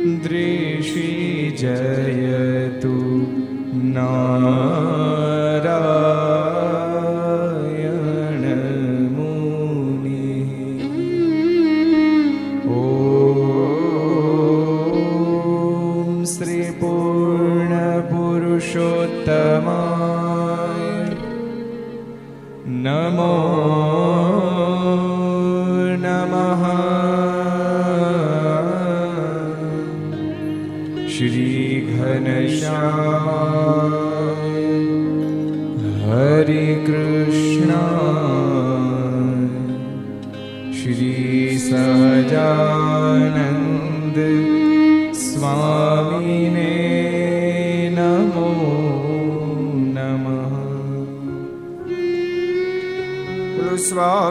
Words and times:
दृषि 0.00 1.08
जयतु 1.60 2.96
ना 3.94 5.19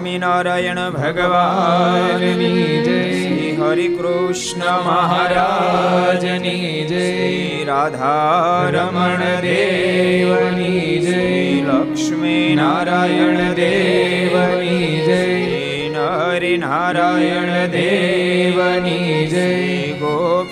સ્વામિનારાયણ 0.10 0.80
ભગવાનની 0.94 2.62
જય 2.86 3.00
શ્રી 3.16 3.50
હરિકૃષ્ણ 3.58 4.64
મહારાજની 4.86 6.72
જય 6.86 7.04
રાધારમણ 7.70 9.24
દેવની 9.44 10.96
જય 11.02 11.26
લક્ષ્મી 11.68 12.56
નારાયણ 12.56 13.54
દેવની 13.56 14.90
જય 15.06 15.22
નરિનારાયણ 15.96 17.54
દેવની 17.72 19.20
જય 19.28 19.48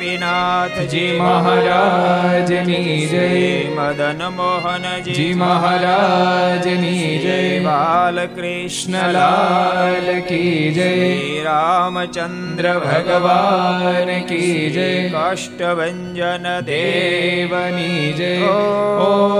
ગોપીનાથજી 0.07 1.19
મહારાજની 1.19 3.05
જય. 3.05 3.75
મદન 3.75 4.27
મોહનજી 4.27 5.33
મહારાજની 5.33 7.17
જય. 7.17 7.59
બાલકૃષ્ણલાલ 7.59 10.19
કી 10.19 10.73
જય. 10.73 11.43
રામચંદ્ર 11.43 12.79
ભગવાન 12.79 14.23
કી 14.23 14.69
જય. 14.69 15.09
કાષ્ટભન 15.09 16.59
દેવની 16.59 18.13
જય. 18.13 18.41
ઓ. 18.97 19.37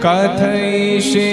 કથૈષે 0.00 1.30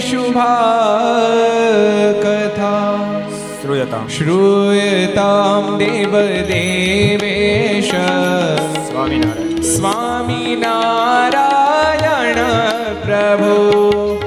શુભા 0.00 2.12
કથા 2.20 3.22
શ્રૂયતામ 3.60 4.08
શ્રૂયતામ 4.08 5.78
દેવદેવેશ 5.78 7.94
સ્વામિનારાયણ 8.82 9.62
સ્વામિનારાયણ 9.70 12.38
પ્રભુ 13.02 14.23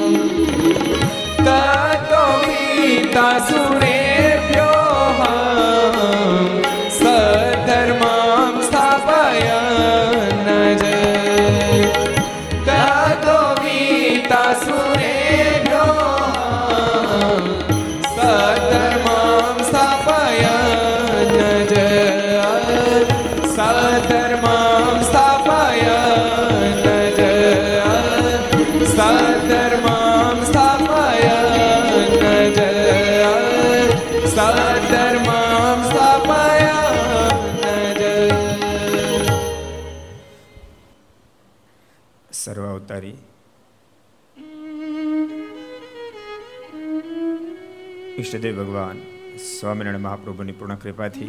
ઈષ્ટદેવ 48.32 48.58
ભગવાન 48.58 48.98
સ્વામિનારાયણ 49.46 50.04
મહાપ્રભુની 50.04 50.54
પૂર્ણ 50.54 50.78
કૃપાથી 50.78 51.26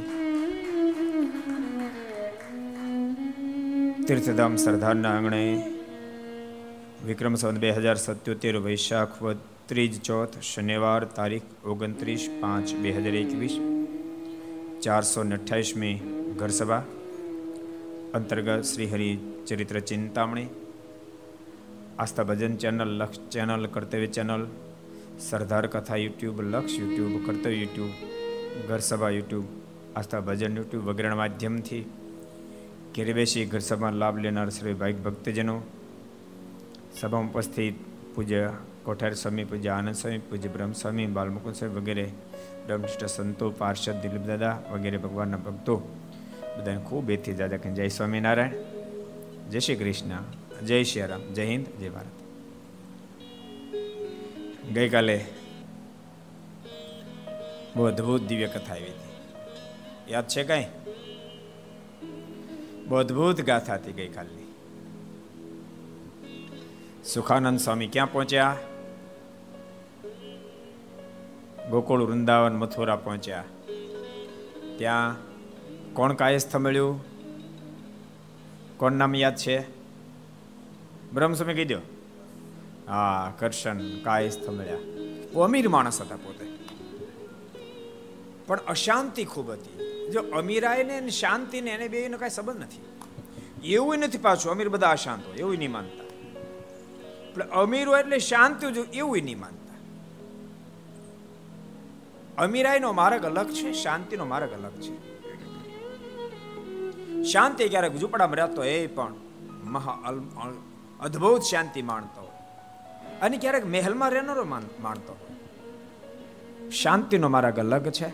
તીર્થધામ 4.06 4.56
સરદારના 4.58 5.12
આંગણે 5.12 5.42
વિક્રમ 7.10 7.36
સંવત 7.36 7.64
બે 7.66 7.74
હજાર 7.78 7.98
સત્યોતેર 7.98 8.56
વૈશાખ 8.62 9.20
વદ 9.20 9.44
ત્રીજ 9.68 10.00
ચોથ 10.02 10.40
શનિવાર 10.44 11.10
તારીખ 11.12 11.52
ઓગણત્રીસ 11.68 12.32
પાંચ 12.40 12.76
બે 12.82 12.96
હજાર 12.96 13.16
એકવીસ 13.18 13.56
ચારસો 14.84 15.24
ને 15.24 15.36
અઠ્યાવીસમી 15.36 15.96
ઘરસભા 16.40 16.84
અંતર્ગત 18.14 18.70
Shri 18.70 18.92
Hari 18.92 19.14
Charitra 19.48 19.86
Chintamani 19.86 20.50
Aastha 21.98 22.30
Bhajan 22.30 22.62
channel 22.62 22.92
Laksh 22.94 23.26
channel 23.34 23.74
Kartavya 23.74 24.16
channel 24.16 24.46
Sardar 25.20 25.68
Katha 25.68 25.96
YouTube, 25.96 26.42
Laksh 26.42 26.80
YouTube, 26.80 27.26
Kartavya 27.26 27.56
YouTube, 27.56 27.92
Gharsabha 28.68 29.10
YouTube, 29.10 29.46
Aastha 29.96 30.20
Bhajan 30.20 30.58
YouTube 30.58 30.84
વગેરેના 30.84 31.16
માધ્યમથી 31.16 31.86
ઘેર 32.96 33.14
બેસી 33.14 33.46
ઘરસભામાં 33.46 33.94
લાભ 33.94 34.18
લેનાર 34.18 34.50
શ્રી 34.50 34.74
ભાઈ 34.74 34.94
ભક્તજનો, 34.94 35.62
સભામાં 37.00 37.32
ઉપસ્થિત 37.32 37.76
પૂજ્ય 38.16 38.54
કોઠાર 38.84 39.14
સ્વામી, 39.14 39.44
પૂજ્ય 39.44 39.70
આનંદ 39.70 39.94
સ્વામી, 39.94 40.18
પૂજ્ય 40.18 40.50
બ્રહ્મ 40.50 41.14
બાલમુકુદ 41.14 41.54
સ્વામી 41.54 41.76
વગેરે, 41.76 42.10
બ્રહ્મનિષ્ઠ 42.68 43.06
સંતો, 43.06 43.50
પાર્ષદ, 43.52 44.02
દિલીપ 44.02 44.26
દાદા 44.26 44.60
વગેરે 44.72 44.98
ભગવાનના 44.98 45.38
ભક્તો, 45.38 45.98
બધાને 46.58 46.82
ખૂબ 46.82 47.10
એથી 47.10 47.34
દાદા 47.34 47.58
જય 47.58 47.88
સ્વામિનારાયણ, 47.88 48.52
જય 49.50 49.60
શ્રી 49.60 49.76
કૃષ્ણ, 49.76 50.10
જય 50.66 50.84
શ્રી 50.84 51.02
રામ, 51.02 51.22
જય 51.22 51.46
હિન્દ, 51.46 51.66
જય 51.82 51.90
ભારત. 51.90 52.23
ગઈકાલે 54.74 55.26
બહુ 57.76 57.84
અદભુત 57.84 58.22
દિવ્ય 58.22 58.48
કથા 58.48 58.74
આવી 58.74 58.84
હતી. 58.84 60.12
યાદ 60.12 60.28
છે 60.28 60.44
કઈ? 60.44 60.66
બહુ 62.88 62.96
અદભુત 62.96 63.42
ગાથા 63.42 63.74
હતી 63.74 63.92
ગઈકાલની. 63.92 64.54
સુખાનંદ 67.04 67.60
સ્વામી 67.60 67.88
ક્યાં 67.88 68.12
પહોંચ્યા? 68.12 68.58
ગોકુળ, 71.70 72.04
વૃંદાવન, 72.04 72.56
મથુરા 72.56 72.96
પહોંચ્યા. 72.96 73.44
ત્યાં 74.78 75.16
કોણ 75.94 76.14
કાયસ્થ 76.14 76.56
મળ્યું? 76.56 77.02
કોણ 78.78 78.92
નામ 78.92 79.16
યાદ 79.16 79.36
છે? 79.36 79.60
બ્રહ્મ 81.14 81.34
સ્વામી 81.34 81.54
કહી 81.54 81.66
દો 81.66 81.78
હા 82.88 83.34
કરશન 83.40 83.80
કાયસ્થ 84.04 84.48
મળ્યા 84.50 85.46
અમીર 85.46 85.68
માણસ 85.70 86.00
હતા 86.02 86.20
પોતે 86.20 86.46
પણ 88.48 88.62
અશાંતિ 88.68 89.26
ખૂબ 89.26 89.50
હતી 89.54 89.90
જો 90.14 90.22
અમીરાય 90.40 90.84
ને 91.02 91.12
શાંતિ 91.14 91.62
ને 91.62 91.72
એને 91.72 91.88
બેનો 91.90 92.18
કાંઈ 92.18 92.38
સંબંધ 92.38 92.62
નથી 92.62 92.84
એવું 93.74 94.00
નથી 94.00 94.20
પાછું 94.20 94.52
અમીર 94.52 94.70
બધા 94.70 94.94
અશાંત 94.94 95.24
હોય 95.26 95.40
એવું 95.40 95.58
નહીં 95.58 95.74
માનતા 95.78 96.08
અમીર 97.62 97.88
હોય 97.88 98.00
એટલે 98.00 98.20
શાંતિ 98.22 98.72
જો 98.72 98.84
એવું 98.94 99.24
નહીં 99.24 99.40
માનતા 99.40 99.80
અમીરાયનો 102.38 102.94
માર્ગ 102.94 103.24
અલગ 103.26 103.50
છે 103.54 103.74
શાંતિનો 103.76 104.26
માર્ગ 104.26 104.52
અલગ 104.54 104.76
છે 104.82 104.94
શાંતિ 107.26 107.70
ક્યારેક 107.70 107.96
ઝૂંપડામાં 107.96 108.40
રહેતો 108.40 108.62
એ 108.68 108.78
પણ 108.90 109.16
મહા 109.72 109.98
અદ્ભુત 111.00 111.44
શાંતિ 111.44 111.82
માણતો 111.84 112.23
અને 113.24 113.38
ક્યારેક 113.38 113.66
મહેલમાં 113.68 114.12
રહેનારો 114.12 114.44
માણતો. 114.44 115.18
શાંતિનો 116.72 117.30
માર્ગ 117.30 117.60
અલગ 117.60 117.90
છે 117.90 118.08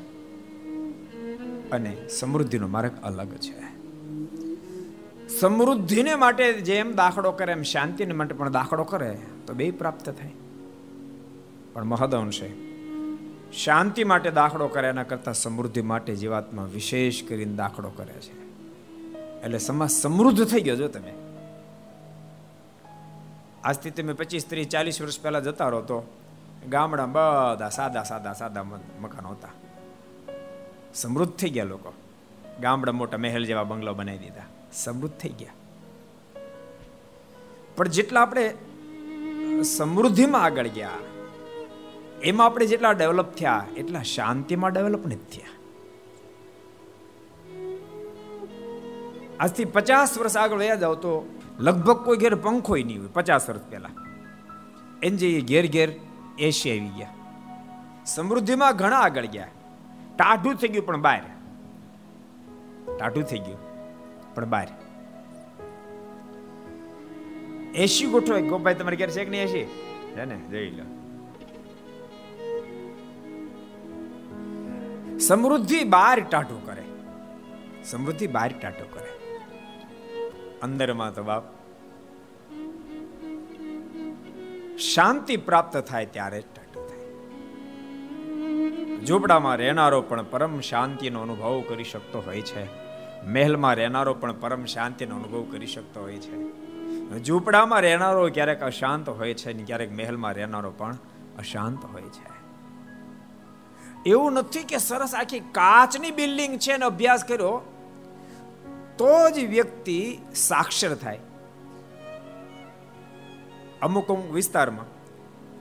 અને 1.69 2.09
સમૃદ્ધિનો 2.09 2.67
માર્ગ 2.67 2.91
અલગ 3.03 3.27
છે. 3.27 3.69
સમૃદ્ધિને 5.39 6.15
માટે 6.15 6.53
જેમ 6.53 6.95
દાખલો 6.95 7.31
કરે 7.31 7.51
એમ 7.51 7.61
શાંતિને 7.61 8.13
માટે 8.13 8.33
પણ 8.33 8.51
દાખલો 8.51 8.83
કરે 8.83 9.17
તો 9.47 9.53
બે 9.53 9.71
પ્રાપ્ત 9.71 10.09
થાય. 10.09 10.31
પણ 11.73 11.83
મહદઅંશે 11.83 12.49
શાંતિ 13.53 14.03
માટે 14.03 14.31
દાખલો 14.31 14.67
કરે 14.67 14.87
એના 14.87 15.03
કરતાં 15.03 15.33
સમૃદ્ધિ 15.33 15.81
માટે 15.81 16.15
જીવાત્મા 16.15 16.63
વિશેષ 16.63 17.23
કરીને 17.23 17.55
દાખલો 17.55 17.89
કરે 17.89 18.13
છે. 18.13 18.37
એટલે 19.43 19.57
સમાજ 19.57 19.89
સમૃદ્ધ 19.89 20.45
થઈ 20.45 20.61
ગયો 20.61 20.75
જો 20.75 20.87
તમે. 20.87 21.13
આજથી 23.63 23.91
તમે 23.91 24.13
પચીસ, 24.13 24.45
ત્રીસ, 24.45 24.67
ચાલીસ 24.67 25.01
વર્ષ 25.01 25.19
પહેલા 25.21 25.39
જતા 25.39 25.69
રહો 25.69 25.81
તો 25.81 25.97
ગામડા 26.69 27.05
બધા 27.05 27.69
સાદા 27.69 28.03
સાદા 28.03 28.33
સાદા 28.33 28.63
મકાનો 29.01 29.29
હતા. 29.29 29.55
સમૃદ્ધ 30.93 31.33
થઈ 31.33 31.49
ગયા 31.49 31.65
લોકો. 31.65 31.93
ગામડા 32.61 32.91
મોટા 32.91 33.17
મહેલ 33.17 33.45
જેવા 33.45 33.63
બંગલો 33.63 33.93
બનાવી 33.93 34.17
દીધા. 34.17 34.47
સમૃદ્ધ 34.73 35.17
થઈ 35.17 35.35
ગયા. 35.39 35.55
પણ 37.77 37.87
જેટલા 37.87 38.21
આપણે 38.21 38.45
સમૃદ્ધિમાં 39.63 40.43
આગળ 40.43 40.67
ગયા, 40.67 40.97
એમાં 42.21 42.47
આપણે 42.47 42.65
જેટલા 42.65 42.91
ડેવલપ 42.91 43.29
થયા, 43.35 43.65
એટલા 43.77 44.03
શાંતિમાં 44.07 44.71
ડેવલપ 44.73 45.03
નથી 45.07 45.29
થયા. 45.33 45.53
આજથી 49.39 49.65
પચાસ 49.65 50.17
વર્ષ 50.17 50.37
આગળ 50.37 50.57
વયા 50.57 50.75
જાવ 50.75 50.95
તો 50.95 51.11
લગભગ 51.59 52.05
કોઈ 52.05 52.17
ઘેર 52.17 52.35
પંખો 52.35 52.75
નહીં 52.75 52.99
હોય, 52.99 53.07
પચાસ 53.07 53.49
વર્ષ 53.49 53.61
પહેલા. 53.69 53.89
એમ 55.03 55.15
જે 55.15 55.41
ઘેર 55.41 55.71
ઘેર 55.71 55.93
એસી 56.39 56.71
આવી 56.71 56.89
ગયા. 56.89 57.07
સમૃદ્ધિમાં 58.05 58.75
ઘણા 58.75 58.99
આગળ 58.99 59.25
ગયા. 59.25 59.47
ટાઢું 60.17 60.55
થઈ 60.55 60.67
ગયું 60.67 60.85
પણ 60.85 61.01
બહાર. 61.01 61.21
ટાઢું 62.99 63.23
થઈ 63.23 63.39
ગયું 63.39 63.57
પણ 64.35 64.49
બહાર. 64.49 64.67
એસી 67.75 68.05
ગોઠવો 68.05 68.47
ગોપાઈ 68.47 68.75
તમારે 68.75 68.97
ઘેર 68.97 69.09
છે 69.09 69.25
કે 69.25 69.31
નહીં 69.31 69.43
એસી? 69.43 69.63
છે 70.11 70.25
ને, 70.25 70.35
જઈ 70.35 70.71
લો. 70.71 70.83
સમૃદ્ધિ 75.19 75.83
બહાર 75.83 76.19
ટાઢું 76.19 76.65
કરે. 76.65 76.83
સમૃદ્ધિ 77.83 78.27
બહાર 78.27 78.53
ટાઢું 78.61 78.93
કરે. 78.93 79.18
અંદરમાં 80.61 81.13
તો 81.13 81.23
બાપ. 81.23 81.43
શાંતિ 84.77 85.37
પ્રાપ્ત 85.37 85.77
થાય 85.77 86.05
ત્યારે 86.05 86.43
ઝૂંપડામાં 89.05 89.55
રહેનારો 89.55 90.01
પણ 90.01 90.23
પરમ 90.23 90.59
શાંતિનો 90.59 91.21
અનુભવ 91.21 91.63
કરી 91.67 91.83
શકતો 91.83 92.19
હોય 92.19 92.41
છે. 92.41 92.63
મહેલમાં 93.23 93.75
રહેનારો 93.75 94.13
પણ 94.13 94.33
પરમ 94.33 94.65
શાંતિનો 94.65 95.15
અનુભવ 95.15 95.45
કરી 95.51 95.67
શકતો 95.67 96.01
હોય 96.01 96.17
છે. 96.17 96.35
ઝૂંપડામાં 97.23 97.81
રહેનારો 97.81 98.29
ક્યારેક 98.29 98.59
અશાંત 98.59 99.09
હોય 99.09 99.33
છે 99.33 99.53
ને 99.53 99.63
ક્યારેક 99.63 99.91
મહેલમાં 99.91 100.33
રહેનારો 100.33 100.71
પણ 100.71 100.97
અશાંત 101.39 101.85
હોય 101.85 102.01
છે. 102.01 102.39
એવું 104.05 104.33
નથી 104.33 104.63
કે 104.63 104.77
સરસ 104.77 105.15
આખી 105.15 105.39
કાચની 105.39 106.11
બિલ્ડિંગ 106.11 106.57
છે 106.57 106.77
ને 106.77 106.85
અભ્યાસ 106.85 107.23
કર્યો. 107.23 107.78
તો 108.99 109.29
જ 109.29 109.39
વ્યક્તિ 109.39 110.17
સાક્ષર 110.35 110.95
થાય. 110.95 111.19
અમુક 113.81 114.07
અમુક 114.07 114.31
વિસ્તારમાં 114.31 114.85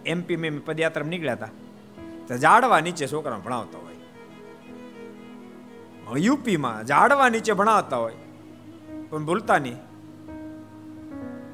એમપી 0.03 0.37
મેં 0.37 0.65
પદયાત્રા 0.65 1.07
નીકળ્યા 1.07 1.33
હતા. 1.33 1.49
તો 2.29 2.37
જાડવા 2.37 2.81
નીચે 2.81 3.07
છોકરા 3.07 3.37
ભણાવતા 3.37 3.79
હોય. 3.79 3.95
યુપીમાં 6.21 6.87
જાડવા 6.87 7.29
નીચે 7.29 7.53
ભણાવતા 7.53 7.97
હોય. 7.97 8.15
પણ 9.11 9.25
ભૂલતા 9.25 9.59
નહીં. 9.59 9.77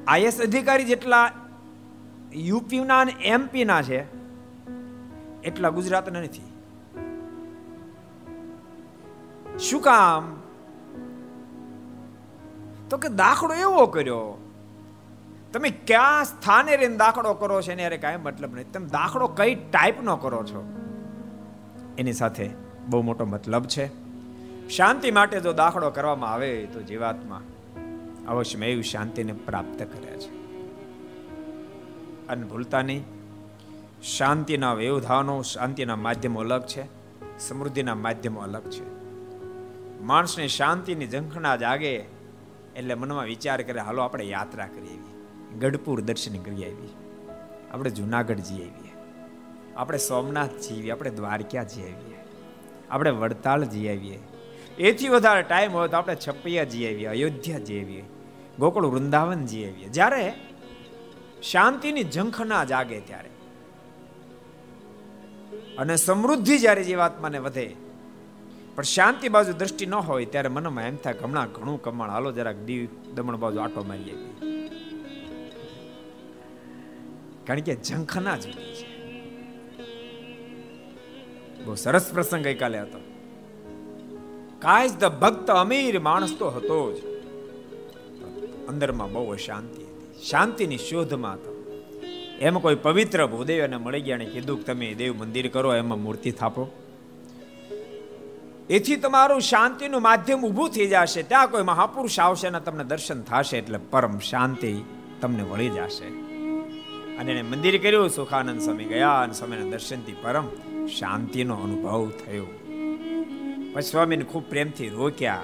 આઈએસ 0.07 0.41
અધિકારી 0.41 0.83
જેટલા 0.83 1.31
યુપીના 2.33 2.99
અને 2.99 3.11
એમપીના 3.11 3.81
છે, 3.81 4.01
એટલા 5.41 5.69
ગુજરાતના 5.69 6.21
નથી. 6.21 6.41
શું 9.59 9.81
કામ? 9.81 10.44
તો 12.89 12.97
કે 12.97 13.09
દાખલો 13.09 13.53
એવો 13.53 13.85
કર્યો. 13.85 14.51
તમે 15.53 15.69
ક્યાં 15.69 16.25
સ્થાને 16.25 16.75
રહીને 16.75 16.97
દાખલો 16.97 17.33
કરો 17.33 17.61
છો 17.61 17.71
એને 17.71 17.97
કાંઈ 17.97 18.17
મતલબ 18.17 18.55
નહીં 18.55 18.71
તમે 18.71 18.85
દાખલો 18.85 19.27
કઈ 19.27 19.55
ટાઈપનો 19.55 20.17
કરો 20.17 20.43
છો? 20.43 20.73
એની 21.97 22.13
સાથે 22.13 22.49
બહુ 22.87 23.01
મોટો 23.01 23.25
મતલબ 23.25 23.65
છે. 23.65 24.05
શાંતિ 24.69 25.11
માટે 25.11 25.39
જો 25.39 25.53
દાખલો 25.53 25.89
કરવામાં 25.89 26.33
આવે 26.33 26.67
તો 26.73 26.81
જીવાત્મા 26.81 27.41
અવશ્ય 28.27 28.65
એવી 28.65 28.83
શાંતિને 28.83 29.33
પ્રાપ્ત 29.33 29.79
કરે 29.79 30.17
છે. 30.17 30.29
અને 32.27 32.43
ભૂલતા 32.43 32.81
નહીં. 32.81 33.05
શાંતિના 34.03 34.73
વ્યવધાનો, 34.73 35.41
શાંતિના 35.41 35.95
માધ્યમો 35.95 36.39
અલગ 36.39 36.65
છે. 36.65 36.85
સમૃદ્ધિના 37.39 37.95
માધ્યમો 37.95 38.39
અલગ 38.39 38.69
છે. 38.69 38.95
માણસને 40.03 40.47
શાંતિની 40.47 41.07
ઝંખના 41.07 41.55
જાગે 41.55 42.14
એટલે 42.75 42.93
મનમાં 42.93 43.25
વિચાર 43.25 43.61
કરે, 43.61 43.79
હાલો, 43.79 44.01
આપણે 44.01 44.25
યાત્રા 44.25 44.67
કરી 44.67 44.87
આવી 44.87 45.15
ગઢપુર 45.59 46.01
દર્શન 46.01 46.37
કરી 46.41 46.65
આવી 46.65 46.89
આપણે 47.71 47.89
જુનાગઢ 47.89 48.35
જઈ 48.35 48.55
આવીએ. 48.55 48.91
આપણે 49.77 49.97
સોમનાથ 49.97 50.49
જઈએ 50.49 50.91
આપણે 50.91 51.09
દ્વારકા 51.09 51.63
જઈ 51.63 51.81
આવીએ. 51.81 52.17
આપણે 52.89 53.09
વડતાલ 53.09 53.63
જઈ 53.63 53.97
આવીએ. 53.97 54.19
એથી 54.79 55.07
વધારે 55.07 55.41
ટાઈમ 55.41 55.71
હોય 55.71 55.87
તો 55.87 55.97
આપણે 55.97 56.17
છપૈયા 56.27 56.63
જઈ 56.63 56.93
આવીએ, 56.93 57.05
અયોધ્યા 57.05 57.59
જઈ 57.59 57.83
આવીએ, 57.83 58.03
ગોકુળ 58.59 58.85
વૃંદાવન 58.85 59.45
જઈ 59.45 59.71
આવીએ. 59.71 59.87
જ્યારે 59.87 60.33
શાંતિની 61.43 62.03
ઝંખના 62.03 62.63
જાગે 62.63 62.99
ત્યારે. 62.99 63.29
અને 65.77 65.95
સમૃદ્ધિ 65.95 66.57
જ્યારે 66.57 66.83
જીવાત્માને 66.83 67.37
વધે 67.37 67.75
પણ 68.75 68.83
શાંતિ 68.83 69.29
બાજુ 69.29 69.53
દ્રષ્ટિ 69.53 69.85
ન 69.85 69.93
હોય 69.93 70.25
ત્યારે 70.25 70.49
મનમાં 70.49 70.83
એમ 70.83 70.95
થાય 70.95 71.13
હમણાં 71.23 71.51
ઘણું 71.51 71.81
કમાણ. 71.81 72.09
હાલો 72.09 72.31
જરાક 72.31 72.55
દીવ 72.55 72.87
દમણ 73.15 73.35
બાજુ 73.35 73.59
આટો 73.59 73.83
મારી 73.83 74.11
આવી 74.11 74.35
કારણ 77.47 77.59
કે 77.59 77.75
ઝંખના 77.75 78.37
જુદી 78.37 78.75
છે. 78.75 78.95
બહુ 81.65 81.75
સરસ 81.75 82.11
પ્રસંગ 82.13 82.43
ગઈકાલે 82.43 82.79
હતો. 82.79 82.99
કાયજ 84.59 84.91
જ 84.91 85.05
ભક્ત 85.05 85.51
અમીર 85.51 85.99
માણસ 85.99 86.35
તો 86.39 86.49
હતો 86.49 86.93
જ. 86.93 86.97
અંદરમાં 88.67 89.11
બહુ 89.11 89.35
શાંતિ 89.35 89.83
હતી. 89.83 90.23
શાંતિની 90.29 90.77
શોધમાં 90.77 91.33
હતો. 91.33 91.51
એમ 92.39 92.59
કોઈ 92.59 92.75
પવિત્ર 92.75 93.27
ભૂદેવ 93.27 93.63
એને 93.63 93.77
મળી 93.77 94.01
ગયા 94.01 94.15
અને 94.15 94.25
કીધું 94.25 94.57
કે 94.57 94.63
તમે 94.63 94.93
દેવ 94.93 95.15
મંદિર 95.17 95.47
કરો, 95.47 95.75
એમાં 95.75 96.03
મૂર્તિ 96.03 96.31
થાપો. 96.31 96.84
એથી 98.69 98.95
તમારું 98.95 99.41
શાંતિનું 99.41 100.01
માધ્યમ 100.01 100.45
ઊભું 100.45 100.69
થઈ 100.69 100.87
જશે. 100.87 101.23
ત્યાં 101.23 101.49
કોઈ 101.49 101.63
મહાપુરુષ 101.63 102.19
આવશે 102.19 102.47
અને 102.47 102.59
તમને 102.59 102.83
દર્શન 102.83 103.21
થશે 103.21 103.57
એટલે 103.57 103.77
પરમ 103.77 104.19
શાંતિ 104.19 104.81
તમને 105.21 105.43
વળી 105.43 105.69
જશે. 105.69 106.05
અને 107.17 107.31
એને 107.31 107.41
મંદિર 107.41 107.81
કર્યું, 107.81 108.09
સુખાનંદ 108.09 108.61
સ્વામી 108.61 108.83
ગયા 108.83 109.21
અને 109.21 109.33
સ્વામીના 109.33 109.69
દર્શનથી 109.69 110.15
પરમ 110.21 110.47
શાંતિનો 110.87 111.55
અનુભવ 111.55 112.11
થયો. 112.25 112.45
પછી 113.73 113.81
સ્વામીને 113.81 114.23
ખૂબ 114.23 114.49
પ્રેમથી 114.49 114.89
રોક્યા. 114.89 115.41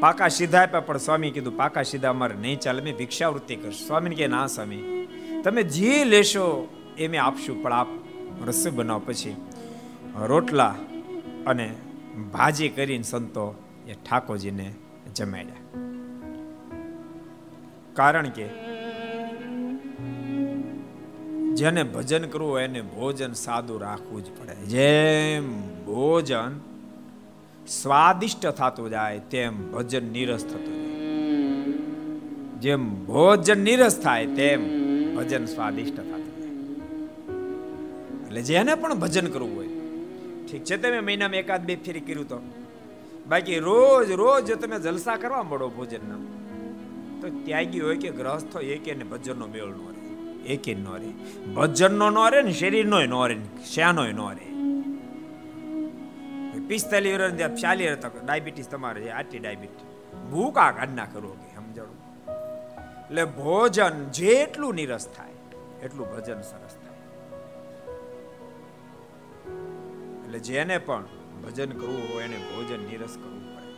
પાકા 0.00 0.28
સીધા 0.28 0.62
આપ્યા, 0.62 0.80
પણ 0.80 0.96
સ્વામી 0.96 1.30
કીધું, 1.30 1.56
પાકા 1.56 1.82
સીધા 1.82 2.10
અમારે 2.10 2.34
નહીં 2.34 2.60
ચાલે, 2.60 2.82
મેં 2.82 2.96
ભિક્ષાવૃત્તિ 2.96 3.56
કરશું 3.56 3.86
સ્વામીને 3.86 4.16
કે, 4.16 4.26
ના 4.26 4.46
સ્વામી, 4.46 5.08
તમે 5.44 5.62
જે 5.62 6.04
લેશો 6.04 6.68
એ 6.98 7.08
મેં 7.08 7.22
આપશું, 7.22 7.62
પણ 7.62 7.72
આપ 7.72 7.86
રસોઈ 8.46 8.72
બનાવો. 8.72 9.02
પછી 9.06 9.36
રોટલા 10.26 10.74
અને 11.46 11.74
ભાજી 12.16 12.68
કરીને 12.68 13.02
સંતો 13.02 13.54
એ 13.88 13.92
ઠાકોરજીને 13.92 14.74
જમાડ્યા. 15.16 15.54
કારણ 17.94 18.28
કે 18.28 18.48
જેને 21.54 21.82
ભજન 21.82 22.24
કરવું 22.24 22.50
હોય 22.50 22.64
એને 22.64 22.82
ભોજન 22.82 23.32
સાદું 23.32 23.80
રાખવું 23.80 24.24
જ 24.24 24.26
પડે. 24.28 24.54
જેમ 24.54 25.60
ભોજન 25.84 26.60
સ્વાદિષ્ટ 27.68 28.46
થતું 28.46 28.90
જાય, 28.90 29.18
તેમ 29.18 29.72
ભજન 29.72 30.04
નીરસ 30.12 30.44
થતું 30.44 30.60
જાય. 30.60 30.92
જેમ 32.60 33.06
ભોજન 33.06 33.60
નીરસ 33.60 34.00
થાય, 34.00 34.26
તેમ 34.26 34.60
ભજન 35.16 35.46
સ્વાદિષ્ટ 35.46 35.96
થતું 35.96 36.08
જાય. 36.08 36.50
એટલે 38.26 38.42
જેને 38.42 38.74
પણ 38.74 38.94
ભજન 38.94 39.26
કરવું 39.26 39.56
હોય 39.56 39.71
ઠીક 40.48 40.64
છે, 40.64 40.76
તમે 40.76 41.00
મહિનામાં 41.00 41.36
એકાદ 41.36 41.64
બે 41.64 41.76
ફેરી 41.76 42.00
કર્યું 42.00 42.28
તો. 42.28 42.38
બાકી 43.28 43.58
રોજ 43.58 44.10
રોજ 44.10 44.52
તમે 44.52 44.78
જલસા 44.78 45.16
કરવા 45.16 45.42
મળો 45.42 45.68
ભોજનના, 45.68 46.20
તો 47.20 47.26
ત્યાગી 47.44 47.80
હોય 47.80 47.96
કે 47.96 48.10
ગ્રહસ્થ 48.10 48.56
હોય, 48.56 48.64
એક 48.64 48.88
એને 48.88 49.04
ભજનનો 49.04 49.46
મેળ 49.46 49.64
નો 49.64 49.90
રહે. 49.90 50.00
એક 50.46 50.68
નો 50.78 50.96
રહે. 50.96 51.12
ભજનનો 51.54 52.10
નો 52.10 52.28
રહે 52.28 52.42
ને 52.42 52.52
શરીરનો 52.52 53.06
નો 53.06 53.26
રહે 53.26 53.36
શ્યાનો 53.74 54.06
નો 54.12 54.30
રહે. 54.30 54.48
પિસ્તાલીસ 56.68 57.14
વર્ષ 57.14 57.62
ચાલી 57.62 57.86
વર્ષ 57.86 58.02
તક 58.02 58.24
ડાયાબિટીસ 58.24 58.68
તમારે 58.68 59.00
છે, 59.00 59.10
આટલી 59.10 59.38
ડાયાબિટીસ. 59.38 59.88
ભૂકા 60.30 60.70
કાઢ 60.70 60.94
ના 60.94 61.04
કરો 61.04 61.30
કે 61.30 61.48
સમજાણું? 61.56 61.98
એટલે 63.06 63.24
ભોજન 63.24 63.96
જેટલું 64.10 64.74
નિરસ 64.74 65.06
થાય, 65.16 65.34
એટલું 65.82 66.06
ભજન 66.12 66.40
સરસ 66.42 66.74
એટલે 70.32 70.44
જેને 70.48 70.76
પણ 70.78 71.04
ભજન 71.42 71.70
કરવું 71.70 72.04
હોય 72.10 72.24
એને 72.24 72.38
ભોજન 72.50 72.82
નિરસ 72.90 73.14
કરવું 73.16 73.42
પડે. 73.54 73.72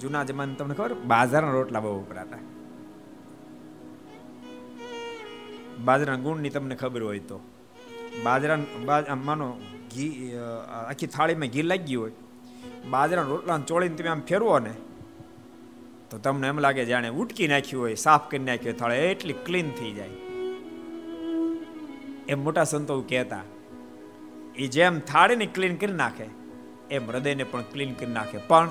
જૂના 0.00 0.22
જમાને 0.24 0.54
તમને 0.54 0.74
ખબર? 0.74 0.94
બાજરાના 1.10 1.52
રોટલા 1.52 1.80
બહુ 1.80 1.92
વપરાતા. 2.00 2.40
બાજરાના 5.84 6.24
ગુણની 6.24 6.50
તમને 6.50 6.74
ખબર 6.74 7.02
હોય 7.02 7.22
તો. 7.30 7.38
બાજરા 8.24 8.58
માનો 9.24 9.48
ઘી 9.94 10.10
આખી 10.88 11.06
થાળીમાં 11.06 11.54
ઘી 11.54 11.66
લાગી 11.70 11.94
હોય. 11.94 12.12
બાજરાના 12.90 13.28
રોટલાને 13.28 13.64
ચોળીને 13.64 13.96
તમે 13.96 14.10
આમ 14.16 14.26
ફેરવો 14.28 14.58
ને, 14.58 14.74
તો 16.10 16.18
તમને 16.18 16.46
એમ 16.48 16.58
લાગે 16.58 16.84
જાણે 16.84 17.08
ઉટકી 17.22 17.48
નાખ્યું 17.48 17.82
હોય, 17.84 17.94
સાફ 18.08 18.30
કરી 18.30 18.46
નાખ્યું 18.50 18.72
હોય, 18.72 18.78
થાળે 18.78 18.96
એટલી 19.10 19.40
ક્લીન 19.46 19.68
થઈ 19.70 19.92
જાય. 19.92 20.14
એમ 22.28 22.38
મોટા 22.44 22.64
સંતો 22.64 23.02
કહેતા. 23.08 23.44
એ 24.56 24.66
જેમ 24.68 25.00
થાળીને 25.00 25.46
ક્લીન 25.46 25.76
કરી 25.76 25.92
નાખે, 25.92 26.26
એમ 26.90 27.10
હૃદયને 27.10 27.44
પણ 27.44 27.62
ક્લીન 27.62 27.94
કરી 27.94 28.06
નાખે. 28.06 28.38
પણ 28.38 28.68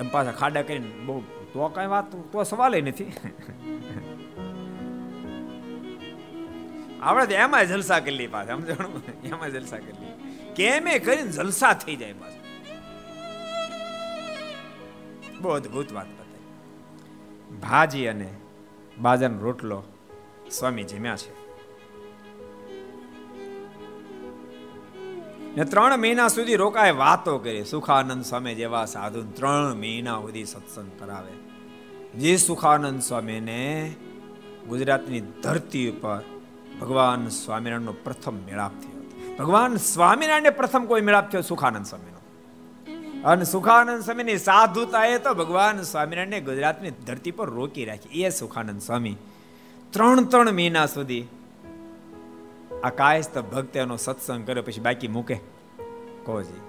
એમ 0.00 0.08
પાછા 0.08 0.32
ખાડા 0.32 0.62
કરીને 0.62 0.90
બહુ 1.06 1.20
તો 1.52 1.68
કઈ 1.68 1.86
વાત, 1.86 2.12
તો 2.32 2.44
સવાલ 2.44 2.82
નથી. 2.82 3.12
આપણે 7.02 7.26
તો 7.26 7.34
એમાં 7.34 7.66
જલસા 7.66 8.00
કરી 8.00 8.16
લઈ 8.16 8.26
પાછા 8.26 8.56
સમજણું 8.56 9.02
એમાં 9.24 9.50
જલસા 9.50 9.78
કરી 9.78 9.98
લઈ 10.00 10.14
કેમે 10.54 10.98
કરીને 10.98 11.32
જલસા 11.32 11.72
થઈ 11.72 11.96
જાય 11.96 12.12
પાછા. 12.12 12.44
બહુ 15.40 15.50
અદભુત 15.50 15.92
વાત 15.92 16.06
બતાવી 16.06 17.60
ભાજી 17.60 18.06
અને 18.06 18.28
બાજરાનો 18.98 19.40
રોટલો 19.40 19.84
સ્વામી 20.50 20.84
જમ્યા 20.84 21.16
છે. 21.16 21.39
ને 25.56 25.64
ત્રણ 25.64 25.96
મહિના 25.96 26.28
સુધી 26.28 26.56
રોકાય 26.56 26.90
વાતો 26.90 27.38
કરી. 27.38 27.64
સુખાનંદ 27.64 28.24
સ્વામી 28.24 28.54
જેવા 28.54 28.84
સાધુ 28.84 29.22
ત્રણ 29.22 29.74
મહિના 29.74 30.20
સુધી 30.20 30.44
સત્સંગ 30.44 30.90
કરાવે. 30.98 31.32
જે 32.18 32.36
સુખાનંદ 32.36 33.02
સ્વામીને 33.02 33.94
ગુજરાતની 34.68 35.20
ધરતી 35.20 35.90
ઉપર 35.90 36.20
ભગવાન 36.80 37.28
સ્વામિનારાયણનો 37.28 37.92
પ્રથમ 37.92 38.34
મેળાપ 38.34 38.70
થયો 38.70 39.00
ભગવાન 39.38 39.76
સ્વામિનારાયણને 39.76 40.50
પ્રથમ 40.50 40.84
કોઈ 40.84 41.00
મેળાપ 41.00 41.30
થયો? 41.30 41.40
સુખાનંદ 41.40 41.86
સ્વામીનો. 41.86 42.20
અને 43.28 43.44
સુખાનંદ 43.44 44.02
સ્વામીની 44.02 44.38
સાધુતાએ 44.38 45.18
તો 45.18 45.34
ભગવાન 45.34 45.82
સ્વામિનારાયણને 45.82 46.40
ગુજરાતની 46.40 46.90
ધરતી 46.90 47.30
પર 47.30 47.50
રોકી 47.50 47.84
રાખી. 47.84 48.22
એ 48.22 48.30
સુખાનંદ 48.30 48.80
સ્વામી 48.80 49.16
ત્રણ 49.90 50.24
ત્રણ 50.24 50.52
મહિના 50.52 50.86
સુધી 50.86 51.26
આ 52.84 52.90
કાયસ્થ 52.90 53.38
ભક્ત 53.38 53.76
એનો 53.76 53.96
સત્સંગ 53.96 54.46
કર્યો, 54.46 54.62
પછી 54.62 54.80
બાકી 54.80 55.08
મૂકે. 55.08 55.34
કોજી. 56.24 56.60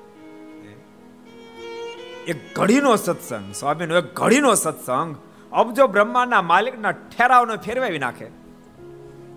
એક 2.28 2.56
ઘડીનો 2.56 2.96
સત્સંગ, 2.96 3.54
સ્વામીનો 3.54 3.98
એક 3.98 4.14
ઘડીનો 4.14 4.54
સત્સંગ. 4.54 5.16
અબજો 5.52 5.88
બ્રહ્માના 5.88 6.42
માલિકના 6.42 6.92
ઠેરાવનો 6.92 7.58
ફેરવાવી 7.58 8.00
નાખે. 8.00 8.28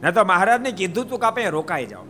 ન 0.02 0.10
તો 0.10 0.24
મહારાજને 0.24 0.70
કીધું 0.70 1.08
તું 1.08 1.20
કે 1.20 1.26
આપણે 1.26 1.50
રોકાઈ 1.50 1.86
જાઓ. 1.86 2.02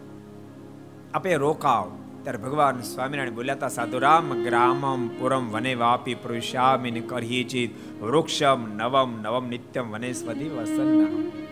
આપે 1.14 1.34
રોકાવ 1.34 1.92
ત્યારે 2.22 2.38
ભગવાન 2.38 2.80
સ્વામિનારાયણ 2.80 3.34
બોલ્યા 3.34 3.54
હતા, 3.54 3.68
સાધુરામ 3.68 4.42
ગ્રામમ 4.44 5.08
પુરમ 5.08 5.50
વને 5.50 5.74
વાપી 5.74 6.14
પુરુષામિન 6.14 7.06
કરહીચિત 7.06 8.02
વૃક્ષમ 8.02 8.76
નવમ 8.76 9.22
નવમ 9.22 9.48
નિત્યમ 9.48 9.90
વનેસ્પતિ 9.90 10.48
વસન્ના 10.48 11.43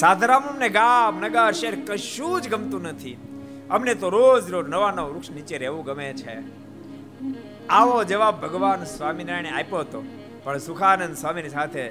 સાધુરામ 0.00 0.42
અમને 0.42 0.68
ગામ, 0.68 1.20
નગર, 1.20 1.52
શહેર 1.52 1.74
કશું 1.86 2.40
જ 2.42 2.48
ગમતું 2.48 2.82
નથી. 2.82 3.16
અમને 3.70 3.94
તો 3.94 4.08
રોજ 4.08 4.50
રોજ 4.50 4.68
નવા 4.68 4.90
નવા 4.90 5.04
વૃક્ષ 5.04 5.30
નીચે 5.30 5.58
રહેવું 5.58 5.84
ગમે 5.84 6.12
છે. 6.12 6.34
આવો 7.68 8.04
જવાબ 8.04 8.40
ભગવાન 8.40 8.84
સ્વામિનારાયણે 8.84 9.50
આપ્યો 9.50 9.78
હતો. 9.78 10.04
પણ 10.44 10.58
સુખાનંદ 10.58 11.16
સ્વામીની 11.16 11.48
સાથે 11.48 11.88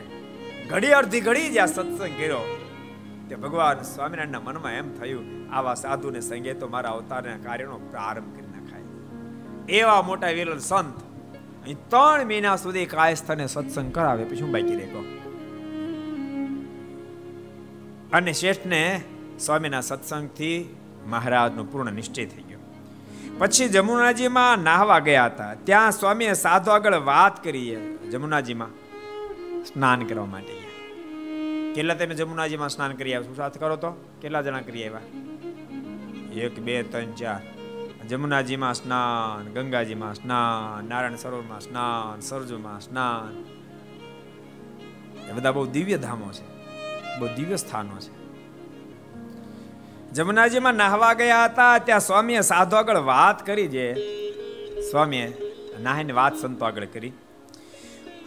ઘડી 0.70 0.92
અડધી 0.92 1.22
ઘડી 1.22 1.50
જ્યાં 1.50 1.68
સત્સંગ 1.68 2.13
કર્યો. 2.18 2.44
તે 3.30 3.36
ભગવાન 3.36 3.82
સ્વામિનારાયણના 3.82 4.39
મનમાં 4.39 4.72
એમ 4.72 4.94
થયું, 4.94 5.26
આવા 5.54 5.74
સાધુને 5.74 6.22
સંગે 6.22 6.54
તો 6.54 6.68
મારા 6.68 6.89
અવતારના 6.89 7.38
કાર્યનો 7.38 7.78
પ્રારંભ 7.92 8.32
કરી 8.36 8.52
નાખાય. 8.56 8.86
એવા 9.80 10.02
મોટા 10.02 10.28
વિરલ 10.28 10.60
સંત 10.60 10.98
અહીં 11.63 11.78
ત્રણ 11.89 12.26
મહિના 12.26 12.56
સુધી 12.56 12.86
કાયસ્થને 12.86 13.48
સત્સંગ 13.48 13.92
કરાવે, 13.92 14.24
પછી 14.24 14.42
હું 14.42 14.52
બાકી 14.52 14.76
રહી 14.76 15.23
અને 18.13 18.34
શેઠને 18.34 19.02
સ્વામીના 19.39 19.82
સત્સંગથી 19.82 20.76
મહારાજનો 21.06 21.63
પૂર્ણ 21.63 21.91
નિશ્ચય 21.91 22.26
થઈ 22.26 22.41
ગયો. 22.41 22.60
પછી 23.38 23.69
જમુનાજીમાં 23.69 24.60
નાહવા 24.60 24.99
ગયા 24.99 25.26
હતા. 25.26 25.54
ત્યાં 25.54 25.91
સ્વામીએ 25.91 26.34
સાધુ 26.34 26.71
આગળ 26.71 26.95
વાત 26.95 27.43
કરી 27.43 27.76
જમુનાજીમાં 28.12 28.67
સ્નાન 29.65 30.06
કરવા 30.06 30.26
માટે 30.26 30.63
કેટલા 31.76 31.93
તમે 31.93 32.15
જમુનાજીમાં 32.15 32.69
સ્નાન 32.69 32.91
કરી 32.91 33.13
આવ્યા 33.13 33.34
સાથે 33.34 33.60
કરો 33.60 33.76
તો? 33.76 33.91
કેટલા 34.21 34.41
જણા 34.41 34.60
કરી 34.60 34.88
આવ્યા? 34.88 34.99
એક, 36.34 36.60
બે, 36.60 36.84
ત્રણ, 36.84 37.12
ચાર. 37.12 37.41
જમુનાજીમાં 38.08 38.73
સ્નાન, 38.73 39.54
ગંગાજીમાં 39.54 40.13
સ્નાન, 40.13 40.86
નારાયણ 40.89 41.15
સરોવરમાં 41.15 41.62
સ્નાન, 41.62 42.19
સરજુમાં 42.19 42.82
સ્નાન. 42.82 43.43
એ 45.30 45.34
બધા 45.34 45.52
બહુ 45.52 45.65
દિવ્ય 45.65 45.97
ધામો 45.97 46.32
છે. 46.32 46.53
બહુ 47.19 47.28
દિવ્ય 47.28 47.56
સ્થાનો 47.56 47.99
છે. 47.99 48.13
જમનાજીમાં 50.12 50.73
નાહવા 50.73 51.13
ગયા 51.13 51.45
હતા, 51.45 51.78
ત્યાં 51.78 51.99
સ્વામીએ 51.99 52.41
સાધુ 52.41 52.76
આગળ 52.76 52.97
વાત 52.97 53.45
કરી 53.45 53.67
જે. 53.67 53.88
સ્વામીએ 54.91 55.38
નાહીને 55.82 56.13
વાત 56.13 56.36
સંતો 56.36 56.65
આગળ 56.65 56.86
કરી. 56.86 57.12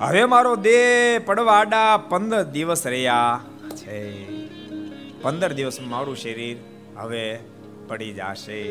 હવે 0.01 0.25
મારો 0.25 0.57
દેહ 0.57 1.21
પડવાડા 1.27 1.97
પંદર 1.97 2.43
દિવસ 2.43 2.87
રહ્યા 2.87 3.41
છે. 3.71 4.01
પંદર 5.23 5.53
દિવસ 5.53 5.81
મારું 5.81 6.17
શરીર 6.17 6.57
હવે 6.97 7.39
પડી 7.89 8.13
જશે. 8.13 8.63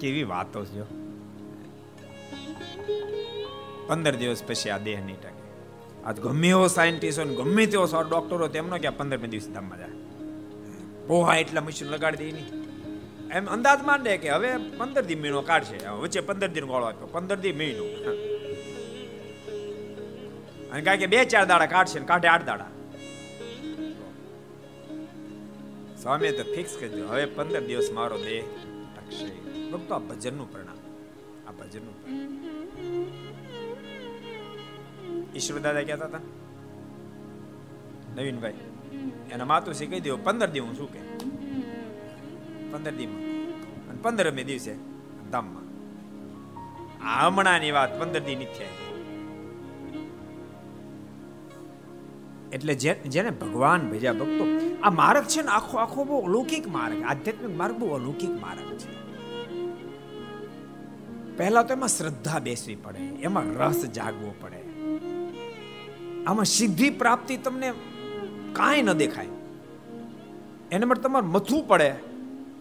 કેવી 0.00 0.22
વાતો 0.22 0.64
જો 0.64 0.84
પંદર 3.86 4.14
દિવસ 4.16 4.42
પછી 4.46 4.70
આ 4.70 4.78
દેહ 4.78 5.00
નહીં 5.04 5.16
ટકે 5.16 5.41
આજ 6.06 6.20
ગમે 6.20 6.48
એવો 6.48 6.66
સાયન્ટિસ્ટ 6.68 7.18
હોય 7.20 7.34
ગમે 7.34 7.66
તેવો 7.66 7.86
સારો 7.86 8.08
ડોક્ટર 8.08 8.48
તેમનો 8.48 8.76
કે 8.78 8.88
પંદર 8.88 9.16
દિવસ 9.16 9.48
ધામમાં 9.48 9.78
જાય? 9.78 9.94
પોહા 11.06 11.36
એટલા 11.36 11.60
મશીન 11.60 11.88
લગાડી 11.88 12.16
દે 12.16 12.32
નહીં 12.32 12.62
એમ 13.30 13.46
અંદાજ 13.46 13.80
માંડે 13.84 14.16
કે 14.16 14.30
હવે 14.30 14.56
પંદર 14.56 15.04
દી 15.04 15.14
મહિનો 15.14 15.42
કાઢશે. 15.42 15.88
વચ્ચે 15.88 16.20
પંદર 16.20 16.48
દિન 16.48 16.64
ગોળો 16.64 16.86
આપ્યો. 16.86 17.06
પંદર 17.06 17.36
દી 17.36 17.52
મહિનો. 17.52 17.84
અને 20.72 20.82
કારણ 20.82 20.98
કે 20.98 21.06
બે 21.06 21.24
ચાર 21.24 21.46
દાડા 21.46 21.66
કાઢશે 21.66 21.98
ને 22.00 22.06
કાઢે 22.06 22.28
આઠ 22.28 22.44
દાડા. 22.44 22.70
સ્વામી 26.02 26.32
તો 26.32 26.44
ફિક્સ 26.54 26.76
કરી 26.80 26.88
દીધું. 26.88 27.10
હવે 27.10 27.24
પંદર 27.24 27.60
દિવસ 27.60 27.90
મારો 27.92 28.18
દેહ 28.18 28.42
ટકશે 28.94 29.30
ભક્તો, 29.70 29.94
આ 29.94 29.98
ભજનનું 29.98 30.52
પરિણામ. 30.52 30.78
આ 31.48 31.52
ભજનનું 31.52 31.94
ઈશ્વર 35.36 35.60
દાદા 35.64 35.84
કહેતા 35.88 36.08
હતા, 36.10 36.24
નવીનભાઈ, 38.16 38.60
એના 39.32 39.48
માતું 39.52 39.74
કહી 39.90 40.02
દો, 40.04 40.16
પંદર 40.26 40.48
દી 40.54 40.62
હું 40.66 40.74
શું 40.78 40.88
કે? 40.94 41.00
પંદર 42.72 42.94
દીમાં 42.98 43.22
અને 43.88 43.98
પંદરમે 44.04 44.42
દિવસે 44.50 44.72
ધામમાં. 45.32 45.66
હમણાંની 47.02 47.72
વાત 47.76 47.92
પંદર 48.00 48.22
દી 48.28 48.36
નથી 48.36 48.70
એટલે 52.52 52.72
જેને 53.14 53.30
ભગવાન 53.42 53.82
ભજ્યા 53.90 54.18
ભક્તો, 54.20 54.44
આ 54.82 54.90
માર્ગ 54.90 55.24
છે 55.24 55.40
ને, 55.42 55.50
આખો 55.50 55.74
આખો 55.78 56.00
બહુ 56.04 56.16
અલૌકિક 56.20 56.64
માર્ગ. 56.68 56.98
આધ્યાત્મિક 57.02 57.54
માર્ગ 57.60 57.74
બહુ 57.80 57.86
અલૌકિક 57.98 58.34
માર્ગ 58.40 58.66
છે. 58.80 58.90
પહેલા 61.36 61.62
તો 61.62 61.72
એમાં 61.74 61.92
શ્રદ્ધા 61.96 62.40
બેસવી 62.48 62.78
પડે, 62.84 63.00
એમાં 63.26 63.48
રસ 63.60 63.80
જાગવો 63.98 64.30
પડે. 64.40 64.60
આમાં 66.26 66.44
સિદ્ધિ 66.44 66.90
પ્રાપ્તિ 66.90 67.36
તમને 67.36 67.72
કાંઈ 68.52 68.82
ન 68.82 68.92
દેખાય. 68.92 69.26
એને 70.72 70.84
માટે 70.84 71.02
તમારે 71.02 71.26
મથું 71.26 71.68
પડે. 71.68 71.94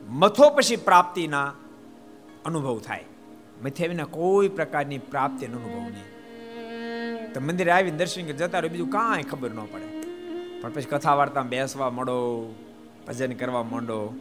મથો 0.08 0.50
પછી 0.50 0.76
પ્રાપ્તિના 0.76 1.54
અનુભવ 2.45 2.80
થાય. 2.80 3.06
મથે 3.63 3.88
વિના 3.88 4.04
કોઈ 4.04 4.47
પ્રકારની 4.47 4.97
પ્રાપ્તિ 4.97 5.45
અનુભવ 5.45 5.69
નહીં. 5.69 7.34
તો 7.34 7.39
મંદિરે 7.39 7.71
આવીને 7.71 7.97
દર્શન 7.97 8.21
જતા 8.21 8.60
રહો, 8.60 8.69
બીજું 8.69 8.89
કાંઈ 8.89 9.24
ખબર 9.24 9.52
ન 9.52 9.60
પડે. 9.60 10.02
પણ 10.62 10.71
પછી 10.74 10.84
કથા 10.84 11.13
વાર્તા 11.15 11.41
બેસવા 11.41 11.89
મળો 11.89 12.56
ભજન 13.08 13.32
કરવા 13.32 13.63
માંડો. 13.63 14.13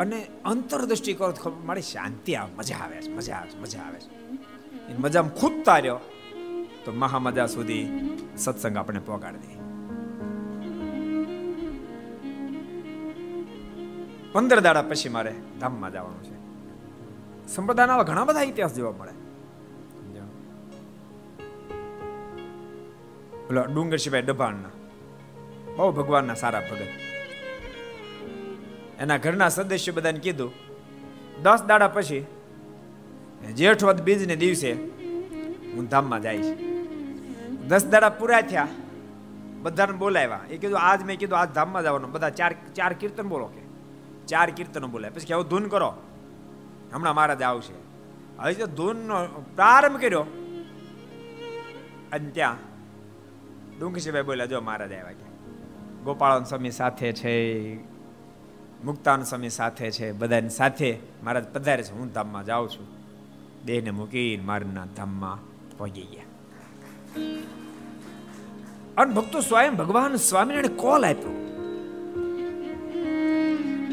અને 0.00 0.26
અંતરદૃષ્ટિ 0.44 1.12
કરો 1.12 1.32
તો 1.32 1.62
મારી 1.64 1.82
શાંતિ 1.82 2.34
આવે, 2.34 2.52
મજા 2.56 2.76
આવે 2.76 3.02
છે, 3.02 3.10
મજા 3.10 3.34
આવે 3.34 3.50
છે, 3.50 3.60
મજા 3.60 3.80
આવે 3.80 4.00
છે. 4.00 4.22
મજામાં 4.98 5.34
ખૂદતા 5.34 5.78
રહ્યો 5.78 5.98
તો 6.84 6.92
મહામજા 6.92 7.46
સુધી 7.46 7.84
સત્સંગ 8.36 8.76
આપણે 8.76 9.00
પહોંચાડી 9.00 9.38
દે 9.38 9.62
પંદર 14.32 14.60
દાડા 14.60 14.82
પછી 14.82 15.08
મારે 15.08 15.34
ધામમાં 15.60 15.92
જવાનું 15.92 16.22
છે. 16.24 16.36
સંપ્રદાયના 17.54 18.02
ઘણા 18.02 18.24
બધા 18.24 18.42
ઇતિહાસ 18.42 18.74
જોવા 18.76 18.92
મળે. 18.92 19.14
ઓલો 23.50 23.62
ડુંગર 23.64 23.96
સિવાય 23.96 24.22
ડભાણના 24.22 24.72
બહુ 25.76 25.92
ભગવાનના 25.92 26.34
સારા 26.34 26.60
ભગત. 26.60 26.92
એના 29.00 29.16
ઘરના 29.16 29.48
સદસ્ય 29.48 29.92
બધાને 29.92 30.18
કીધું, 30.18 30.52
દસ 31.42 31.62
દાડા 31.68 31.88
પછી 31.88 32.26
જેઠવદ 33.56 34.00
બીજને 34.00 34.36
દિવસે 34.36 34.72
હું 35.72 35.88
ધામમાં 35.88 36.22
જઈશ. 36.22 36.71
દસ 37.68 37.86
દાડા 37.86 38.08
પૂરા 38.08 38.40
થયા, 38.40 38.68
બધાને 39.62 39.92
બોલાવ્યા. 39.92 40.40
એ 40.50 40.56
કીધું, 40.56 40.78
આજ 40.78 41.02
મેં 41.02 41.18
કીધું, 41.18 41.38
આજ 41.38 41.48
ધામમાં 41.48 41.82
જવાનું. 41.82 42.12
બધા 42.12 42.30
ચાર 42.30 42.54
ચાર 42.74 42.92
કીર્તન 42.92 43.28
બોલો 43.28 43.46
કે. 43.46 43.62
ચાર 44.26 44.50
કીર્તનો 44.50 44.86
બોલાય. 44.86 45.10
પછી 45.10 45.26
કેવું 45.26 45.48
ધૂન 45.48 45.68
કરો. 45.68 45.94
હમણાં 46.92 47.14
મહારાજ 47.14 47.42
આવશે. 47.42 47.74
હવે 48.38 48.54
તો 48.54 48.66
ધૂનનો 48.66 49.26
પ્રારંભ 49.54 50.00
કર્યો. 50.00 50.20
અને 52.12 52.30
ત્યાં 52.30 52.56
ડુંગસીભાઈ 53.80 54.22
બોલ્યા, 54.22 54.46
જો 54.46 54.60
મહારાજ 54.60 54.92
આવ્યા 54.92 55.12
કે, 55.12 55.54
ગોપાળન 56.04 56.44
સ્વામી 56.44 56.70
સાથે 56.70 57.12
છે, 57.12 57.76
મુક્તાન 58.84 59.22
સ્વામી 59.22 59.48
સાથે 59.48 59.90
છે, 59.90 60.12
બધાની 60.12 60.48
સાથે 60.48 60.98
મહારાજ 61.22 61.44
પધારે 61.44 61.82
છે. 61.82 61.92
હું 61.92 62.12
ધામમાં 62.12 62.44
જાઉં 62.44 62.68
છું. 62.68 62.86
દેહને 63.64 63.90
મૂકીને 63.90 64.44
મારના 64.44 64.84
ધામમાં 64.84 65.38
પહોંચી 65.78 66.02
ગયા. 66.02 66.24
અને 68.96 69.14
ભક્તો 69.14 69.40
સ્વયં 69.40 69.76
ભગવાન 69.76 70.16
સ્વામિનારાયણ 70.16 70.66
કોલ 70.66 71.04
આપ્યો. 71.04 71.38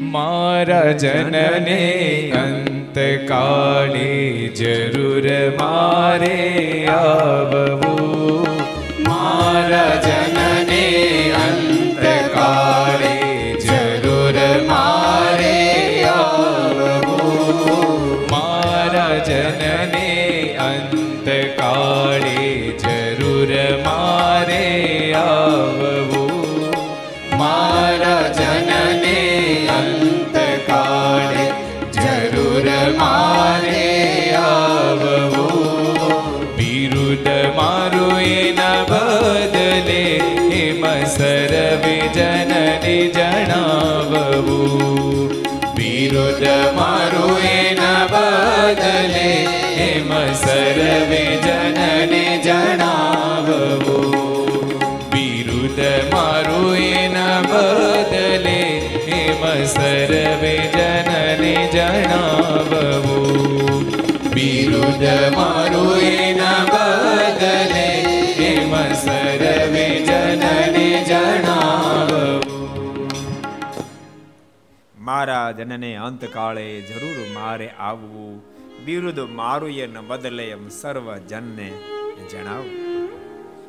મારા 0.00 0.92
જનને 0.92 2.30
અંતકાળે 2.30 4.48
જરૂર 4.48 5.26
મારે 5.60 6.86
આવવું. 6.86 8.46
મારા 9.08 9.94
જનને 9.94 11.19
વિરુદ્ધ 46.40 46.74
મારું 46.76 47.38
એના 47.38 48.06
બદલે, 48.12 49.30
એમ 49.86 50.10
સર્વે 50.34 51.24
જનને 51.46 52.24
જણાવવું. 52.44 54.06
બિરુદ 55.12 55.78
મારું 56.12 56.70
એના 56.76 57.40
બદલે, 57.50 58.60
એમ 59.18 59.42
સર્વે 59.64 60.56
જનને 60.76 61.54
જણાવવું. 61.74 63.20
બિરુદ 64.34 65.04
મારું 65.36 65.89
જનને 75.60 75.96
અંતકાળે 75.98 76.66
જરૂર 76.80 77.18
મારે 77.34 77.68
આવવું 77.68 78.36
બિરુદ 78.84 79.18
મારું 79.34 79.78
એ 79.78 79.86
ન 79.86 79.98
બદલે 80.08 80.46
એમ 80.50 80.68
સર્વ 80.70 81.08
જનને 81.28 81.68
જણાવું 82.30 82.80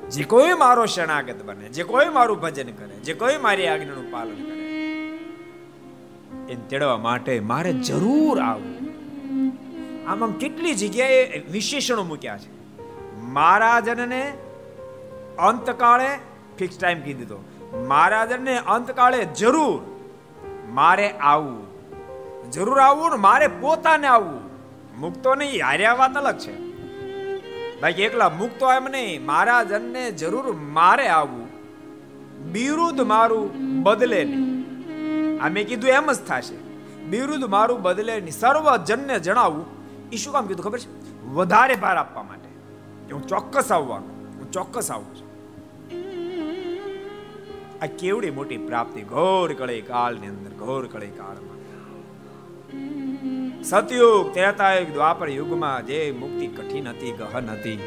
જે 0.09 0.23
કોઈ 0.23 0.53
મારો 0.53 0.85
શરણાગત 0.85 1.43
બને 1.45 1.67
જે 1.69 1.83
કોઈ 1.83 2.09
મારું 2.09 2.41
ભજન 2.41 2.71
કરે 2.71 2.95
જે 3.01 3.13
કોઈ 3.13 3.37
મારી 3.37 3.67
આજ્ઞાનું 3.67 4.07
પાલન 4.11 4.39
કરે 4.39 4.57
એને 6.49 6.63
તેડવા 6.69 6.97
માટે 6.97 7.33
મારે 7.39 7.73
જરૂર 7.73 8.35
આવવું 8.39 8.89
આમ 10.07 10.27
કેટલી 10.37 10.75
જગ્યાએ 10.75 11.43
વિશેષણો 11.51 12.03
મૂક્યા 12.03 12.37
છે 12.37 12.49
મારા 13.33 13.77
જનને 13.81 14.21
અંતકાળે 15.39 16.09
ફિક્સ 16.59 16.77
ટાઈમ 16.77 17.01
કીધી 17.01 17.41
મારા 17.87 18.25
જનને 18.25 18.57
અંતકાળે 18.67 19.21
જરૂર 19.37 19.79
મારે 20.73 21.07
આવવું 21.23 21.70
જરૂર 22.49 22.79
આવવું 22.79 23.21
મારે 23.21 23.47
પોતાને 23.47 24.07
આવવું 24.07 24.51
મુક્તો 24.99 25.35
નહીં 25.35 25.65
હાર્યા 25.65 25.93
વાત 25.93 26.15
અલગ 26.15 26.37
છે. 26.37 26.71
બાકી 27.81 28.01
એકલા 28.01 28.29
મુક્તો 28.29 28.73
એમ 28.73 28.83
નહીં 28.83 29.25
મારા 29.25 29.63
જનને 29.63 30.11
જરૂર 30.11 30.55
મારે 30.55 31.07
આવવું. 31.07 31.47
બિરુદ 32.51 33.01
મારું 33.01 33.73
બદલે 33.83 34.23
નહીં. 34.23 34.65
આ 35.43 35.49
મેં 35.49 35.67
કીધું 35.67 35.89
એમ 35.89 36.11
જ 36.11 36.15
થશે. 36.15 36.55
બિરુદ 37.03 37.43
મારું 37.43 37.81
બદલે 37.81 38.19
નહીં. 38.19 38.33
સર્વ 38.33 38.77
જનને 38.77 39.19
જણાવવું 39.19 39.65
એ 40.13 40.15
શું 40.15 40.33
કામ 40.33 40.47
કીધું 40.47 40.65
ખબર 40.65 40.79
છે? 40.79 41.23
વધારે 41.25 41.75
ભાર 41.75 41.97
આપવા 41.97 42.23
માટે. 42.23 42.49
કે 43.07 43.13
હું 43.13 43.27
ચોક્કસ 43.27 43.71
આવવાનું. 43.71 44.37
હું 44.37 44.51
ચોક્કસ 44.51 44.91
આવું 44.91 45.15
છું. 45.15 45.31
આ 47.83 47.85
કેવડી 47.85 48.31
મોટી 48.31 48.57
પ્રાપ્તિ. 48.57 49.01
ઘોર 49.01 49.53
કળે 49.53 49.81
કાળની 49.81 50.27
અંદર, 50.27 50.49
ઘોર 50.49 50.87
કળે 50.87 51.07
કાળમાં 51.07 51.50
સતયુગ, 53.63 54.33
ત્રેતાયુગ, 54.33 54.93
દ્વાપર 54.93 55.29
યુગમાં 55.29 55.85
જે 55.85 56.11
મુક્તિ 56.11 56.47
કઠિન 56.47 56.89
હતી, 56.89 57.11
ગહન 57.11 57.49
હતી. 57.49 57.79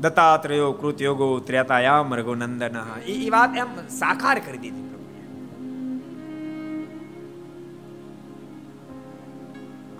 દત્તાત્રયો, 0.00 0.72
કૃતયોગો, 0.72 1.40
ત્રેતાયામ, 1.40 2.14
રઘુનંદન 2.14 2.76
એ 3.06 3.30
વાત 3.30 3.56
એમ 3.56 3.88
સાકાર 3.88 4.38
કરી 4.38 4.58
દીધી 4.58 4.90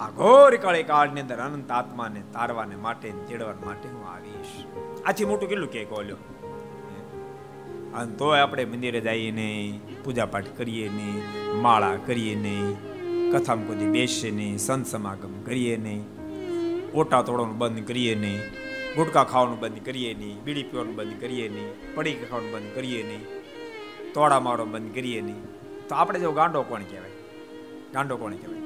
આ 0.01 0.11
ઘોર 0.11 0.57
કળે 0.57 0.83
કાળની 0.83 1.21
અંદર 1.21 1.37
અનંત 1.37 1.71
આત્માને 1.71 2.21
તારવાને 2.33 2.77
માટે 2.77 3.11
તેડવા 3.11 3.55
માટે 3.65 3.89
હું 3.89 4.05
આવીશ. 4.11 4.53
આથી 5.07 5.25
મોટું 5.25 5.49
કેટલું 5.49 5.71
કે 5.71 5.85
કોલ્યો? 5.85 6.17
અને 7.99 8.13
તોય 8.19 8.41
આપણે 8.43 8.65
મંદિરે 8.73 9.01
જઈએ 9.07 9.31
નહીં 9.39 9.99
પૂજા 10.05 10.27
પાઠ 10.35 10.51
કરીએ 10.59 10.89
નહીં, 10.99 11.21
માળા 11.65 11.97
કરીએ 12.09 12.35
નહીં, 12.45 12.71
કથામાં 13.33 13.67
કોઈ 13.69 13.91
બેસીએ 13.97 14.31
નહીં, 14.39 14.57
સંત 14.67 14.87
સમાગમ 14.93 15.35
કરીએ 15.49 15.77
નહીં, 15.87 16.03
ઓટા 16.95 17.23
તોડવાનું 17.27 17.59
બંધ 17.61 17.87
કરીએ 17.91 18.15
નહીં, 18.23 18.41
ગુટકા 18.97 19.25
ખાવાનું 19.33 19.59
બંધ 19.63 19.83
કરીએ 19.89 20.15
નહીં, 20.21 20.39
બીડી 20.45 20.67
પીવાનું 20.71 20.97
બંધ 20.99 21.21
કરીએ 21.23 21.49
નહીં 21.55 21.71
પડી 21.97 22.17
ખાવાનું 22.23 22.53
બંધ 22.55 22.73
કરીએ 22.79 23.03
નહીં, 23.11 23.23
તોડા 24.15 24.41
મારવાનું 24.47 24.73
બંધ 24.75 24.95
કરીએ 24.95 25.21
નહીં. 25.29 25.43
તો 25.89 25.95
આપણે 26.01 26.25
જો 26.25 26.33
ગાંડો 26.41 26.65
કોણ 26.71 26.89
કહેવાય? 26.91 27.17
ગાંડો 27.95 28.17
કોણ 28.23 28.41
કહેવાય? 28.41 28.65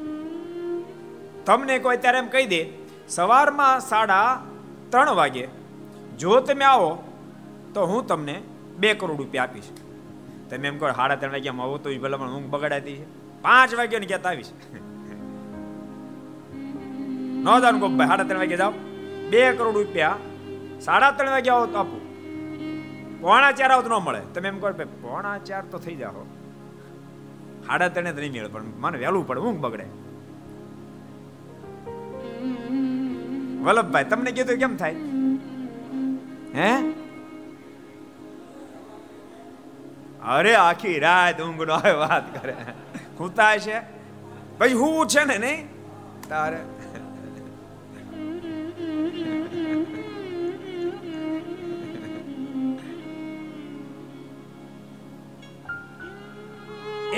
તમને 1.46 1.74
કોઈ 1.84 1.98
ત્યારે 2.04 2.18
એમ 2.24 2.32
કહી 2.34 2.46
દે, 2.54 2.62
સવારમાં 3.08 3.84
સાડા 3.90 4.28
ત્રણ 4.92 5.16
વાગે 5.20 5.44
જો 6.18 6.40
તમે 6.48 6.64
આવો, 6.72 6.90
તો 7.74 7.86
હું 7.92 8.02
તમને 8.10 8.36
બે 8.76 8.94
કરોડ 8.94 9.18
રૂપિયા 9.18 9.42
આપીશ 9.42 9.68
તમે 10.50 10.68
એમ 10.68 10.78
કહો 10.78 10.92
સાડા 10.92 11.16
ત્રણ 11.16 11.32
વાગ્યામાં 11.32 11.66
આવો 11.66 11.78
તો 11.78 11.90
એ 11.90 11.98
ભલે 11.98 12.16
ઊંઘ 12.16 12.50
બગડાતી 12.50 12.96
છે. 12.96 13.04
પાંચ 13.42 13.74
વાગ્યાની 13.74 14.06
ક્યાં 14.06 14.28
આવીશ. 14.28 14.50
ન 17.44 17.60
જાણ 17.60 17.78
ભાઈ 17.78 18.08
સાડા 18.08 18.24
ત્રણ 18.24 18.38
વાગ્યા 18.38 18.56
જાઓ. 18.56 18.72
બે 19.30 19.52
કરોડ 19.52 19.74
રૂપિયા. 19.74 20.16
સાડા 20.80 21.10
ત્રણ 21.10 21.30
વાગે 21.30 21.50
આવો 21.50 21.66
તો 21.66 21.78
આપો. 21.78 21.98
પોણા 23.20 23.52
ચાર 23.52 23.70
આવો 23.70 23.82
તો 23.82 23.88
ન 23.88 23.92
મળે. 23.92 24.20
તમે 24.34 24.48
એમ 24.48 24.58
કહો 24.58 24.72
પોણા 25.02 25.38
ચાર 25.38 25.64
તો 25.70 25.78
થઈ 25.78 25.96
જાઓ 25.96 26.24
સાડા 27.66 27.88
ત્રણે 27.88 28.12
તો 28.12 28.20
નહીં 28.20 28.32
મળે 28.32 28.48
પણ 28.48 28.64
મને 28.78 28.98
વહેલું 28.98 29.26
પડે, 29.26 29.40
ઊંઘ 29.40 29.58
બગડે. 29.58 29.86
વલ્લભભાઈ, 33.62 34.04
તમને 34.04 34.30
કીધું 34.30 34.56
કેમ 34.56 34.76
થાય? 34.76 34.94
હે? 36.54 37.03
અરે 40.24 40.54
આખી 40.54 40.98
રાત 40.98 41.40
ઊંઘ 41.40 41.62
નો 41.62 41.78
વાત 41.98 42.42
કરે. 42.42 42.54
ખૂતા 43.18 43.56
છે? 43.56 43.80
ભાઈ, 44.58 44.72
હું 44.72 45.06
છે 45.06 45.24
ને 45.24 45.38
નહીં? 45.38 45.68
તારે. 46.28 46.56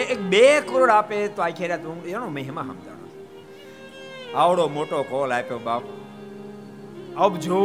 એક 0.03 0.21
બે 0.21 0.61
કરોડ 0.61 0.91
આપે 0.91 1.29
તો 1.29 1.43
આખી 1.43 1.67
રાત 1.67 1.85
ઊંઘ, 1.85 2.07
એનો 2.07 2.29
મહિમા 2.29 2.63
સમજાણો 2.63 3.07
આવડો 4.35 4.69
મોટો 4.69 5.03
કોલ 5.03 5.33
આપ્યો 5.33 5.59
બાપ. 5.59 5.83
અબજો, 7.17 7.61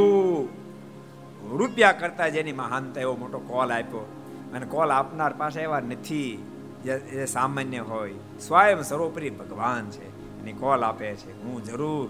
રૂપિયા 1.52 1.92
કરતા 1.92 2.28
જેની 2.28 2.52
મહાનતા 2.52 3.02
એવો 3.02 3.16
મોટો 3.16 3.40
કોલ 3.40 3.72
આપ્યો. 3.72 4.21
અને 4.54 4.66
કોલ 4.66 4.92
આપનાર 4.92 5.34
પાસે 5.34 5.62
એવા 5.62 5.80
નથી 5.80 6.46
જે 6.84 7.26
સામાન્ય 7.26 7.80
હોય. 7.80 8.14
સ્વયં 8.48 8.84
સર્વોપરી 8.84 9.30
ભગવાન 9.30 9.90
છે. 9.90 10.40
એની 10.42 10.54
કોલ 10.54 10.84
આપે 10.84 11.16
છે. 11.16 11.44
હું 11.44 11.64
જરૂર 11.64 12.10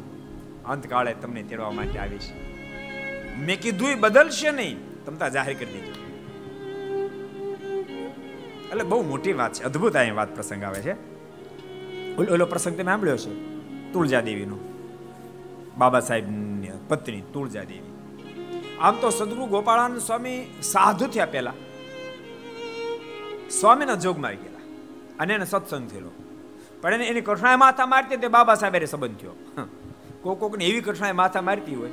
અંતકાળે 0.68 1.14
તમને 1.14 1.44
તેડવા 1.44 1.72
માટે 1.72 2.00
આવીશ. 2.00 2.30
મેં 3.40 3.62
કીધું 3.62 3.90
એ 3.90 3.96
બદલશે 3.96 4.52
નહીં. 4.52 5.06
તમતા 5.06 5.30
જાહેર 5.30 5.54
કરી 5.54 5.66
દીધું. 5.66 6.12
એટલે 8.70 8.84
બહુ 8.84 9.04
મોટી 9.04 9.34
વાત 9.34 9.54
છે. 9.54 9.64
અદ્ભુત 9.64 9.96
આ 9.96 10.14
વાત 10.14 10.36
પ્રસંગ 10.36 10.64
આવે 10.64 10.82
છે. 10.82 10.94
ઓલો 12.32 12.46
પ્રસંગ 12.46 12.74
તમે 12.74 12.84
સાંભળ્યો 12.84 13.18
છે 13.18 13.34
તુળજા 13.94 14.22
દેવીનો. 14.22 14.58
બાબા 15.78 16.00
સાહેબની 16.00 16.68
પત્ની 16.88 17.22
તુળજા 17.22 17.64
દેવી. 17.64 17.92
આમ 18.80 18.96
તો 18.96 19.10
સદગુરુ 19.10 19.46
ગોપાળાનંદ 19.46 19.98
સ્વામી 19.98 20.46
સાધુ 20.62 21.08
થયા 21.08 21.26
પહેલા. 21.26 21.54
સ્વામીના 23.60 23.96
જોગમાં 23.96 24.28
આવી 24.28 24.38
ગયેલા. 24.38 24.60
અને 25.20 25.34
એને 25.34 25.46
સત્સંગ 25.46 25.90
થયેલો. 25.90 26.12
પણ 26.82 26.94
એને 26.94 27.08
એની 27.08 27.22
કૃષ્ણાએ 27.22 27.56
માથા 27.56 27.86
મારતી 27.86 28.18
તે 28.18 28.28
બાબા 28.28 28.56
સાહેબ 28.56 28.86
સંબંધ 28.86 29.18
થયો. 29.18 29.36
કોક 30.22 30.40
કોકને 30.40 30.66
એવી 30.66 30.82
કૃષ્ણાએ 30.82 31.12
માથા 31.12 31.42
મારતી 31.42 31.76
હોય. 31.76 31.92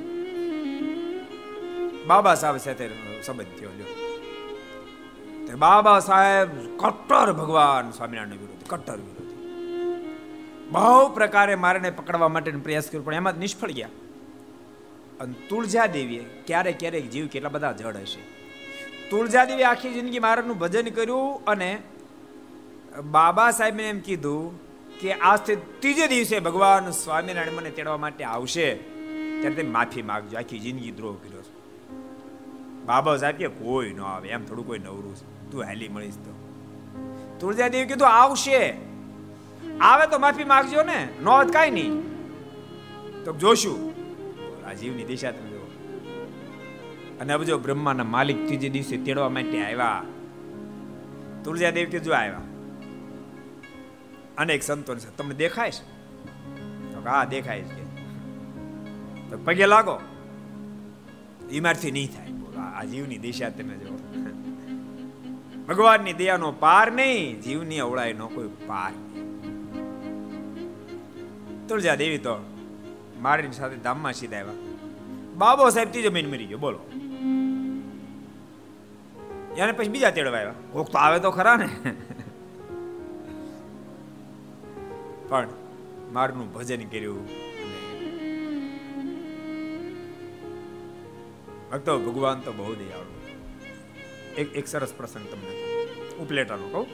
બાબા 2.07 2.35
સાહેબ 2.35 2.57
સાથે 2.57 2.89
સંબંધ 3.21 3.59
થયો, 3.59 3.69
લ્યો. 3.69 3.85
તે 5.47 5.55
બાબા 5.55 5.99
સાહેબ 5.99 6.49
કટ્ટર 6.77 7.33
ભગવાન 7.33 7.91
સ્વામિનારાયણ 7.91 8.31
વિરોધી, 8.31 8.65
કટ્ટર 8.67 8.97
વિરોધી. 8.97 9.29
બહુ 10.71 11.09
પ્રકારે 11.09 11.55
મારને 11.55 11.89
પકડવા 11.89 12.27
માટે 12.27 12.51
પ્રયાસ 12.51 12.87
કર્યો, 12.87 13.01
પણ 13.01 13.13
એમાં 13.13 13.33
નિષ્ફળ 13.33 13.71
ગયા. 13.71 13.89
અને 15.19 15.33
તુળજા 15.49 15.85
દેવીએ 15.85 16.23
ક્યારેક 16.47 16.79
ક્યારેક 16.79 17.09
જીવ 17.09 17.27
કેટલા 17.27 17.49
બધા 17.49 17.71
જડ 17.71 17.97
હશે. 17.97 18.38
તુળજા 19.09 19.45
દેવી 19.45 19.63
આખી 19.63 19.93
જિંદગી 19.93 20.19
મહારાજનું 20.19 20.57
ભજન 20.57 20.89
કર્યું 20.89 21.45
અને 21.45 21.81
બાબા 23.03 23.51
સાહેબને 23.51 23.89
એમ 23.89 23.99
કીધું 23.99 24.59
કે 24.99 25.13
આજથી 25.13 25.55
ત્રીજે 25.55 26.07
દિવસે 26.07 26.39
ભગવાન 26.39 26.91
સ્વામિનારાયણ 26.91 27.51
મને 27.51 27.69
તેડવા 27.69 27.97
માટે 27.97 28.23
આવશે. 28.23 28.73
ત્યારે 28.73 29.49
તમે 29.49 29.71
માફી 29.71 30.01
માગજો, 30.01 30.37
આખી 30.37 30.59
જિંદગી 30.59 30.91
દ્રોહ 30.91 31.15
કર્યો 31.15 31.41
છે. 31.41 31.59
બાબા 32.85 33.17
સાહેબ 33.17 33.35
કે 33.35 33.47
કોઈ 33.47 33.89
ન 33.89 34.01
આવે, 34.01 34.29
એમ 34.29 34.45
થોડું 34.45 34.67
કોઈ 34.67 34.79
નવરું 34.79 35.15
છે. 35.15 35.51
તું 35.51 35.63
હેલી 35.63 35.87
મળીશ 35.87 36.15
તો. 36.15 36.33
તુળજાદેવી 37.39 37.85
કીધું, 37.85 38.07
આવશે. 38.07 38.73
આવે 39.81 40.07
તો 40.07 40.19
માફી 40.19 40.43
માગજો 40.43 40.83
ને, 40.83 41.07
નો 41.21 41.43
કાંઈ 41.43 41.71
નહીં. 41.71 42.01
તો 43.25 43.33
જોશું. 43.33 43.89
જીવની 44.79 45.03
દિશા 45.03 45.31
તમે 45.31 45.48
અને 47.19 47.33
હવે 47.33 47.45
જો 47.45 47.57
બ્રહ્માના 47.57 48.03
માલિક 48.03 48.45
ત્રીજે 48.45 48.69
દિવસે 48.69 48.97
તેડવા 48.97 49.29
માટે 49.29 49.65
આવ્યા. 49.65 50.03
તુળજા 51.43 51.71
દેવ 51.71 51.89
કે 51.89 51.99
જો 51.99 52.13
આવ્યા? 52.13 52.41
અનેક 54.37 54.63
સંતો 54.63 54.95
છે. 54.95 55.17
તમને 55.17 55.35
દેખાય 55.35 55.71
છે? 55.71 55.83
તો 56.93 57.01
હા, 57.09 57.25
દેખાય 57.25 57.61
છે. 57.61 57.83
તો 59.29 59.39
પગે 59.45 59.65
લાગો. 59.65 59.99
ઈમારથી 61.51 61.91
નહીં 61.91 62.07
થાય. 62.11 62.29
આ 62.61 62.83
જીવની 62.83 63.17
દિશા 63.17 63.49
તમે 63.49 63.75
જો 63.75 63.97
ભગવાનની 65.67 66.13
દયાનો 66.13 66.51
પાર 66.51 66.91
નહીં. 66.91 67.41
જીવની 67.41 67.79
અવળાઈનો 67.79 68.27
કોઈ 68.27 68.47
પાર 68.47 68.91
તુળજા 71.69 71.95
દેવી 71.95 72.17
તો 72.17 72.55
મારીની 73.21 73.53
સાથે 73.53 73.75
ધામમાં 73.75 74.13
સીધા 74.13 74.37
આવ્યા. 74.37 74.68
બાબો 75.39 75.69
સાહેબ 75.69 75.91
ત્રીજો 75.91 76.11
મહિને 76.11 76.29
મરી 76.31 76.45
ગયો, 76.45 76.57
બોલો. 76.57 76.79
એને 79.57 79.71
પછી 79.71 79.89
બીજા 79.89 80.11
તેડવા 80.17 80.39
આવ્યા? 80.39 80.57
કોક 80.71 80.89
તો 80.91 80.97
આવે 80.97 81.19
તો 81.19 81.31
ખરા 81.31 81.55
ને. 81.55 81.69
પણ 85.29 85.47
મારનું 86.11 86.47
ભજન 86.53 86.83
કર્યું 86.87 87.23
ભક્તો, 91.71 91.99
ભગવાન 91.99 92.39
તો 92.39 92.51
બહુ 92.53 92.75
દયાળુ. 92.75 93.13
એક 94.37 94.47
એક 94.59 94.67
સરસ 94.67 94.93
પ્રસંગ 94.97 95.25
તમને 95.31 95.53
ઉપલેટાનો 96.19 96.67
કહું. 96.69 96.87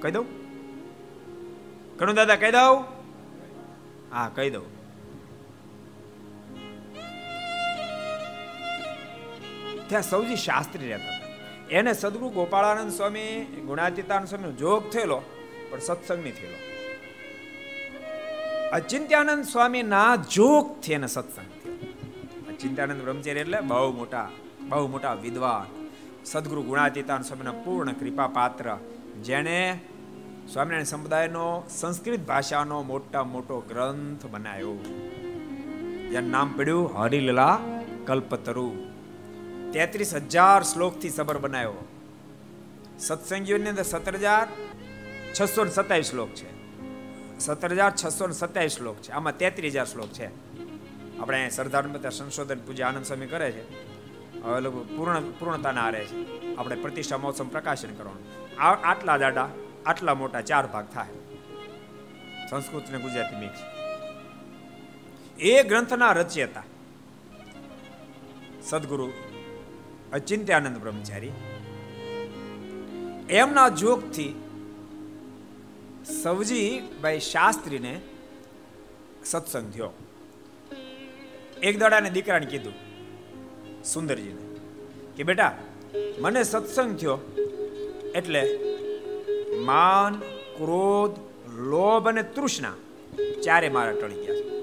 કહી 0.00 0.12
દઉં? 0.12 0.26
કણુ 1.98 2.12
દાદા 2.12 2.36
કહી 2.36 2.54
દઉં? 2.58 2.74
હા, 4.14 4.28
કહી 4.34 4.50
દઉં. 4.50 4.75
ત્યાં 9.88 10.02
સૌજી 10.02 10.36
શાસ્ત્રી 10.36 10.88
રહેતા 10.88 11.16
હતા. 11.16 11.26
એને 11.70 11.92
સદગુરુ 11.92 12.28
ગોપાળાનંદ 12.28 12.92
સ્વામી, 12.92 13.62
ગુણાતીતાનંદ 13.66 14.28
સ્વામીનો 14.28 14.52
જોગ 14.52 14.90
થયેલો, 14.90 15.22
પણ 15.70 15.78
સત્સંગ 15.78 16.22
નહીં 16.22 16.34
થયેલો. 16.34 16.58
અચિંત્યાનંદ 18.72 19.44
સ્વામીના 19.44 20.16
જોગથી 20.16 20.92
એને 20.92 21.06
સત્સંગ 21.06 21.46
થયો. 21.64 21.74
અચિંત્યાનંદ 22.48 23.02
બ્રહ્મચર્ય 23.02 23.40
એટલે 23.40 23.60
બહુ 23.60 23.92
મોટા 23.96 24.30
બહુ 24.68 24.86
મોટા 24.86 25.12
વિદ્વાન. 25.12 25.88
સદગુરુ 26.24 26.62
ગુણાતીતાનંદ 26.62 27.24
સ્વામીના 27.24 27.50
પૂર્ણ 27.50 27.92
કૃપા 27.92 28.26
પાત્ર 28.26 28.76
જેણે 29.22 29.80
સ્વામિનારાયણ 30.52 30.84
સમુદાયનો 30.84 31.64
સંસ્કૃત 31.70 32.20
ભાષાનો 32.20 32.82
મોટા 32.82 33.24
મોટો 33.24 33.60
ગ્રંથ 33.60 34.26
બનાવ્યો. 34.26 34.74
જેનું 36.10 36.30
નામ 36.30 36.54
પડ્યું 36.56 36.98
હરિલીલા 36.98 37.58
કલ્પતરુ. 38.06 38.74
તેત્રીસ 39.76 40.14
હજાર 40.14 40.62
શ્લોકથી 40.62 41.10
સબર 41.10 41.38
બનાવ્યો. 41.38 41.88
સત્સંગીઓની 42.98 43.68
અંદર 43.68 43.82
સત્તર 43.82 44.16
હજાર 44.16 44.48
છસો 45.40 45.64
ને 45.64 45.70
સત્તાવીસ 45.70 46.06
શ્લોક 46.06 46.28
છે. 46.28 46.48
સત્તર 47.38 47.72
હજાર 47.72 47.92
છસો 48.04 48.26
ને 48.26 48.32
સત્તાવીસ 48.32 48.72
શ્લોક 48.72 48.96
છે. 48.96 49.12
આમાં 49.12 49.36
તેત્રીસ 49.36 49.72
હજાર 49.72 49.86
શ્લોક 49.86 50.08
છે. 50.08 50.26
આપણે 51.18 51.48
સરદાર 51.48 52.10
સંશોધન 52.10 52.58
પૂજા 52.58 52.88
આનંદ 52.88 53.04
સ્વામી 53.04 53.26
કરે 53.26 53.52
છે. 53.52 53.62
હવે 54.42 54.68
પૂર્ણ 54.68 55.20
પૂર્ણતાના 55.20 55.82
આરે 55.82 56.04
છે. 56.04 56.56
આપણે 56.56 56.76
પ્રતિષ્ઠા 56.76 57.18
મહોત્સવ 57.18 57.48
પ્રકાશન 57.48 57.94
કરવાનું. 57.94 58.60
આટલા 58.60 59.16
દાડા 59.16 59.48
આટલા 59.86 60.14
મોટા 60.14 60.40
ચાર 60.40 60.66
ભાગ 60.66 60.86
થાય. 60.94 61.08
સંસ્કૃત 62.50 62.90
ને 62.90 62.98
ગુજરાતી 62.98 63.36
મિક્સ. 63.36 63.58
એ 65.38 65.62
ગ્રંથના 65.62 66.12
રચયતા. 66.12 66.62
સદગુરુ 68.62 69.12
અચિંત્યાનંદ 70.12 70.78
બ્રહ્મચારી, 70.82 71.34
એમના 73.40 73.68
જોગથી 73.82 74.32
સવજીભાઈ 76.22 77.22
શાસ્ત્રીને 77.30 77.94
સત્સંગ 79.24 79.68
થયો. 79.74 79.92
એક 81.62 81.74
દાડાને 81.80 82.10
દીકરાને 82.16 82.46
કીધું, 82.46 82.76
સુંદરજીને, 83.84 84.42
કે 85.16 85.22
બેટા, 85.24 85.52
મને 86.22 86.42
સત્સંગ 86.44 86.92
થયો 87.00 87.18
એટલે 88.14 88.42
માન, 89.68 90.14
ક્રોધ, 90.56 91.18
લોભ 91.72 92.08
અને 92.08 92.22
તૃષ્ણા 92.36 92.76
ચારે 93.44 93.68
મારા 93.68 93.98
ટળી 94.00 94.24
ગયા 94.24 94.55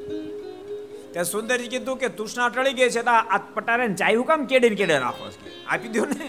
ત્યાં 1.14 1.26
સુંદરજી 1.26 1.68
કીધું 1.68 1.98
કે 1.98 2.08
તૃષ્ણા 2.10 2.50
ટળી 2.50 2.74
ગઈ 2.74 2.90
છે 2.90 3.02
તો 3.02 3.12
આ 3.12 3.38
પટારે 3.56 3.88
ચાય 3.94 4.16
હું 4.16 4.26
કામ 4.26 4.46
કેડે 4.46 4.70
ને 4.70 4.76
કેડે 4.76 4.98
રાખો 4.98 5.30
આપી 5.68 5.88
દો 5.88 6.06
ને. 6.06 6.28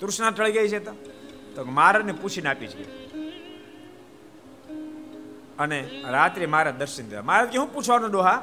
તૃષ્ણા 0.00 0.30
ટળી 0.30 0.52
ગઈ 0.52 0.68
છે 0.68 0.78
તો. 0.78 0.92
તો 1.54 1.64
મારાને 1.64 2.12
પૂછીને 2.12 2.48
આપી 2.48 2.66
છે 2.66 2.84
અને 5.58 5.78
રાત્રે 6.10 6.46
મારા 6.46 6.70
દર્શન 6.70 7.08
દેવા 7.08 7.22
મારે 7.22 7.46
કે 7.46 7.58
હું 7.58 7.72
પૂછવાનું 7.74 8.10
ડોહા? 8.10 8.38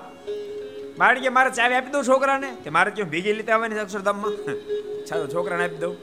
મારે 0.97 1.19
કે 1.19 1.29
મારે 1.29 1.49
ચાવી 1.49 1.75
આપી 1.75 1.91
દઉં 1.91 2.03
છોકરાને? 2.03 2.49
તે 2.63 2.69
મારે 2.69 2.91
કે 2.91 3.03
ભેગી 3.03 3.33
લીધા 3.33 3.53
આવવાની 3.53 3.79
અક્ષરધામમાં? 3.79 4.33
છોકરાને 5.33 5.63
આપી 5.63 5.77
દઉં. 5.77 5.95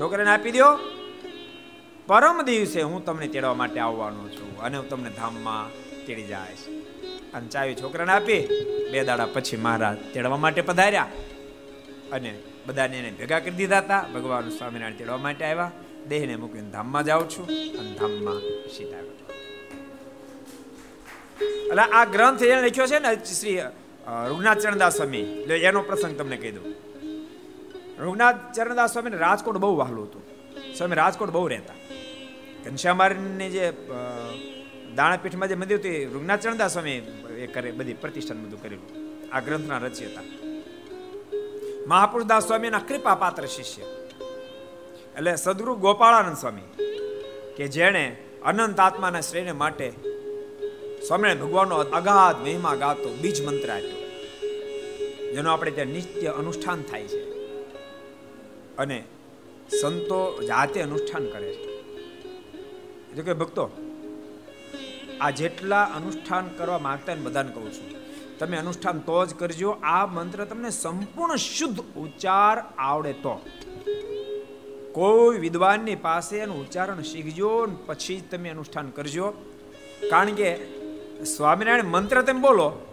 છોકરાને 0.00 0.30
આપી 0.30 0.50
દો 0.50 0.68
પરમ 2.06 2.42
દિવસે 2.42 2.80
હું 2.82 3.04
તમને 3.04 3.26
તેડવા 3.26 3.54
માટે 3.54 3.80
આવવાનો 3.80 4.28
છું 4.28 4.60
અને 4.60 4.76
હું 4.76 4.88
તમને 4.88 5.10
ધામમાં 5.10 5.70
તેડી 6.06 6.26
જઈશ 6.26 6.64
અને 7.34 7.48
ચાવી 7.48 7.74
છોકરાને 7.74 8.12
આપી. 8.12 8.40
બે 8.92 9.04
દાડા 9.04 9.26
પછી 9.26 9.56
મહારાજ 9.56 9.98
તેડવા 10.14 10.36
માટે 10.36 10.62
પધાર્યા. 10.62 11.08
અને 12.12 12.38
બધાને 12.66 12.98
એને 12.98 13.10
ભેગા 13.10 13.38
કરી 13.38 13.50
દીધા 13.50 13.78
હતા. 13.78 14.04
ભગવાન 14.14 14.48
સ્વામિનારાયણ 14.48 14.96
તેડવા 14.96 15.16
માટે 15.16 15.44
આવ્યા. 15.44 15.72
દેહને 16.08 16.36
મૂકીને 16.36 16.70
ધામમાં 16.70 17.04
જાઉં 17.04 17.28
છું 17.30 17.46
અને 17.78 17.92
ધામમાં 17.94 18.40
સીધા 18.76 19.02
એટલે 21.64 21.82
આ 21.82 22.04
ગ્રંથ 22.04 22.42
એને 22.42 22.68
લખ્યો 22.68 22.86
છે 22.86 22.98
ને 22.98 23.24
શ્રી 23.24 23.60
રઘુનાથ 24.28 24.58
ચરણદાસ 24.58 24.96
સ્વામી 24.96 25.18
એટલે 25.18 25.58
એનો 25.58 25.82
પ્રસંગ 25.82 26.18
તમને 26.18 26.36
કહી 26.36 26.50
દઉં. 26.50 26.66
રઘુનાથ 28.02 28.36
ચરણદાસ 28.54 28.92
સ્વામીને 28.92 29.16
રાજકોટ 29.16 29.56
બહુ 29.56 29.76
વહાલું 29.76 30.04
હતું. 30.04 30.22
સ્વામી 30.74 30.94
રાજકોટ 30.94 31.30
બહુ 31.30 31.48
રહેતા. 31.48 31.74
ઘનશ્યામારીની 32.64 33.50
જે 33.50 33.72
દાણાપીઠમાં 34.94 35.48
જે 35.48 35.54
મંદિર 35.54 35.78
હતું 35.78 36.14
રઘુનાથ 36.14 36.40
ચરણદાસ 36.40 36.72
સ્વામી 36.72 37.23
એ 37.36 37.46
કરે, 37.46 37.70
બધી 37.70 37.94
પ્રતિષ્ઠાન 37.94 38.44
બધું 38.44 38.62
કરેલું. 38.62 38.88
આ 39.32 39.40
ગ્રંથના 39.40 39.78
રચયતા 39.78 40.20
મહાપુરુષદાસ 41.86 42.46
સ્વામીના 42.46 42.78
કૃપા 42.78 43.14
પાત્ર 43.14 43.46
શિષ્ય. 43.46 43.82
એટલે 45.16 45.36
સદગુરુ 45.36 45.74
ગોપાળાનંદ 45.74 46.36
સ્વામી, 46.36 46.84
કે 47.56 47.68
જેણે 47.68 48.16
અનંત 48.42 48.80
આત્માના 48.80 49.20
શ્રેણી 49.20 49.52
માટે 49.52 49.92
સ્વામીને 51.06 51.34
ભગવાનનો 51.34 51.76
અગાધ 51.76 52.42
મહિમા 52.42 52.74
ગાતો 52.74 53.14
બીજ 53.14 53.44
મંત્ર 53.44 53.70
આપ્યો. 53.70 54.04
જેનો 55.32 55.52
આપણે 55.52 55.70
ત્યાં 55.70 55.86
નિત્ય 55.86 56.28
અનુષ્ઠાન 56.28 56.82
થાય 56.82 57.02
છે. 57.02 57.34
અને 58.76 59.04
સંતો 59.80 60.42
જાતે 60.42 60.80
અનુષ્ઠાન 60.80 61.26
કરે 61.26 61.54
છે. 61.54 61.82
જો 63.14 63.22
કે 63.22 63.32
ભક્તો 63.32 63.83
આ 65.20 65.30
જેટલા 65.30 65.84
અનુષ્ઠાન 65.84 66.48
કરવા 66.48 66.78
માંગતા 66.78 67.14
બધાને 67.14 67.52
કહું 67.52 67.72
છું. 67.72 68.04
તમે 68.38 68.56
અનુષ્ઠાન 68.56 68.98
તો 68.98 69.26
જ 69.26 69.34
કરજો, 69.34 69.70
આ 69.70 70.06
મંત્ર 70.06 70.44
તમને 70.44 70.70
સંપૂર્ણ 70.70 71.36
શુદ્ધ 71.36 71.80
ઉચ્ચાર 71.80 72.58
આવડે 72.78 73.12
તો. 73.12 73.46
કોઈ 74.92 75.38
વિદ્વાનની 75.38 75.94
પાસે 75.94 76.36
એનું 76.36 76.60
ઉચ્ચારણ 76.60 77.02
શીખજો 77.02 77.66
પછી 77.86 78.20
તમે 78.20 78.48
અનુષ્ઠાન 78.48 78.90
કરજો. 78.90 79.30
કારણ 80.10 80.30
કે 80.30 80.56
સ્વામિનારાયણ 81.24 81.84
મંત્ર 81.84 82.22
તેમ 82.22 82.40
બોલો, 82.40 82.86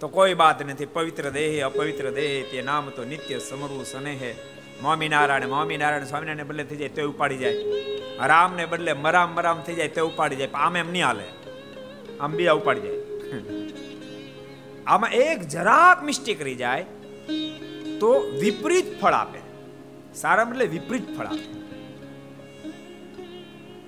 તો 0.00 0.08
કોઈ 0.08 0.34
બાત 0.34 0.66
નથી, 0.66 0.86
પવિત્ર 0.86 1.30
દેહ, 1.30 1.66
અપવિત્ર 1.66 2.10
દેહ, 2.10 2.44
તે 2.52 2.62
નામ 2.62 2.90
તો 2.90 3.04
નિત્ય 3.04 3.38
સમરવું 3.38 3.84
સનેહે. 3.84 4.32
સ્વામિનારાયણ 4.80 5.46
સ્વામિનારાયણ 5.46 6.04
સ્વામિનારાયણ 6.04 6.46
બદલે 6.46 6.64
થઈ 6.64 6.76
જાય 6.76 6.88
તે 6.88 7.02
ઉપાડી 7.02 7.36
જાય. 7.36 7.54
રામને 8.26 8.66
બદલે 8.66 8.92
મરામ 8.92 9.34
મરામ 9.34 9.60
થઈ 9.60 9.74
જાય 9.74 9.88
તે 9.88 10.00
ઉપાડી 10.00 10.36
જાય 10.36 10.48
આમ 10.54 10.76
એમ 10.76 10.92
નહીં 10.92 11.06
હાલે. 11.06 11.37
આમ 12.20 12.32
બીજા 12.36 12.52
ઉપાડી 12.52 12.80
જાય. 12.80 12.98
આમાં 14.86 15.10
એક 15.10 15.40
જરાક 15.42 16.04
મિસ્ટેક 16.04 16.42
રહી 16.42 16.54
જાય 16.54 16.82
તો 18.00 18.10
વિપરીત 18.40 18.88
ફળ 19.00 19.12
આપે. 19.12 19.40
સારા 20.14 20.42
એટલે 20.42 20.66
વિપરીત 20.66 21.06
ફળ 21.18 21.26
આપે. 21.26 21.46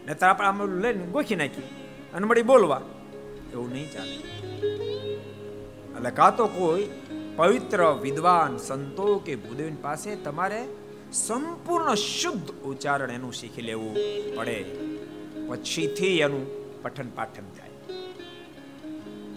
ને 0.07 0.15
તાર 0.15 0.31
આપણે 0.31 0.49
આમ 0.49 0.81
લઈને 0.81 1.05
ગોખી 1.07 1.37
નાખી 1.37 1.69
અને 2.15 2.27
મળી 2.27 2.43
બોલવા. 2.43 2.81
એવું 3.53 3.71
નહીં 3.73 3.91
ચાલે. 3.93 4.17
એટલે 5.97 6.11
કાં 6.11 6.37
તો 6.37 6.47
કોઈ 6.47 6.89
પવિત્ર 7.37 7.81
વિદ્વાન 8.03 8.57
સંતો 8.57 9.19
કે 9.19 9.35
ભૂદેવન 9.37 9.77
પાસે 9.77 10.11
તમારે 10.17 10.61
સંપૂર્ણ 11.13 11.95
શુદ્ધ 11.95 12.51
ઉચ્ચારણ 12.51 13.11
એનું 13.11 13.33
શીખી 13.33 13.63
લેવું 13.63 13.97
પડે. 14.37 14.59
પછીથી 15.49 16.19
એનું 16.19 16.45
પઠન 16.83 17.09
પાઠન 17.15 17.49
થાય. 17.59 17.70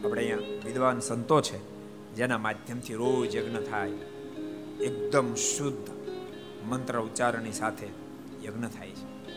આપણે 0.05 0.21
અહીંયા 0.21 0.37
વિદ્વાન 0.65 0.99
સંતો 0.99 1.41
છે, 1.41 1.57
જેના 2.15 2.37
માધ્યમથી 2.37 2.93
રોજ 2.93 3.35
યજ્ઞ 3.35 3.57
થાય. 3.57 3.89
એકદમ 4.81 5.35
શુદ્ધ 5.35 5.89
મંત્ર 6.69 6.99
ઉચ્ચારણની 6.99 7.51
સાથે 7.51 7.87
યજ્ઞ 8.45 8.65
થાય 8.65 8.89
છે. 8.89 9.31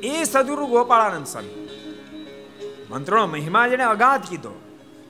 એ 0.00 0.24
સદગુરુ 0.24 0.66
ગોપાળાનંદ 0.66 1.26
સ્વામી. 1.26 1.68
મંત્રનો 2.90 3.26
મહિમા 3.26 3.68
જેને 3.68 3.84
અગાધ 3.84 4.20
કીધો, 4.30 4.60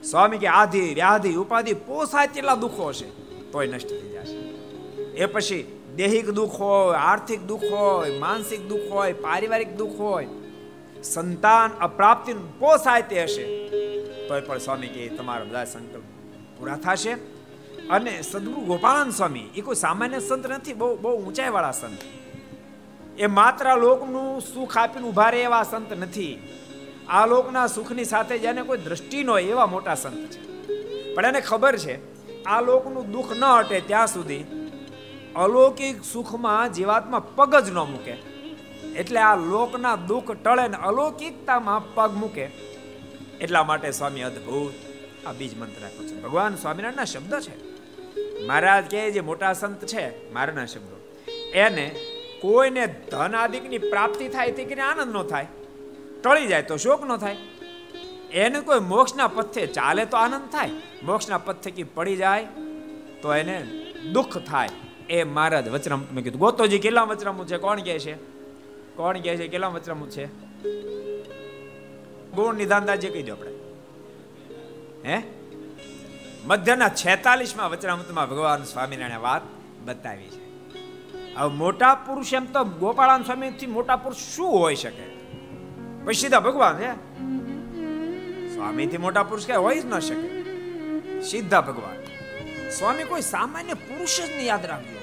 સ્વામી 0.03 0.37
કે 0.37 0.47
આધિ, 0.47 0.93
વ્યાધિ, 0.93 1.35
ઉપાધિ 1.35 1.73
પોસાય 1.73 2.27
તેટલા 2.27 2.55
દુઃખો 2.55 2.87
હશે 2.87 3.05
તોય 3.51 3.67
નષ્ટ 3.67 3.87
થઈ 3.87 4.09
જશે. 4.09 4.37
એ 5.15 5.25
પછી 5.25 5.81
દૈહિક 5.95 6.29
દુઃખ 6.29 6.51
હોય, 6.51 6.95
આર્થિક 6.97 7.41
દુઃખ 7.41 7.63
હોય, 7.71 8.19
માનસિક 8.19 8.67
દુઃખ 8.67 8.91
હોય, 8.91 9.13
પારિવારિક 9.13 9.75
દુઃખ 9.75 9.99
હોય, 9.99 10.27
સંતાન 11.03 11.71
અપ્રાપ્તિ 11.79 12.33
પોસાય 12.33 13.01
તે 13.01 13.23
હશે. 13.23 13.82
તોય 14.27 14.41
પણ 14.41 14.57
સ્વામી 14.57 14.87
કે 14.87 15.09
તમારા 15.09 15.43
બધા 15.43 15.65
સંકલ્પ 15.65 16.03
પૂરા 16.59 16.75
થશે. 16.75 17.11
અને 17.89 18.21
સદગુરુ 18.21 18.61
ગોપાલન 18.61 19.09
સ્વામી, 19.09 19.49
એ 19.55 19.61
કોઈ 19.61 19.75
સામાન્ય 19.75 20.19
સંત 20.19 20.51
નથી, 20.51 20.73
બહુ 20.73 20.97
બહુ 20.97 21.25
ઊંચાઈ 21.25 21.49
વાળા 21.49 21.71
સંત. 21.71 21.97
એ 23.19 23.25
માત્ર 23.25 23.77
લોકનું 23.77 24.41
સુખ 24.41 24.77
આપીને 24.77 25.07
ઊભા 25.07 25.29
રહે 25.29 25.41
એવા 25.41 25.63
સંત 25.63 25.93
નથી. 25.93 26.39
આ 27.09 27.25
લોકના 27.25 27.67
સુખની 27.67 28.03
સાથે 28.03 28.37
જેને 28.37 28.61
કોઈ 28.61 28.77
દ્રષ્ટિ 28.77 29.23
ન 29.23 29.29
હોય 29.29 29.43
એવા 29.43 29.65
મોટા 29.65 29.95
સંત 29.95 30.31
છે. 30.31 30.41
પણ 31.13 31.25
એને 31.25 31.41
ખબર 31.41 31.77
છે, 31.77 31.95
આ 32.43 32.61
લોકનું 32.61 33.11
દુઃખ 33.11 33.33
ન 33.33 33.43
હટે 33.43 33.79
ત્યાં 33.79 34.07
સુધી 34.07 34.69
અલૌકિક 35.35 36.03
સુખમાં 36.03 36.73
જીવાતમાં 36.73 37.35
પગ 37.35 37.55
જ 37.55 37.69
ન 37.69 37.77
મૂકે. 37.77 38.11
એટલે 38.93 39.19
આ 39.19 39.35
લોકના 39.35 39.95
દુઃખ 39.95 40.31
ટળે 40.31 40.67
ને 40.67 40.77
અલૌકિકતામાં 40.77 41.93
પગ 41.93 42.13
મૂકે. 42.13 42.72
એટલા 43.41 43.63
માટે 43.63 43.91
સ્વામી 43.91 44.21
અદ્ભુત. 44.21 44.73
આ 45.27 45.31
બીજ 45.31 45.57
મંત્ર 45.57 45.85
આપ્યો 45.85 46.07
છે. 46.07 46.21
ભગવાન 46.21 46.55
સ્વામિનારાયણના 46.55 47.03
શબ્દ 47.03 47.39
છે. 47.39 47.73
મહારાજ 48.47 48.83
કે 48.83 49.11
જે 49.11 49.21
મોટા 49.21 49.53
સંત 49.53 49.85
છે, 49.85 50.33
મારાના 50.33 50.65
શબ્દો. 50.65 51.21
એને 51.53 51.95
કોઈને 52.41 52.87
ધન 53.11 53.35
આદિકની 53.35 53.77
પ્રાપ્તિ 53.77 54.27
થાય 54.27 54.51
તે 54.51 54.63
કે 54.63 54.81
આનંદ 54.81 55.15
ન 55.15 55.23
થાય. 55.23 55.47
ટળી 56.23 56.47
જાય 56.47 56.63
તો 56.63 56.77
શોક 56.77 57.05
ન 57.05 57.17
થાય. 57.17 57.35
એને 58.31 58.59
કોઈ 58.59 58.79
મોક્ષના 58.79 59.27
પથ્થે 59.27 59.67
ચાલે 59.67 60.05
તો 60.05 60.17
આનંદ 60.17 60.49
થાય. 60.51 60.69
મોક્ષના 61.03 61.37
પથ્થેથી 61.37 61.83
પડી 61.83 62.15
જાય 62.15 62.47
તો 63.21 63.35
એને 63.35 63.67
દુઃખ 64.13 64.37
થાય. 64.37 64.69
એ 65.09 65.23
મહારાજ 65.23 65.69
વચરામ 65.69 66.07
મેં 66.13 66.23
કીધું. 66.23 66.39
ગોતોજી, 66.39 66.79
કેટલા 66.79 67.03
વચરામું 67.03 67.47
છે? 67.47 67.57
કોણ 67.57 67.81
કહે 67.81 67.99
છે? 67.99 68.13
કોણ 68.95 69.19
કહે 69.19 69.37
છે? 69.37 69.47
કેટલા 69.47 69.67
વચરામું 69.67 70.09
છે? 70.09 70.25
ગુણ 72.35 72.55
નિધાનદાજી 72.55 73.09
કહી 73.09 73.23
દો 73.23 73.33
આપણે. 73.33 73.51
હે? 75.05 75.23
મધ્યના 76.45 76.89
છેતાલીસમાં 76.89 77.71
વચરામૃતમાં 77.71 78.29
ભગવાન 78.29 78.63
સ્વામિનારાયણ 78.63 79.19
વાત 79.19 79.41
બતાવી 79.85 80.23
છે. 80.23 80.43
હવે 81.35 81.53
મોટા 81.53 81.95
પુરુષ 81.95 82.33
એમ 82.33 82.45
તો 82.45 82.63
ગોપાળાન 82.63 83.23
સ્વામીથી 83.23 83.65
મોટા 83.65 83.95
પુરુષ 83.95 84.35
શું 84.35 84.59
હોઈ 84.59 84.75
શકે? 84.75 85.13
પછી 86.05 86.15
સીધા 86.15 86.39
ભગવાન 86.39 86.77
છે 86.77 86.91
સ્વામીથી 88.55 88.97
મોટા 88.97 89.23
પુરુષ 89.23 89.47
કઈ 89.47 89.53
હોઈ 89.53 89.79
જ 89.79 89.85
ન 89.85 89.99
શકે. 89.99 90.43
સીધા 91.21 91.61
ભગવાન. 91.61 92.03
સ્વામી 92.69 93.03
કોઈ 93.03 93.21
સામાન્ય 93.21 93.73
પુરુષ 93.73 94.17
જ 94.17 94.29
નહીં 94.35 94.45
યાદ 94.45 94.65
રાખજો. 94.65 94.99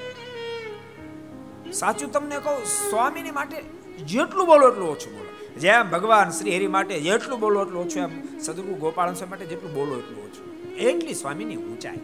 સાચું 1.72 2.12
તમને 2.12 2.38
કહું, 2.38 2.64
સ્વામીની 2.64 3.30
માટે 3.30 3.62
જેટલું 4.04 4.46
બોલો 4.46 4.68
એટલું 4.68 4.90
ઓછું 4.90 5.12
બોલો. 5.12 5.29
જેમ 5.60 5.90
ભગવાન 5.90 6.30
શ્રી 6.30 6.56
હરિ 6.56 6.66
માટે 6.66 7.00
જેટલું 7.00 7.40
બોલો 7.40 7.62
એટલું 7.62 7.82
ઓછું 7.82 8.02
એમ 8.02 8.38
સદગુરુ 8.38 8.74
ગોપાલ 8.74 9.14
સ્વામી 9.14 9.30
માટે 9.30 9.46
જેટલું 9.46 9.74
બોલો 9.74 9.98
એટલું 9.98 10.24
ઓછું. 10.24 10.62
એટલી 10.74 11.14
સ્વામીની 11.14 11.56
ઊંચાઈ. 11.56 11.98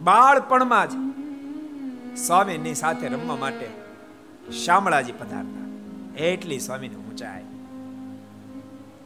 બાળપણમાં 0.00 0.90
જ 0.90 0.92
સ્વામીની 2.18 2.74
સાથે 2.74 3.08
રમવા 3.08 3.36
માટે 3.36 3.68
શામળાજી 4.64 5.12
પધારતા. 5.12 5.66
એટલી 6.24 6.58
સ્વામીની 6.58 6.94
ઊંચાઈ. 6.94 7.44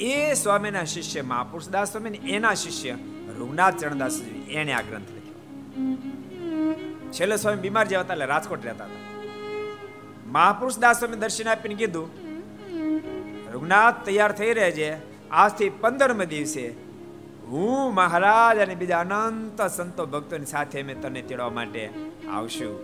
એ 0.00 0.34
સ્વામીના 0.34 0.84
શિષ્ય 0.84 1.22
મહાપુરુષદાસ 1.22 1.92
સ્વામી 1.92 2.08
એના 2.08 2.54
શિષ્ય 2.54 2.92
રઘુનાથ 3.38 3.76
ચરણદાસ 3.76 4.20
એને 4.48 4.72
આ 4.72 4.80
ગ્રંથ 4.80 5.10
લખ્યો. 5.10 5.32
છેલ્લે 7.12 7.36
સ્વામી 7.36 7.60
બીમાર 7.60 7.86
જેવા 7.86 8.02
હતા 8.02 8.14
એટલે 8.14 8.26
રાજકોટ 8.26 8.66
રહેતા 8.66 8.84
હતા. 8.84 9.20
મહાપુરુષદાસ 10.26 10.98
સ્વામી 10.98 11.16
દર્શન 11.16 11.48
આપીને 11.48 11.74
કીધું 11.74 12.29
રઘુનાથ 13.52 14.06
તૈયાર 14.06 14.32
થઈ 14.32 14.52
રહે 14.52 14.70
છે. 14.70 15.10
આજથી 15.30 15.68
પંદરમે 15.68 16.26
દિવસે. 16.26 16.68
હું, 17.46 17.94
મહારાજ 17.94 18.58
અને 18.58 18.74
બીજા 18.74 18.98
અનંત 18.98 19.62
સંતો 19.62 20.06
ભક્તોની 20.06 20.46
સાથે 20.46 20.82
અમે 20.82 20.94
તને 20.94 21.22
તેડવા 21.22 21.50
માટે 21.50 21.90
આવશું. 22.32 22.80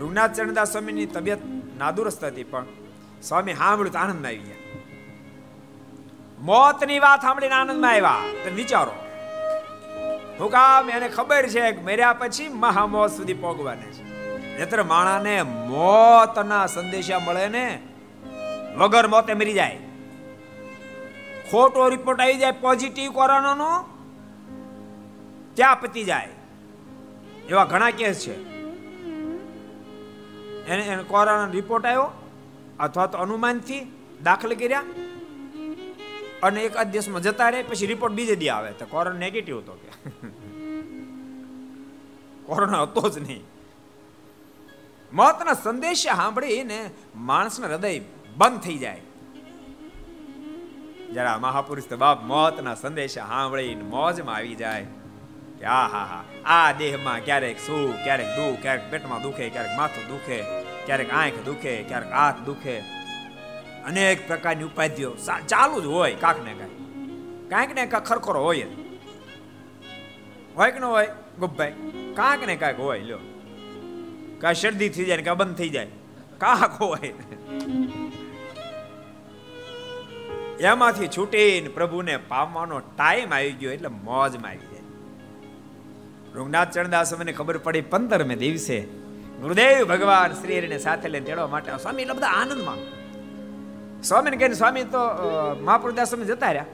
રઘુનાથ 0.00 0.32
ચરણદાસ 0.32 0.72
સ્વામીની 0.72 1.06
તબિયત 1.06 1.38
નાદુરસ્ત 1.78 2.24
હતી, 2.24 2.44
પણ 2.44 2.66
સ્વામી 3.22 3.54
સાંભળ્યું 3.54 3.92
તો 3.92 3.98
આનંદ 3.98 4.26
આવી 4.26 4.38
ગયા. 4.38 4.56
મોતની 6.40 6.98
વાત 6.98 7.22
સાંભળીને 7.22 7.54
આનંદમાં 7.54 7.90
આવ્યા. 7.90 8.16
તમે 8.44 8.52
વિચારો. 8.52 8.92
હું 10.40 10.52
એને 10.90 11.08
ખબર 11.08 11.48
છે 11.48 11.72
કે 11.72 11.80
મર્યા 11.80 12.12
પછી 12.12 12.48
મહામોત 12.48 13.10
સુધી 13.10 13.34
પહોંચવાને 13.34 13.82
છે. 13.82 14.02
નહીતર 14.58 14.82
માણાને 14.82 15.42
મોતના 15.42 16.66
સંદેશા 16.66 17.18
મળે 17.18 17.48
ને 17.48 17.78
વગર 18.76 19.06
મોતે 19.06 19.34
મરી 19.34 19.52
જાય. 19.52 19.78
ખોટો 21.50 21.88
રિપોર્ટ 21.88 22.20
આવી 22.20 22.38
જાય 22.38 22.50
પોઝિટિવ 22.50 23.12
કોરોનાનો, 23.12 23.84
ત્યાં 25.54 25.80
પતી 25.80 26.04
જાય. 26.04 26.28
એવા 27.48 27.64
ઘણા 27.64 27.90
કેસ 27.90 28.26
છે. 28.26 28.34
એને 30.66 30.82
એને 30.82 31.02
કોરોના 31.02 31.50
રિપોર્ટ 31.50 31.86
આવ્યો, 31.86 32.10
અથવા 32.80 33.06
તો 33.06 33.18
અનુમાનથી 33.18 33.92
દાખલ 34.22 34.54
કર્યા 34.54 34.84
અને 36.42 36.60
એક 36.60 36.76
જ 36.76 36.86
દિવસમાં 36.86 37.22
જતા 37.22 37.48
રહે, 37.48 37.62
પછી 37.62 37.86
રિપોર્ટ 37.86 38.14
બીજે 38.14 38.36
દી 38.36 38.48
આવે. 38.48 38.72
તો 38.72 38.86
કોરોના 38.86 39.18
નેગેટિવ 39.18 39.58
હતો 39.58 39.72
કે? 39.72 39.90
કોરોના 42.46 42.82
હતો 42.82 43.08
જ 43.08 43.18
નહીં. 43.18 43.44
મોતના 45.12 45.52
સંદેશ 45.52 46.02
સાંભળીને 46.02 46.90
માણસના 47.16 47.66
હૃદય 47.66 47.98
બંધ 48.36 48.60
થઈ 48.60 48.78
જાય. 48.78 49.00
જરા 51.14 51.38
મહાપુરુષ 51.38 51.84
તો 51.84 51.96
બાપ 51.96 52.24
મોતના 52.24 52.74
સંદેશા 52.74 53.26
સાંભળીને 53.26 53.82
મોજમાં 53.82 54.36
આવી 54.36 54.54
જાય. 54.54 54.86
કે 55.58 55.64
આ 55.64 55.88
હા 55.88 56.04
હા, 56.04 56.24
આ 56.44 56.72
દેહમાં 56.72 57.24
ક્યારેક 57.24 57.58
સુખ, 57.58 58.04
ક્યારેક 58.04 58.26
દુઃખ, 58.26 58.62
ક્યારેક 58.62 58.90
પેટમાં 58.90 59.22
દુખે, 59.22 59.48
ક્યારેક 59.48 59.70
માથું 59.76 60.08
દુખે, 60.08 60.42
ક્યારેક 60.86 61.10
આંખ 61.10 61.32
દુખે, 61.44 61.82
ક્યારેક 61.82 62.12
હાથ 62.12 62.38
દુખે. 62.38 62.78
અનેક 63.84 64.28
પ્રકારની 64.28 64.64
ઉપાધિઓ 64.64 65.16
ચાલુ 65.48 65.80
જ 65.80 65.86
હોય 65.86 66.14
કાંક 66.14 66.44
ને 66.44 66.54
કાંઈક 66.54 67.50
કાંઈક 67.50 67.74
ને 67.74 67.86
કાંઈક 67.86 68.06
ખરખરો 68.06 68.42
હોય 68.42 68.62
જ. 68.62 68.66
હોય 70.56 70.70
કે 70.70 70.78
ન 70.78 70.84
હોય, 70.84 71.08
ગુપ્ભાઈ? 71.38 71.72
કાંક 72.16 72.46
ને 72.46 72.56
કાંઈક 72.56 72.80
હોય, 72.80 73.00
લ્યો. 73.00 73.18
કાં 74.38 74.54
શરદી 74.54 74.88
થઈ 74.88 75.04
જાય 75.04 75.16
ને 75.16 75.22
કાં 75.22 75.36
બંધ 75.36 75.56
થઈ 75.56 75.68
જાય. 75.68 75.86
કાંક 76.38 76.82
હોય. 76.82 77.14
એમાંથી 80.60 81.08
છૂટીને 81.08 81.68
પ્રભુને 81.68 82.16
પામવાનો 82.16 82.78
ટાઈમ 82.78 83.34
આવી 83.34 83.52
ગયો 83.52 83.72
એટલે 83.72 83.88
મોજમાં 83.88 84.50
આવી 84.50 84.58
જાય. 84.58 84.80
રૂંગનાથ 86.34 86.72
ચરણદાસ 86.72 87.14
મને 87.14 87.32
ખબર 87.32 87.58
પડી 87.58 87.80
પંદરમે 87.80 88.36
દિવસે 88.36 88.80
ગુરુદેવ 89.40 89.84
ભગવાન 89.84 90.32
શ્રી 90.32 90.58
હરિને 90.58 90.78
સાથે 90.78 91.08
લઈને 91.08 91.26
તેડવા 91.26 91.46
માટે. 91.46 91.72
સ્વામી, 91.82 92.02
એટલે 92.02 92.14
બધા 92.14 92.26
આનંદમાં. 92.26 92.76
સ્વામીને 94.02 94.36
કહીને, 94.36 94.54
સ્વામી, 94.54 94.84
તો 94.84 94.98
સ્વામી 96.04 96.24
જતા 96.24 96.46
રહ્યા. 96.46 96.66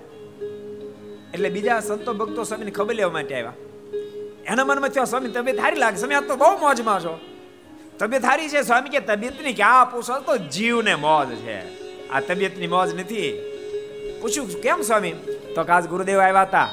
એટલે 1.34 1.48
બીજા 1.48 1.80
સંતો 1.80 2.14
ભક્તો 2.14 2.44
સ્વામીને 2.44 2.70
ખબર 2.70 2.94
લેવા 2.94 3.12
માટે 3.12 3.34
આવ્યા. 3.34 3.52
એના 4.46 4.64
મનમાં 4.64 4.88
થયો, 4.88 5.04
સ્વામી, 5.04 5.28
તબિયત 5.28 5.56
સારી 5.56 5.76
લાગે 5.76 5.96
સ્વામી 5.96 6.28
તો 6.28 6.36
બહુ 6.36 6.58
મોજમાં 6.58 7.00
છો. 7.00 7.20
તબિયત 7.98 8.22
સારી 8.22 8.48
છે? 8.48 8.62
સ્વામી 8.62 8.88
કે, 8.88 9.00
તબિયતની 9.00 9.52
ક્યાં 9.52 9.90
પૂછો? 9.92 10.20
તો 10.20 10.36
જીવને 10.36 10.94
મોજ 10.94 11.28
છે. 11.28 11.58
આ 12.08 12.20
તબિયતની 12.20 12.66
મોજ 12.66 12.94
નથી. 12.94 13.52
પૂછ્યું 14.22 14.62
કેમ 14.62 14.82
સ્વામી? 14.82 15.12
તો 15.54 15.64
કાજ 15.64 15.84
ગુરુદેવ 15.86 16.18
આવ્યા 16.20 16.42
હતા 16.42 16.68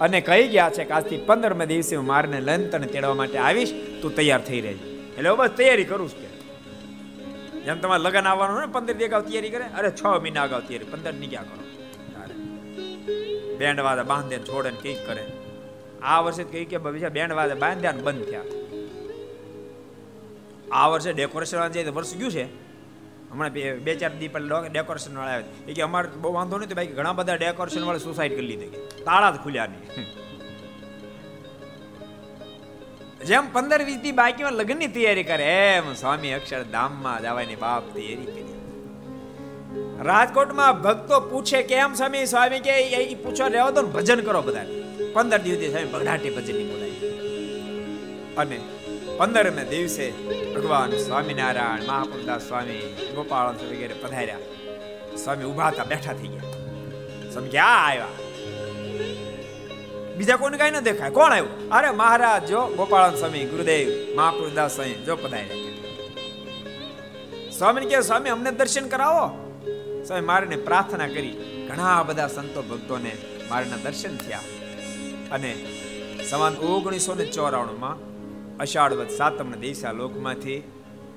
અને 0.00 0.20
કહી 0.20 0.48
ગયા 0.48 0.70
છે 0.70 0.84
કે 0.84 0.92
આજથી 0.92 1.16
પંદરમે 1.26 1.66
દિવસે 1.66 1.96
હું 1.96 2.06
મારને 2.06 2.40
લઈને 2.40 2.68
તને 2.68 2.86
તેડવા 2.86 3.14
માટે 3.14 3.38
આવીશ. 3.38 3.72
તું 4.02 4.16
તૈયાર 4.16 4.40
થઈ 4.40 4.60
રહેજે. 4.60 4.84
એટલે 5.18 5.30
બસ 5.30 5.48
તૈયારી 5.48 5.84
કરું 5.84 6.08
છું 6.08 7.64
જેમ 7.64 7.80
તમારે 7.80 8.02
લગ્ન 8.02 8.26
આવવાનું 8.26 8.60
ને, 8.60 8.66
પંદર 8.66 8.94
દી 8.94 9.04
અગાઉ 9.04 9.22
તૈયારી 9.22 9.50
કરે, 9.50 9.64
અરે 9.64 9.90
છ 9.90 10.06
મહિના 10.22 10.42
અગાઉ 10.42 10.60
તૈયારી, 10.60 10.84
પંદરની 10.84 11.26
ક્યાં 11.26 11.44
કરો. 11.44 11.64
બેન્ડ 13.56 13.80
વાદા 13.80 14.02
બાંધે 14.02 14.38
છોડે 14.38 14.70
ને 14.70 14.76
કંઈક 14.82 15.06
કરે. 15.06 15.26
આ 16.02 16.20
વર્ષે 16.20 16.44
કઈ 16.44 16.64
કે 16.64 16.78
બીજા 16.78 17.08
બેન્ડ 17.08 17.32
વાજા 17.32 17.54
બાંધ્યા 17.54 17.92
બંધ 17.92 18.24
થયા. 18.24 18.44
આ 20.72 20.86
વર્ષે 20.86 21.12
ડેકોરેશન 21.12 21.68
જાય 21.68 21.84
તો 21.84 21.92
વર્ષ 21.92 22.16
ગયું 22.16 22.30
છે 22.30 22.67
હમણાં 23.32 23.52
બે 23.52 23.72
બે, 23.76 23.94
ચાર 23.94 24.12
દી 24.18 24.28
પહેલા 24.28 24.60
ડેકોરેશન 24.72 25.18
વાળા 25.18 25.30
આવ્યા 25.30 25.68
એ 25.68 25.72
કે 25.72 25.82
અમારે 25.82 26.08
બહુ 26.20 26.32
વાંધો 26.32 26.58
નહીં 26.58 26.76
બાકી 26.76 26.92
ઘણા 26.92 27.12
બધા 27.12 27.34
ડેકોરેશન 27.34 27.84
વાળા 27.84 27.98
સુસાઇડ 27.98 28.36
કરી 28.36 28.46
લીધી 28.46 28.70
તાળા 29.04 29.30
જ 29.30 29.34
ખુલ્યા 29.44 29.66
નહીં. 29.66 30.06
જેમ 33.26 33.52
પંદર, 33.52 33.82
વીસ 33.82 33.96
દી 33.96 34.12
બાકીમાં 34.12 34.52
લગ્નની 34.52 34.86
તૈયારી 34.86 35.24
કરે, 35.24 35.48
એમ 35.76 35.92
સ્વામી 35.92 36.32
અક્ષરધામમાં 36.32 37.22
જવાની 37.22 37.56
બાપ 37.56 37.94
તૈયારી 37.94 38.24
કરી. 38.24 38.44
રાજકોટમાં 40.04 40.82
ભક્તો 40.82 41.20
પૂછે 41.20 41.62
કેમ 41.62 41.94
સ્વામી? 41.94 42.26
સ્વામી 42.26 42.60
કે, 42.60 42.70
એ 42.70 43.14
પૂછવા 43.14 43.46
રહેવા 43.46 43.70
દો 43.70 43.82
ભજન 43.82 44.20
કરો 44.20 44.42
બધા 44.42 44.64
પંદર 45.12 45.38
દિવસથી 45.38 45.70
સ્વામી 45.70 45.86
બગડાટી 45.86 46.30
ભજનની 46.30 46.64
બોલાય 46.64 46.90
અને 48.36 48.58
પંદરમે 49.18 49.62
દિવસે 49.64 50.06
ભગવાન 50.52 50.92
સ્વામિનારાયણ 50.96 51.86
મહાપુરદાસ 51.86 52.44
સ્વામી 52.44 52.82
ગોપાલ 53.14 53.48
વગેરે 53.62 53.94
પધાર્યા 53.96 54.44
સ્વામી 55.16 55.46
ઊભા 55.46 55.70
હતા 55.70 55.86
બેઠા 55.86 56.14
થઈ 56.14 56.30
ગયા 56.30 56.52
સમજ્યા 57.32 57.78
આવ્યા 57.80 58.14
બીજા 60.16 60.38
કોને 60.38 60.56
કઈ 60.56 60.70
ન 60.70 60.78
દેખાય 60.82 61.12
કોણ 61.12 61.32
આવ્યું 61.32 61.72
અરે 61.72 61.90
મહારાજ 61.94 62.46
જો 62.48 62.60
ગોપાળન 62.74 63.16
સ્વામી 63.16 63.44
ગુરુદેવ 63.46 63.88
મહાપુરદાસ 64.16 64.76
સ્વામી 64.76 64.98
જો 65.06 65.16
પધાર્યા 65.16 65.66
સ્વામીને 67.52 67.88
કે 67.88 68.02
સ્વામી 68.04 68.32
અમને 68.32 68.52
દર્શન 68.54 68.86
કરાવો 68.88 69.24
સ્વામી 70.02 70.26
મારીને 70.26 70.58
પ્રાર્થના 70.64 71.08
કરી 71.08 71.34
ઘણા 71.66 71.96
બધા 72.04 72.28
સંતો 72.30 72.60
ભક્તોને 72.64 73.12
મારીના 73.48 73.80
દર્શન 73.80 74.14
થયા 74.18 74.46
અને 75.30 75.50
સમાન 76.24 76.54
ઓગણીસો 76.68 77.12
ને 77.14 77.26
ચોરાણુંમાં 77.32 77.98
અષાઢવદ 78.60 79.10
સાતમના 79.10 79.56
દિવસે 79.56 79.86
આ 79.86 79.92
લોકમાંથી 79.92 80.60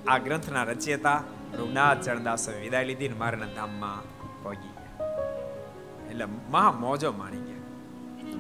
આ 0.08 0.18
ગ્રંથના 0.18 0.64
રચયતા 0.64 1.24
રઘુનાથ 1.54 2.02
ચરણદાસે 2.06 2.52
વિદાય 2.62 2.84
લીધી 2.84 3.08
ને 3.08 3.14
મારના 3.14 3.46
ધામમાં 3.46 4.04
પહોંચી 4.44 4.74
ગયા. 4.76 5.08
એટલે 6.12 6.26
મહા 6.26 6.72
મોજો 6.72 7.12
માણી 7.12 7.40
ગયા. 7.40 7.66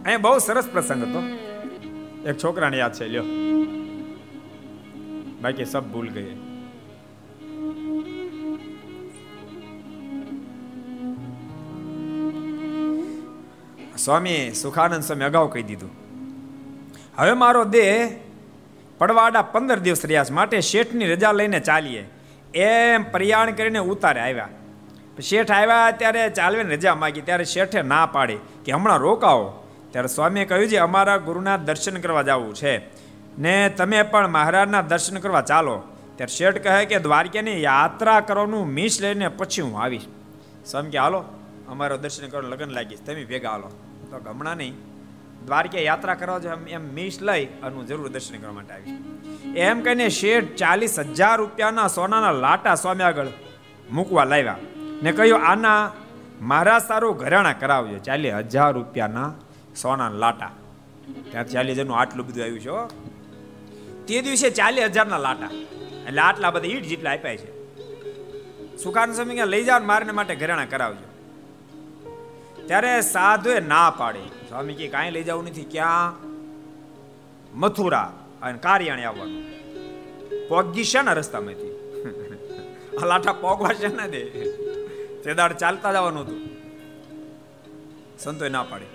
અહીંયા 0.06 0.18
બહુ 0.18 0.40
સરસ 0.40 0.70
પ્રસંગ 0.70 1.04
હતો. 1.04 1.22
એક 2.30 2.38
છોકરાને 2.38 2.78
યાદ 2.78 2.94
છે, 2.94 3.08
લ્યો. 3.08 3.26
બાકી 5.42 5.66
સબ 5.66 5.84
ભૂલ 5.84 6.10
ગયે. 6.10 6.36
સ્વામી 13.98 14.52
સુખાનંદ 14.52 15.04
સ્વામી 15.04 15.24
અગાઉ 15.24 15.48
કહી 15.48 15.64
દીધું, 15.64 15.92
હવે 17.18 17.34
મારો 17.34 17.64
દેહ 17.66 17.96
પડવાડા 19.02 19.42
પંદર 19.42 19.80
દિવસ 19.80 20.06
રહ્યા 20.06 20.26
માટે 20.32 20.62
શેઠની 20.62 21.06
રજા 21.06 21.32
લઈને 21.32 21.60
ચાલીએ. 21.60 22.10
એમ 22.56 23.04
પ્રયાણ 23.04 23.52
કરીને 23.52 23.80
ઉતારે 23.80 24.22
આવ્યા. 24.22 24.50
શેઠ 25.20 25.52
આવ્યા 25.52 25.92
ત્યારે 25.92 26.30
ચાલવીને 26.30 26.76
રજા 26.76 26.96
માગી. 26.96 27.22
ત્યારે 27.22 27.46
શેઠે 27.46 27.82
ના 27.82 28.06
પાડી 28.06 28.38
કે 28.66 28.72
હમણાં 28.72 28.98
રોકાવો 28.98 29.48
ત્યારે 29.92 30.08
સ્વામીએ 30.08 30.46
કહ્યું 30.46 30.68
છે, 30.68 30.78
અમારા 30.78 31.18
ગુરુના 31.18 31.58
દર્શન 31.58 31.98
કરવા 31.98 32.22
જવું 32.22 32.54
છે. 32.56 32.78
ને 33.40 33.70
તમે 33.70 34.04
પણ 34.04 34.28
મહારાજના 34.28 34.82
દર્શન 34.82 35.18
કરવા 35.18 35.42
ચાલો. 35.42 35.82
ત્યારે 36.16 36.38
શેઠ 36.38 36.64
કહે 36.64 36.86
કે 36.86 37.00
દ્વારકાની 37.00 37.64
યાત્રા 37.64 38.20
કરવાનું 38.20 38.68
મિસ 38.68 39.02
લઈને 39.02 39.28
પછી 39.28 39.62
હું 39.62 39.82
આવીશ. 39.82 40.06
સ્વામી 40.66 40.90
કે, 40.90 40.98
હાલો, 40.98 41.24
અમારો 41.68 41.98
દર્શન 41.98 42.28
કરો, 42.28 42.42
લગ્ન 42.42 42.70
લાગીશ 42.70 43.00
તમે 43.06 43.26
ભેગા 43.26 43.50
હાલો. 43.50 43.70
તો 44.12 44.30
હમણાં 44.30 44.56
નહીં. 44.56 44.74
દ્વારકે 45.46 45.80
યાત્રા 45.84 46.16
કરવા 46.16 46.40
જો 46.40 46.50
એમ 46.78 46.84
મીસ 46.98 47.18
લઈ 47.30 47.44
અને 47.64 47.84
જરૂર 47.90 48.10
દર્શન 48.16 48.36
કરવા 48.42 48.56
માટે 48.58 48.74
આવીશ. 48.74 49.00
એમ 49.68 49.78
કહીને 49.82 50.08
શેઠ 50.20 50.50
ચાલીસ 50.56 50.96
હજાર 51.00 51.36
રૂપિયાના 51.40 51.88
સોનાના 51.98 52.36
લાટા 52.46 52.76
સ્વામી 52.76 53.08
આગળ 53.10 53.32
મૂકવા 53.92 54.26
લાવ્યા 54.26 54.60
ને 55.04 55.12
કહ્યું, 55.12 55.46
આના 55.52 55.82
મારા 56.42 56.80
સારું 56.80 57.18
ઘરેણા 57.18 57.54
કરાવજો, 57.54 57.98
ચાલીસ 58.08 58.34
હજાર 58.34 58.72
રૂપિયાના 58.74 59.30
સોનાના 59.76 60.22
લાટા. 60.24 60.52
ત્યાં 61.32 61.48
ચાલીસ 61.48 61.76
હજારનું 61.78 61.98
આટલું 62.00 62.28
બધું 62.28 62.44
આવ્યું 62.44 62.88
છે 64.08 64.16
તે 64.20 64.22
દિવસે 64.26 64.50
ચાલીસ 64.50 64.86
હજારના 64.86 65.22
લાટા. 65.28 65.52
એટલે 66.08 66.22
આટલા 66.22 66.52
બધા 66.52 66.74
ઈટ 66.74 66.88
જેટલા 66.92 67.12
આપ્યા 67.12 67.36
છે. 67.36 67.50
સુકાન 68.84 69.14
સ્વામી 69.14 69.46
લઈ 69.54 69.64
જાઓ 69.64 69.84
મારને 69.92 70.14
માટે 70.20 70.36
ઘરેણા 70.36 70.66
કરાવજો. 70.66 71.08
ત્યારે 72.72 73.02
સાધુએ 73.02 73.60
ના 73.60 73.90
પાડી. 73.90 74.30
સ્વામી 74.48 74.74
કે 74.74 74.88
કાંઈ 74.88 75.12
લઈ 75.12 75.24
જવું 75.24 75.46
નથી, 75.46 75.64
ક્યાં? 75.64 76.14
મથુરા 77.54 78.14
અને 78.42 78.58
કારિયાણી 78.58 79.04
આવવાનું. 79.04 79.44
પોગી 80.48 80.84
છે 80.84 81.02
ને 81.02 81.14
રસ્તામાંથી 81.14 81.74
આ 83.02 83.06
લાઠા 83.06 83.34
પોગવા 83.34 83.74
છે 83.74 83.88
ને 83.88 84.08
દે. 84.08 84.22
તે 85.24 85.34
દાડ 85.34 85.54
ચાલતા 85.54 85.92
જવાનું 85.92 86.24
હતું. 86.24 86.42
સંતોએ 88.20 88.50
ના 88.50 88.64
પાડી. 88.64 88.88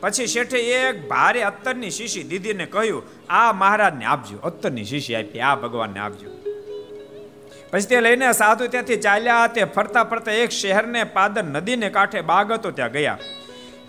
પછી 0.00 0.26
શેઠે 0.26 0.58
એક 0.58 1.08
ભારે 1.08 1.42
અત્તરની 1.42 1.90
શીશી 1.90 2.22
દીદીને 2.22 2.66
કહ્યું, 2.66 3.02
આ 3.30 3.52
મહારાજને 3.52 4.04
આપજો. 4.04 4.38
અત્તરની 4.38 4.84
શીશી 4.84 5.14
આપી, 5.14 5.40
આ 5.40 5.54
ભગવાનને 5.54 6.00
આપજો. 6.00 6.41
પછી 7.72 7.86
તે 7.86 8.00
લઈને 8.00 8.32
સાધુ 8.32 8.66
ત્યાંથી 8.66 8.96
ચાલ્યા, 8.96 9.46
તે 9.46 9.64
ફરતા 9.64 10.04
ફરતા 10.04 10.32
એક 10.32 10.50
શહેરને 10.50 11.04
પાદર 11.04 11.44
નદીને 11.44 11.90
કાંઠે 11.90 12.20
બાગ 12.20 12.52
હતો 12.52 12.70
ત્યાં 12.70 12.90
ગયા. 12.90 13.18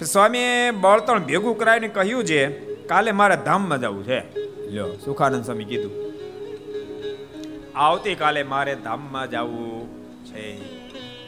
સ્વામીએ 0.06 0.72
બળતણ 0.72 1.20
ભેગું 1.20 1.58
કરાવીને 1.58 1.88
કહ્યું 1.88 2.26
છે, 2.26 2.48
કાલે 2.86 3.12
મારે 3.12 3.36
ધામમાં 3.36 3.82
જવું 3.82 4.04
છે. 4.04 4.40
લ્યો, 4.70 4.94
સુખાનંદ 5.06 5.46
સ્વામી 5.46 5.64
કીધું. 5.64 6.14
આવતીકાલે 7.76 8.44
મારે 8.44 8.76
ધામમાં 8.76 9.32
જવું 9.32 9.90
છે. 10.26 10.58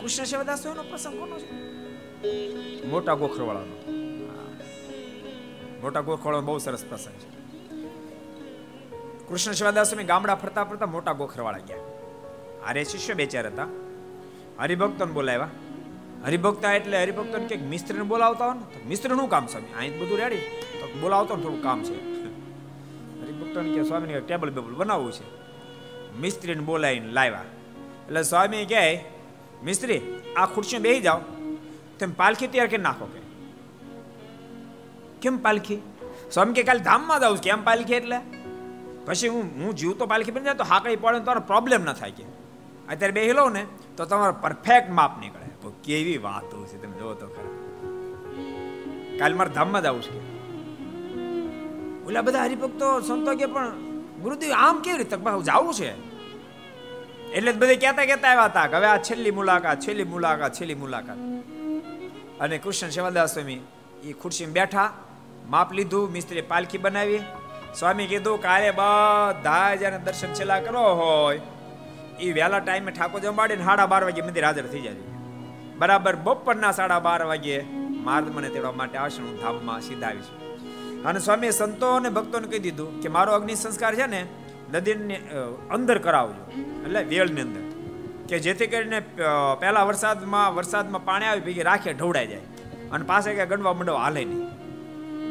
કૃષ્ણ 0.01 0.24
સેવાદાસ 0.24 0.66
નો 0.66 0.74
પ્રસંગ 0.74 1.20
કોનો 1.20 1.39
છે? 1.39 2.86
મોટા 2.88 3.14
ગોખરવાળાનો. 3.14 3.91
મોટા 5.82 6.01
ગોખરવાળાનો 6.01 6.45
બહુ 6.45 6.58
સરસ 6.58 6.86
પ્રસંગ 6.89 7.14
છે. 7.14 7.36
કૃષ્ણ 9.30 9.51
સેવાદાસ 9.51 9.93
ગામડા 9.95 10.36
ફરતા 10.36 10.64
ફરતા 10.64 10.86
મોટા 10.86 11.12
ગોખરવાળા 11.12 11.58
ગયા. 11.58 11.95
અરે 12.66 12.84
શિષ્ય 12.84 13.13
બે 13.13 13.26
ચાર 13.26 13.45
હતા. 13.47 13.68
હરિભક્તોને 14.59 15.11
બોલાવ્યા. 15.11 15.49
હરિભક્તા 16.26 16.74
એટલે 16.74 17.01
હરિભક્તોને 17.01 17.45
કે 17.45 17.55
મિસ્ત્રીને 17.55 18.03
બોલાવતા 18.03 18.45
હોય 18.45 18.55
ને 18.55 18.88
મિસ્ત્રીનું 18.88 19.30
કામ 19.30 19.47
સ્વામી 19.47 19.74
અહીં 19.78 19.99
બધું 19.99 20.18
રેડી. 20.18 20.38
તો 20.82 20.99
બોલાવતો 21.01 21.36
ને 21.36 21.43
થોડું 21.43 21.63
કામ 21.63 21.84
છે. 21.84 22.22
હરિભક્તોને 23.22 23.76
કે 23.76 23.84
સ્વામીને 23.84 24.20
ટેબલ 24.20 24.49
બેબલ 24.49 24.74
બનાવવું 24.74 25.11
છે. 25.11 25.45
મિસ્ત્રીને 26.20 26.61
બોલાવીને 26.61 27.11
લાવ્યા. 27.11 27.43
એટલે 28.07 28.24
સ્વામી 28.24 28.66
કહે, 28.66 29.05
મિસ્ત્રી, 29.63 30.01
આ 30.38 30.45
ખુરશીમાં 30.45 30.84
બેસી 30.84 31.01
જાઓ. 31.01 31.20
તેમ 31.99 32.13
પાલખી 32.13 32.47
તૈયાર 32.47 32.68
કરી 32.68 32.78
નાખો 32.78 33.05
કે. 33.05 33.20
કેમ 35.22 35.38
પાલખી? 35.38 35.78
સ્વામી 36.32 36.53
કે 36.53 36.63
કાલે 36.63 36.80
ધામમાં 36.80 37.20
જાઉં 37.20 37.38
કેમ 37.38 37.63
પાલખી 37.63 37.93
એટલે? 37.93 38.18
પછી 39.05 39.28
હું 39.28 39.43
હું 39.43 39.76
જીવ 39.76 39.93
પાલખી 39.93 40.32
બની 40.32 40.43
જાય 40.43 40.53
તો 40.53 40.63
હાકડી 40.63 40.95
પડે 40.95 41.20
તો 41.20 41.34
પ્રોબ્લેમ 41.34 41.84
ન 41.84 41.93
થાય 41.93 42.11
કે. 42.11 42.35
અત્યારે 42.90 43.12
બેહી 43.12 43.32
લો 43.32 43.50
ને, 43.50 43.66
તો 43.98 44.06
તમારો 44.06 44.34
પરફેક્ટ 44.42 44.90
માપ 44.90 45.20
નીકળે. 45.20 45.46
તો 45.62 45.74
કેવી 45.84 46.18
વાતો 46.18 46.66
છે, 46.66 46.82
તમે 46.82 47.00
જોવો 47.00 47.14
તો 47.14 47.28
ખરા. 47.28 47.52
કાલે 49.20 49.34
મારે 49.34 49.50
ધામમાં 49.50 49.82
આવું 49.88 50.02
છે. 50.02 50.36
ઓલા 52.06 52.22
બધા 52.22 52.44
હરિભક્તો, 52.44 53.02
સંતો 53.02 53.36
કે 53.36 53.46
પણ, 53.46 53.70
ગુરુદેવ, 54.22 54.52
આમ 54.52 54.82
કેવી 54.82 54.98
રીતે? 54.98 55.18
જવું 55.44 55.74
છે. 55.74 56.16
એટલે 57.32 57.54
જ 57.54 57.58
બધે 57.58 57.76
કહેતા 57.76 58.06
કહેતા 58.06 58.28
આવ્યા 58.28 58.44
હતા 58.44 58.78
હવે 58.78 58.88
આ 58.88 58.98
છેલ્લી 58.98 59.32
મુલાકાત 59.32 59.80
છેલ્લી 59.80 60.04
મુલાકાત 60.04 60.54
છેલ્લી 60.54 60.76
મુલાકાત. 60.76 61.18
અને 62.40 62.58
કૃષ્ણ 62.58 62.90
સેવાદાસ 62.90 63.34
સ્વામી 63.34 63.60
એ 64.04 64.14
ખુરશીમાં 64.14 64.54
બેઠા, 64.54 64.94
માપ 65.50 65.74
લીધું 65.74 66.12
મિસ્ત્રી 66.12 66.42
પાલખી 66.42 66.78
બનાવી. 66.78 67.20
સ્વામી 67.80 68.08
કીધું, 68.08 68.42
કાલે 68.42 68.72
બધા 68.72 69.76
જેને 69.76 70.00
દર્શન 70.00 70.34
છેલ્લા 70.34 70.60
કરો 70.60 70.82
હોય. 70.82 71.42
એ 72.20 72.32
વહેલા 72.34 72.59
ટાઈમે 72.59 72.91
ઠાકોર 72.91 73.22
જમાડીને 73.22 73.63
સાડા 73.63 73.86
બાર 73.86 74.03
વાગે 74.03 74.22
મંદિર 74.22 74.45
હાજર 74.45 74.66
થઈ 74.66 74.82
જાય 74.82 74.95
બરાબર 75.78 76.16
બપોરના 76.16 76.72
સાડા 76.72 76.99
બાર 76.99 77.22
વાગે 77.26 77.61
માર્ગ 78.07 78.36
મને 78.38 78.49
તેડવા 78.49 78.72
માટે 78.72 78.97
આવશે 78.97 79.22
હું 79.22 79.38
ધામમાં 79.41 79.82
સીધા 79.82 80.07
આવીશ 80.07 80.45
અને 81.05 81.20
સ્વામીએ 81.20 81.51
સંતો 81.51 81.88
અને 81.91 82.09
ભક્તોને 82.09 82.47
કહી 82.47 82.59
દીધું 82.59 83.01
કે 83.01 83.09
મારો 83.09 83.32
અગ્નિ 83.32 83.55
સંસ્કાર 83.55 83.95
છે 83.95 84.05
ને, 84.05 84.22
નદીની 84.74 85.16
અંદર 85.72 85.97
કરાવજો. 85.97 86.43
એટલે 86.86 87.03
વેળની 87.03 87.41
અંદર. 87.41 87.63
કે 88.30 88.39
જેથી 88.39 88.68
કરીને 88.68 88.99
પહેલા 89.59 89.84
વરસાદમાં 89.84 90.55
વરસાદમાં 90.55 91.05
પાણી 91.05 91.26
આવી 91.26 91.41
ભેગી 91.41 91.61
રાખે, 91.61 91.93
ઢવડાઈ 91.93 92.28
જાય. 92.28 92.45
અને 92.91 93.05
પાસે 93.05 93.34
કે 93.34 93.45
ગણવા 93.45 93.74
મંડવા 93.74 93.99
હાલે 93.99 94.26
નહીં. 94.26 94.43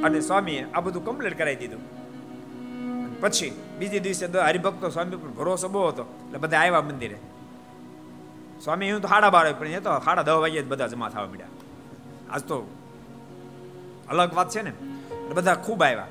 અને 0.03 0.21
સ્વામીએ 0.21 0.67
આ 0.75 0.81
બધું 0.81 1.05
કમ્પ્લીટ 1.05 1.39
કરાવી 1.39 1.57
દીધું. 1.57 1.83
પછી 3.21 3.63
બીજે 3.79 3.99
દિવસે 3.99 4.27
હરિભક્તો 4.27 4.89
સ્વામી 4.91 5.11
પર 5.11 5.29
ભરોસો 5.29 5.69
બહુ 5.69 5.89
હતો. 5.89 6.03
એટલે 6.03 6.39
બધા 6.39 6.59
આવ્યા 6.59 6.81
મંદિરે. 6.81 7.17
સ્વામી 8.65 8.93
હું 8.93 9.01
તો 9.01 9.09
સાડા 9.09 9.31
બાર 9.31 9.53
પણ 9.53 9.67
એ 9.67 9.81
તો 9.81 9.99
સાડા 9.99 10.23
દસ 10.23 10.33
વાગ્યા 10.33 10.63
બધા 10.69 10.87
જમા 10.87 11.09
થવા 11.09 11.27
મળ્યા 11.27 11.47
આજ 12.31 12.43
તો 12.43 12.75
અલગ 14.09 14.35
વાત 14.35 14.51
છે 14.51 14.63
ને. 14.63 14.73
બધા 15.35 15.55
ખૂબ 15.55 15.83
આવ્યા. 15.83 16.07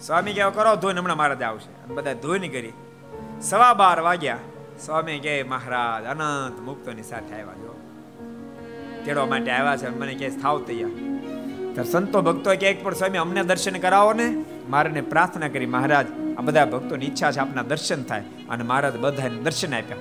સ્વામી 0.00 0.32
કહેવા 0.32 0.50
કરો, 0.50 0.76
ધોઈને 0.76 1.00
હમણાં 1.00 1.16
મારા 1.16 1.34
જ 1.34 1.42
આવશે. 1.42 1.84
અને 1.84 1.94
બધા 1.94 2.12
ધોઈને 2.12 2.48
કરી. 2.48 2.72
સવા 3.40 3.74
બાર 3.74 4.00
વાગ્યા, 4.00 4.38
સ્વામી 4.84 5.18
કહે 5.18 5.42
મહારાજ, 5.42 6.04
અનંત 6.04 6.60
મુક્તોની 6.60 7.02
સાથે 7.02 7.32
આવ્યા 7.32 7.54
જો 7.54 7.80
તેડવા 9.04 9.26
માટે 9.26 9.50
આવ્યા 9.50 9.76
છે. 9.76 9.98
મને 9.98 10.14
કહે, 10.14 10.28
થાવ 10.28 10.62
તૈયાર. 10.62 11.84
સંતો 11.84 12.22
ભક્તો 12.22 12.50
કે, 12.50 12.70
એક 12.70 12.84
પણ 12.84 12.94
સ્વામી 12.94 13.18
અમને 13.18 13.42
દર્શન 13.42 13.78
કરાવો 13.78 14.12
ને. 14.12 14.44
મારે 14.70 15.00
પ્રાર્થના 15.00 15.48
કરી, 15.48 15.66
મહારાજ, 15.66 16.06
આ 16.38 16.40
બધા 16.40 16.64
ભક્તોની 16.64 17.06
ઈચ્છા 17.06 17.32
છે 17.32 17.38
આપના 17.38 17.62
દર્શન 17.62 18.02
થાય. 18.02 18.22
અને 18.48 18.64
મહારાજ 18.64 18.96
બધાને 18.96 19.42
દર્શન 19.42 19.74
આપ્યા. 19.74 19.96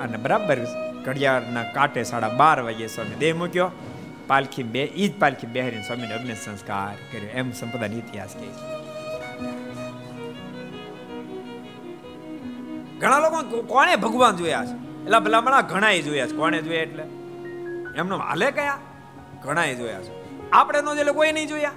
અને 0.00 0.16
બરાબર 0.16 0.56
ઘડિયાળના 1.04 1.62
કાંટે 1.62 2.04
સાડા 2.04 2.28
બાર 2.28 2.60
વાગે 2.60 2.86
સ્વામી 2.86 3.14
દેહ 3.16 3.34
મૂક્યો. 3.34 3.70
પાલખી 4.26 4.62
બે, 4.62 4.84
ઈ 4.84 5.08
જ 5.08 5.18
પાલખી 5.18 5.46
બેહરીને 5.46 5.82
સ્વામીને 5.82 6.14
અગ્નિ 6.14 6.34
સંસ્કાર 6.34 6.94
કર્યો. 7.12 7.30
એમ 7.30 7.52
સંપ્રદાયનો 7.52 7.96
ઇતિહાસ 7.96 8.34
કહે 8.34 8.46
છે. 8.46 8.74
ઘણા 12.98 13.18
લોકો 13.18 13.62
કોણે 13.62 13.96
ભગવાન 13.96 14.36
જોયા 14.36 14.64
છે? 14.64 15.04
એટલે 15.04 15.18
ભલામણા 15.18 15.60
ઘણા 15.60 15.96
જોયા 15.96 16.26
છે. 16.26 16.36
કોણે 16.36 16.62
જોયા 16.62 16.82
એટલે? 16.82 17.02
એમનો 17.96 18.18
હાલે 18.18 18.50
કયા? 18.50 18.78
ઘણા 19.42 19.72
જોયા 19.72 20.00
છે. 20.02 20.40
આપણે 20.50 20.80
નો 20.80 20.94
જે 20.96 21.04
કોઈ 21.04 21.32
નહીં 21.32 21.48
જોયા. 21.48 21.70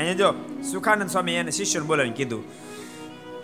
અહીંયા 0.00 0.20
જો 0.22 0.28
સુખાનંદ 0.70 1.12
સ્વામી 1.14 1.38
એને 1.40 1.52
શિષ્યને 1.58 1.86
બોલાવીને 1.90 2.16
કીધું, 2.16 2.42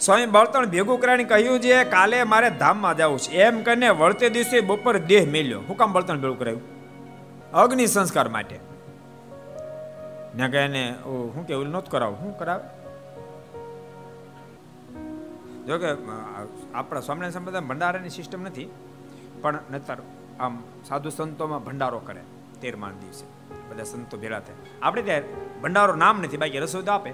સ્વામી, 0.00 0.28
બળતણ 0.36 0.66
ભેગું 0.74 0.98
કરાવીને 1.02 1.28
કહ્યું 1.28 1.58
છે, 1.64 1.76
કાલે 1.94 2.16
મારે 2.32 2.48
ધામમાં 2.62 2.94
જવું 2.98 3.20
છે. 3.24 3.30
એમ 3.44 3.56
કરીને 3.66 3.88
વળતે 4.00 4.26
દિવસે 4.36 4.56
બપોર 4.70 4.94
દેહ 5.10 5.24
મેલ્યો. 5.34 5.60
હું 5.68 5.76
કામ 5.76 5.90
બળતણ 5.96 6.22
ભેગું 6.22 6.38
કરાયું 6.38 6.64
અગ્નિ 7.62 7.86
સંસ્કાર 7.86 8.28
માટે. 8.36 8.56
ને 10.38 10.46
કે 10.52 10.58
એને 10.68 10.82
હું 11.04 11.44
કે, 11.46 11.54
ઓલું 11.60 11.72
નહોતું 11.74 11.92
કરાવું. 11.94 12.18
શું 12.22 12.34
કરાવે? 12.40 12.64
જો 15.68 15.78
કે 15.82 15.88
આપણા 16.74 17.02
સ્વામિનારાયણ 17.06 17.36
સંપ્રદાય 17.36 17.68
ભંડારાની 17.70 18.12
સિસ્ટમ 18.18 18.42
નથી, 18.48 18.68
પણ 19.42 19.56
નતર 19.72 19.98
આમ 20.40 20.54
સાધુ 20.88 21.10
સંતોમાં 21.10 21.64
ભંડારો 21.64 22.00
કરે 22.08 22.22
તેરમા 22.60 22.92
દિવસે. 23.00 23.26
બધા 23.68 23.84
સંતો 23.84 24.18
ભેળા 24.18 24.40
થાય. 24.40 24.56
આપણે 24.82 25.02
ત્યાં 25.02 25.22
ભંડારો 25.60 25.96
નામ 25.96 26.22
નથી, 26.22 26.36
બાકી 26.36 26.58
રસોઈ 26.58 26.82
તો 26.82 26.92
આપે. 26.92 27.12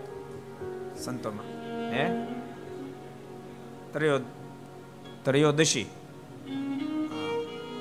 સંતોમાં. 0.97 1.45
હે? 1.93 2.27
ત્રયો, 3.93 4.19
ત્રયોદશી. 5.23 5.85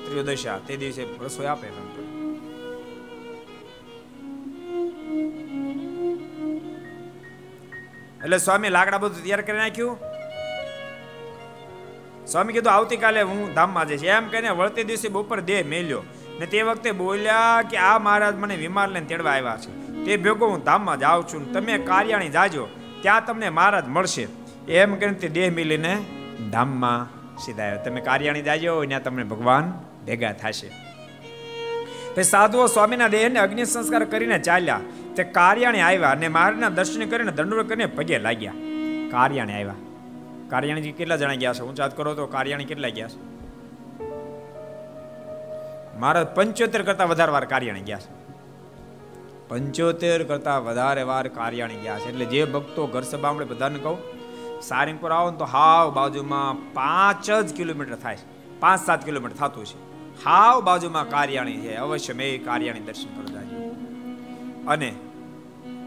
ત્રયોદશા 0.08 0.58
તે 0.58 0.76
દિવસે 0.76 1.06
રસોઈ 1.20 1.46
આપે 1.46 1.68
સંતો 1.68 2.02
એટલે 8.24 8.38
સ્વામી 8.38 8.68
લાકડા 8.68 8.98
બધું 8.98 9.22
તૈયાર 9.22 9.40
કરી 9.40 9.56
નાખ્યું. 9.56 9.98
સ્વામી 12.26 12.52
કીધું, 12.52 12.72
આવતીકાલે 12.72 13.22
હું 13.22 13.54
ધામમાં 13.54 13.88
જઈશ. 13.88 14.04
એમ 14.04 14.28
કહીને 14.28 14.50
વળતી 14.50 14.84
દિવસે 14.84 15.08
બપોર 15.08 15.40
દેહ 15.40 15.66
મેલ્યો. 15.66 16.02
ને 16.42 16.46
તે 16.46 16.62
વખતે 16.62 16.90
બોલ્યા 16.90 17.62
કે 17.70 17.76
આ 17.76 17.98
મહારાજ 17.98 18.36
મને 18.36 18.56
વિમાન 18.56 18.88
લઈને 18.90 19.06
તેડવા 19.06 19.30
આવ્યા 19.30 19.56
છે. 19.56 20.04
તે 20.04 20.16
ભેગો 20.16 20.46
હું 20.46 20.64
ધામમાં 20.64 20.98
જાઉં 20.98 21.28
છું 21.28 21.52
તમે 21.52 21.78
કાર્યાણી 21.78 22.28
જાજો, 22.28 22.68
ત્યાં 23.02 23.26
તમને 23.26 23.48
મહારાજ 23.48 23.88
મળશે. 23.88 24.28
એમ 24.68 24.94
કરીને 24.94 25.14
તે 25.14 25.28
દેહ 25.28 25.52
મિલીને 25.52 25.98
ધામમાં 26.50 27.06
સીધા 27.38 27.62
આવ્યો 27.62 27.84
તમે 27.84 28.00
કાર્યાણી 28.00 28.42
જાજો 28.42 28.84
ત્યાં 28.84 29.02
તમને 29.02 29.24
ભગવાન 29.24 29.72
ભેગા 30.06 30.32
થશે. 30.32 30.70
પછી 32.14 32.22
સાધુઓ 32.22 32.66
સ્વામીના 32.66 33.08
દેહને 33.08 33.38
અગ્નિ 33.38 33.64
સંસ્કાર 33.64 34.04
કરીને 34.04 34.38
ચાલ્યા. 34.38 34.80
તે 35.16 35.24
કાર્યાણી 35.24 35.80
આવ્યા 35.80 36.10
અને 36.10 36.28
મહારાજના 36.28 36.68
દર્શન 36.68 37.06
કરીને 37.06 37.32
દંડોળ 37.32 37.62
કરીને 37.62 37.86
પગે 37.86 38.18
લાગ્યા. 38.18 38.52
કાર્યાણી 39.10 39.52
આવ્યા. 39.52 39.74
કાર્યાણીજી 40.48 40.92
કેટલા 40.92 41.16
જણા 41.16 41.34
ગયા 41.34 41.52
છે? 41.52 41.60
ઊંચાત 41.60 41.96
કરો 41.96 42.14
તો 42.14 42.26
કાર્યાણી 42.26 42.64
કેટલા 42.64 42.88
ગયા 42.88 43.08
છે? 43.08 43.31
મહારાજ 46.02 46.26
પંચોતેર 46.36 46.82
કરતા 46.82 47.06
વધારે 47.10 47.32
વાર 47.32 47.44
કાર્યાણી 47.52 47.84
ગયા 47.88 48.02
છે. 48.04 48.10
પંચોતેર 49.48 50.24
કરતા 50.24 50.58
વધારે 50.58 51.02
વાર 51.10 51.28
કાર્યાણી 51.28 51.80
ગયા 51.84 51.98
છે. 51.98 52.08
એટલે 52.08 52.26
જે 52.32 52.40
ભક્તો 52.54 52.86
ઘર 52.86 53.04
સભા 53.10 53.30
આપણે 53.30 53.46
બધાને 53.46 53.78
કહું, 53.78 53.98
સારંગપુર 54.62 55.12
આવો 55.12 55.30
ને 55.30 55.38
તો 55.38 55.48
હાવ 55.54 55.94
બાજુમાં 55.94 56.50
પાંચ 56.74 57.30
જ 57.30 57.56
કિલોમીટર 57.56 57.96
થાય 57.96 58.16
છે. 58.16 58.26
પાંચ 58.60 58.86
સાત 58.86 59.00
કિલોમીટર 59.04 59.36
થતું 59.36 59.64
છે. 59.64 59.78
હાવ 60.24 60.60
બાજુમાં 60.60 61.10
કાર્યાણી 61.10 61.56
છે. 61.56 61.72
અવશ્ય 61.76 62.12
મેં 62.20 62.44
કાર્યાણી 62.44 62.80
દર્શન 62.80 63.10
કરવા 63.16 63.32
જાય 63.34 63.46
અને 64.66 64.90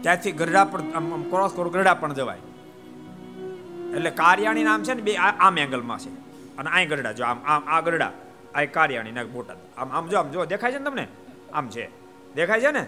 ત્યાંથી 0.02 0.32
ગરડા 0.32 0.64
પણ 0.64 1.22
ક્રોસ 1.30 1.52
કરો, 1.56 1.70
ગરડા 1.70 1.94
પણ 1.94 2.14
જવાય. 2.14 2.40
એટલે 3.96 4.10
કાર્યાણી 4.10 4.64
નામ 4.64 4.80
છે 4.82 4.94
ને 4.94 5.02
બે 5.02 5.14
આમ 5.16 5.58
એંગલમાં 5.58 5.98
છે. 5.98 6.12
અને 6.58 6.68
આ 6.70 6.84
ગરડા, 6.92 7.12
જો 7.12 7.24
આમ 7.24 7.38
આમ 7.46 7.62
આ 7.68 7.80
ગરડા. 7.80 8.12
આ 8.56 8.64
કારિયાણી 8.64 9.12
નાખ 9.12 9.26
બોટાદ 9.26 9.56
આમ 9.76 9.92
આમ 9.92 10.08
જો 10.08 10.18
આમ 10.18 10.30
જો, 10.30 10.44
દેખાય 10.44 10.72
છે 10.72 10.78
ને 10.78 10.84
તમને? 10.84 11.08
આમ 11.52 11.68
છે. 11.68 11.90
દેખાય 12.34 12.60
છે 12.60 12.70
ને? 12.70 12.86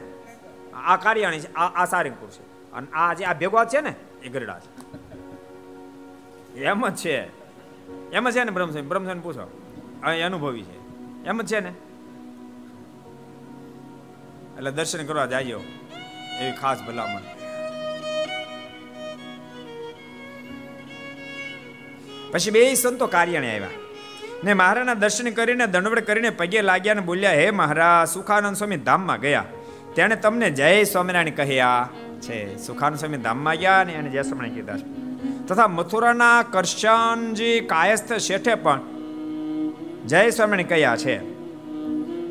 આ 0.74 0.96
કાર્યાણી 0.96 1.40
છે, 1.40 1.54
આ 1.54 1.82
આ 1.82 1.84
સારંગપુર 1.84 2.30
છે. 2.30 2.72
અને 2.72 2.86
આ 2.92 3.14
જે 3.14 3.24
આ 3.24 3.34
ભેગો 3.34 3.64
છે 3.64 3.80
ને, 3.80 3.94
એ 4.22 4.28
ગરડા 4.28 4.60
છે. 4.60 4.88
એમ 6.60 6.88
જ 6.88 6.96
છે. 6.96 7.26
એમ 8.12 8.30
જ 8.30 8.34
છે 8.34 8.44
ને 8.44 8.50
બ્રહ્મસેન? 8.50 8.88
બ્રહ્મસેન 8.88 9.20
પૂછો. 9.20 9.62
અહીં 10.02 10.26
અનુભવી 10.26 10.62
છે. 10.62 10.78
એમ 11.24 11.42
જ 11.42 11.46
છે 11.46 11.60
ને? 11.60 11.70
એટલે 14.56 14.70
દર્શન 14.70 15.06
કરવા 15.06 15.26
જાજો. 15.26 15.60
એવી 16.40 16.52
ખાસ 16.52 16.82
ભલામણ. 16.82 17.20
પછી 22.32 22.50
બે 22.50 22.74
સંતો 22.74 23.06
કાર્યણે 23.06 23.54
આવ્યા. 23.54 23.87
ને 24.44 24.54
મહારાજના 24.54 24.94
દર્શન 24.94 25.30
કરીને 25.30 25.66
દંડવડ 25.66 25.98
કરીને 25.98 26.30
પગે 26.30 26.62
લાગ્યા 26.62 26.94
ને 26.94 27.00
બોલ્યા, 27.00 27.30
હે 27.30 27.50
મહારાજ, 27.50 28.08
સુખાનંદ 28.08 28.56
સ્વામી 28.56 28.76
ધામમાં 28.76 29.20
ગયા. 29.20 29.44
તેણે 29.94 30.16
તમને 30.16 30.50
જય 30.50 30.84
સ્વામિનારાયણ 30.84 31.30
કહ્યા 31.30 31.88
છે. 32.20 32.56
સુખાનંદ 32.56 32.98
સ્વામી 32.98 33.16
ધામમાં 33.16 33.54
ગયા 33.54 33.84
ને 33.84 33.92
એને 33.92 34.10
જય 34.10 34.22
સ્વામિનારાયણ 34.22 34.54
કીધા 34.54 34.76
છે. 34.76 35.08
તથા 35.46 35.68
મથુરાના 35.68 36.42
કરશનજી 36.42 37.60
કાયસ્થ 37.60 38.12
શેઠે 38.12 38.54
પણ 38.54 38.80
જય 40.06 40.30
સ્વામિનારાયણ 40.30 40.66
કહ્યા 40.66 40.96
છે. 40.96 41.18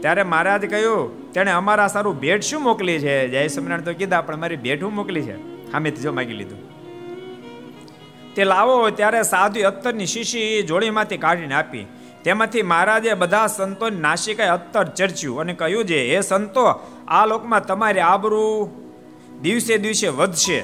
ત્યારે 0.01 0.23
મહારાજ 0.23 0.69
કહ્યું, 0.69 1.33
તેણે 1.33 1.51
અમારા 1.51 1.87
સારું 1.87 2.19
ભેટ 2.19 2.41
શું 2.41 2.61
મોકલી 2.61 2.99
છે? 2.99 3.27
જય 3.27 3.47
સ્વામિનારાયણ 3.47 3.85
તો 3.85 3.93
કીધા, 3.93 4.21
પણ 4.21 4.35
મારી 4.35 4.55
ભેટ 4.55 4.79
શું 4.79 4.95
મોકલી 4.95 5.21
છે? 5.21 5.37
સામેથી 5.71 6.01
જો 6.01 6.13
માગી 6.13 6.33
લીધું. 6.33 6.67
તે 8.35 8.43
લાવો 8.43 8.89
ત્યારે 8.89 9.23
સાધુ 9.23 9.63
અત્તરની 9.63 10.05
શીશી 10.05 10.63
જોડીમાંથી 10.63 11.17
કાઢીને 11.17 11.55
આપી. 11.55 11.85
તેમાંથી 12.23 12.61
મહારાજે 12.61 13.13
બધા 13.13 13.47
સંતો 13.47 13.89
નાસિકાએ 13.89 14.47
અત્તર 14.47 14.83
ચર્ચ્યું 14.83 15.39
અને 15.39 15.53
કહ્યું 15.53 15.85
છે, 15.85 16.15
હે 16.15 16.21
સંતો, 16.21 16.65
આ 17.07 17.25
લોકમાં 17.25 17.65
તમારી 17.65 17.99
આબરૂ 17.99 18.69
દિવસે 19.41 19.77
દિવસે 19.77 20.07
વધશે. 20.07 20.63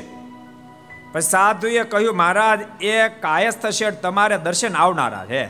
પછી 1.11 1.21
સાધુએ 1.21 1.83
કહ્યું, 1.83 2.15
મહારાજ, 2.15 2.83
એ 2.83 3.09
કાયસ્થ 3.09 3.65
શેઠ 3.67 3.93
તમારે 3.93 4.37
દર્શન 4.37 4.73
આવનારા 4.73 5.25
છે. 5.25 5.47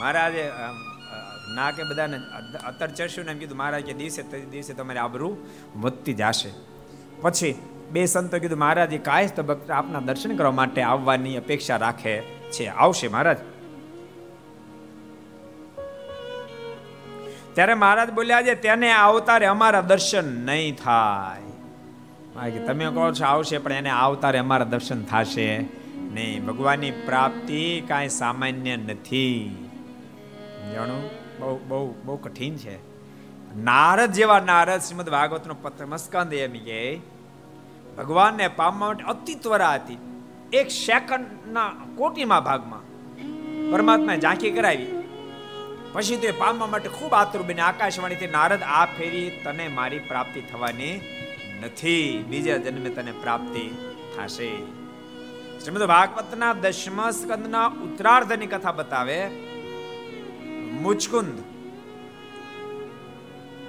મહારાજે 0.00 0.50
ના 1.54 1.70
કે 1.70 1.82
બધાને 1.82 2.16
અત્તર 2.66 2.86
ચર્ચ્યું 2.86 3.26
એમ 3.26 3.38
કીધું, 3.38 3.58
મહારાજ, 3.58 3.82
કે 3.82 3.92
દિવસે 3.92 4.22
દિવસે 4.22 4.74
તમારી 4.74 4.98
આબરૂ 4.98 5.36
વધતી 5.76 6.12
જશે. 6.12 6.50
પછી 7.20 7.54
બે 7.90 8.06
સંતો 8.06 8.38
કીધું, 8.38 8.58
મહારાજ, 8.58 8.92
એ 8.92 8.98
કાયસ્થ 8.98 9.40
ભક્ત 9.40 9.70
આપના 9.70 10.00
દર્શન 10.00 10.36
કરવા 10.36 10.50
માટે 10.50 10.82
આવવાની 10.82 11.36
અપેક્ષા 11.36 11.76
રાખે 11.76 12.20
છે. 12.50 12.66
આવશે, 12.66 13.08
મહારાજ. 13.08 13.36
ત્યારે 17.54 17.74
મહારાજ 17.74 18.10
બોલ્યા 18.10 18.42
છે 18.42 18.54
તેને 18.54 18.92
આવતારે 18.92 19.46
અમારા 19.46 19.80
દર્શન 19.80 20.46
નહીં 20.46 20.76
થાય. 20.76 21.42
કે 22.50 22.58
તમે 22.58 22.84
કહો 22.84 23.12
છો, 23.12 23.24
આવશે, 23.24 23.58
પણ 23.58 23.72
એને 23.72 23.90
આવતારે 23.90 24.38
અમારા 24.38 24.64
દર્શન 24.64 25.04
થશે 25.04 25.58
નહીં. 26.12 26.46
ભગવાનની 26.46 26.90
પ્રાપ્તિ 26.90 27.82
કાંઈ 27.88 28.08
સામાન્ય 28.08 28.76
નથી. 28.76 29.68
જાણો, 30.74 31.10
બહુ 31.40 31.60
બહુ 31.68 31.94
બહુ 32.04 32.16
કઠિન 32.16 32.56
છે. 32.56 32.76
નારદ 33.56 34.12
જેવા 34.12 34.40
નારદ 34.40 34.80
શ્રીમદ 34.80 35.08
ભાગવતનો 35.08 35.54
પત્ર 35.54 35.86
મસ્કંદ 35.86 36.32
એમ 36.32 36.52
કે, 36.52 37.00
ભગવાનને 37.98 38.48
પામવા 38.48 38.86
માટે 38.86 39.04
અતિ 39.04 39.34
ત્વરા 39.34 39.74
હતી. 39.74 39.98
એક 40.52 40.70
સેકન્ડના 40.70 41.68
કોટીમાં 41.96 42.44
ભાગમાં 42.44 42.80
પરમાત્માએ 43.72 44.20
ઝાંખી 44.20 44.50
કરાવી. 44.50 45.01
પછી 45.92 46.16
તે 46.16 46.30
પામવા 46.30 46.66
માટે 46.66 46.88
ખૂબ 46.88 47.14
આતુર 47.14 47.42
બને 47.42 47.60
આકાશવાણીથી 47.60 48.26
નારદ, 48.26 48.62
આ 48.62 48.84
ફેરી 48.84 49.40
તને 49.44 49.68
મારી 49.68 49.98
પ્રાપ્તિ 49.98 50.40
થવાની 50.40 51.00
નથી. 51.62 52.24
બીજા 52.28 52.56
જન્મે 52.56 52.90
તને 52.90 53.12
પ્રાપ્તિ 53.12 53.64
થશે. 54.16 54.50
શ્રીમદ 55.60 55.84
ભાગવતના 55.84 56.52
દશમ 56.52 57.10
સ્કંદના 57.10 57.66
ઉત્તરાર્ધની 57.66 58.46
કથા 58.46 58.72
બતાવે 58.72 59.18
મુચકુંદ 60.82 61.38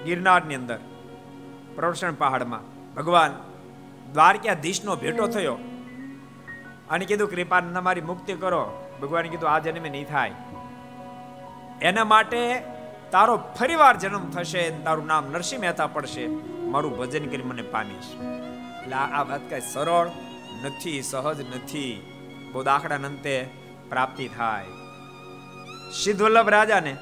ગિરનારની 0.06 0.56
અંદર 0.56 0.80
પ્રવર્ષણ 1.76 2.14
પહાડમાં, 2.14 2.64
ભગવાન 2.94 3.32
દ્વારકાધીશનો 4.14 4.96
ભેટો 4.96 5.28
થયો. 5.28 5.56
અને 6.90 7.06
કીધું, 7.06 7.30
કૃપા 7.30 7.62
મારી 7.62 8.02
મુક્તિ 8.02 8.34
કરો. 8.34 8.64
ભગવાને 9.02 9.30
કીધું, 9.30 9.50
આ 9.50 9.60
જન્મે 9.60 9.90
નહીં 9.90 10.08
થાય. 10.08 10.32
એના 11.82 12.04
માટે 12.04 12.64
તારો 13.12 13.38
ફરીવાર 13.60 13.98
જન્મ 13.98 14.30
થશે 14.30 14.70
તારું 14.70 15.08
નામ 15.08 15.26
નરસિંહ 15.32 15.62
મહેતા 15.62 15.88
પડશે. 15.88 16.28
મારું 16.60 16.98
ભજન 16.98 17.26
કરી 17.26 17.44
મને 17.44 17.62
પામીશ. 17.62 18.06
એટલે 18.84 18.94
આ 18.94 19.24
વાત 19.24 19.50
કઈ 19.50 19.62
સરળ 19.62 20.08
નથી, 20.66 21.02
સહજ 21.02 21.40
નથી. 21.42 22.10
બહુ 22.54 22.64
દાખલા 22.64 22.96
અંતે 22.96 23.50
પ્રાપ્તિ 23.90 24.28
થાય. 24.28 24.66
સિદ્ધવલ્લભ 26.04 26.50
રાજાને 26.50 26.98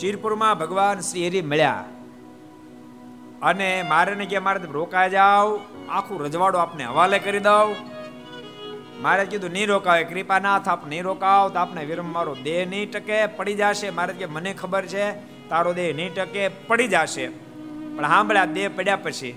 શિરપુરમાં 0.00 0.58
ભગવાન 0.58 1.00
શ્રી 1.00 1.28
હરિ 1.28 1.42
મળ્યા. 1.42 1.84
અને 3.42 3.82
મારે 3.82 4.24
કે, 4.24 4.38
મારે 4.38 4.60
રોકાઈ 4.64 5.10
જાવ, 5.10 5.60
આખું 5.90 6.20
રજવાડું 6.20 6.62
આપને 6.62 6.84
હવાલે 6.84 7.18
કરી 7.18 7.38
દઉં. 7.38 7.97
મારે 9.02 9.24
કીધું, 9.32 9.52
નહીં 9.56 9.68
રોકાવે 9.72 10.04
કૃપાનાથ 10.12 10.68
આપ 10.68 10.86
નહીં 10.92 11.04
રોકાવ, 11.08 11.44
તો 11.54 11.58
આપને 11.62 11.82
વિરમ 11.90 12.08
મારો 12.16 12.32
દેહ 12.46 12.62
નહીં 12.72 12.88
ટકે, 12.94 13.18
પડી 13.38 13.58
જશે. 13.60 13.88
મારે 13.98 14.12
કે 14.20 14.26
મને 14.36 14.52
ખબર 14.62 14.84
છે, 14.94 15.04
તારો 15.50 15.72
દેહ 15.80 15.90
નહીં 15.98 16.16
ટકે, 16.16 16.42
પડી 16.68 16.88
જશે. 16.94 17.26
પણ 17.96 18.08
સાંભળ્યા 18.14 18.54
દેહ 18.56 18.68
પડ્યા 18.78 19.04
પછી 19.04 19.36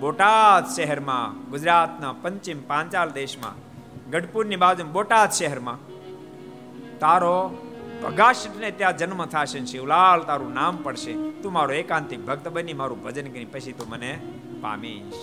બોટાદ 0.00 0.64
શહેરમાં, 0.76 1.36
ગુજરાતના 1.52 2.14
પંચિમ 2.22 2.58
પાંચાલ 2.70 3.12
દેશમાં, 3.18 3.60
ગઢપુરની 4.12 4.62
બાજુ 4.64 4.88
બોટાદ 4.96 5.30
શહેરમાં, 5.38 5.78
તારો 7.02 7.36
ભગાશને 8.02 8.70
ત્યાં 8.80 8.98
જન્મ 9.00 9.22
થશે 9.34 9.60
શિવલાલ 9.72 10.20
તારું 10.30 10.52
નામ 10.60 10.82
પડશે. 10.84 11.14
તું 11.42 11.52
મારો 11.58 11.72
એકાંતિક 11.82 12.20
ભક્ત 12.28 12.46
બની, 12.56 12.80
મારું 12.80 12.98
ભજન 13.04 13.28
કરી 13.34 13.48
પછી 13.54 13.78
તું 13.78 13.88
મને 13.92 14.12
પામીશ. 14.64 15.22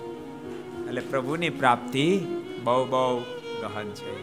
એટલે 0.87 1.01
પ્રભુની 1.11 1.53
પ્રાપ્તિ 1.61 2.07
બહુ 2.65 2.81
બહુ 2.93 3.05
ગહન 3.61 3.89
છે. 3.99 4.13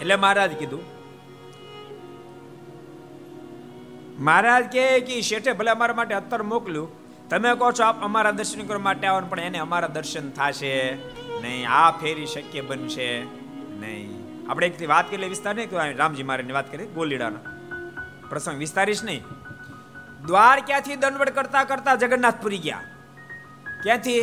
એટલે 0.00 0.16
મહારાજ 0.16 0.52
કીધું, 0.52 0.84
મહારાજ 4.20 4.64
કે 4.74 5.20
શેઠે 5.22 5.52
ભલે 5.52 5.70
અમારા 5.70 5.94
માટે 5.94 6.14
અત્તર 6.14 6.40
મોકલ્યું, 6.52 6.88
તમે 7.30 7.50
કહો 7.54 7.68
છો 7.72 7.84
આપ 7.84 7.98
અમારા 8.04 8.34
દર્શન 8.38 8.66
કરવા 8.66 8.86
માટે 8.86 9.06
આવો 9.06 9.20
પણ 9.30 9.40
એને 9.40 9.58
અમારા 9.58 9.94
દર્શન 9.96 10.26
થશે 10.30 10.74
નહીં, 11.42 11.64
આ 11.70 11.90
ફેરી 12.00 12.26
શક્ય 12.26 12.60
બનશે 12.60 13.08
નહીં. 13.80 14.10
આપણે 14.50 14.66
એક 14.66 14.74
વાત 14.88 15.06
કરી 15.10 15.28
વિસ્તાર 15.28 15.54
નહીં 15.54 15.96
રામજી 15.96 16.26
મહારાજની 16.28 16.56
વાત 16.58 16.68
કરી 16.72 16.88
ગોલીડાનો 16.94 17.40
પ્રસંગ 18.30 18.58
વિસ્તારીશ 18.58 19.02
નહીં. 19.04 19.22
દ્વાર 20.26 20.58
ક્યાંથી 20.66 20.96
દંડવડ 20.96 21.30
કરતા 21.30 21.64
કરતા 21.64 21.94
જગન્નાથપુરી 21.94 22.62
ગયા? 22.64 22.84
ક્યાંથી? 23.82 24.22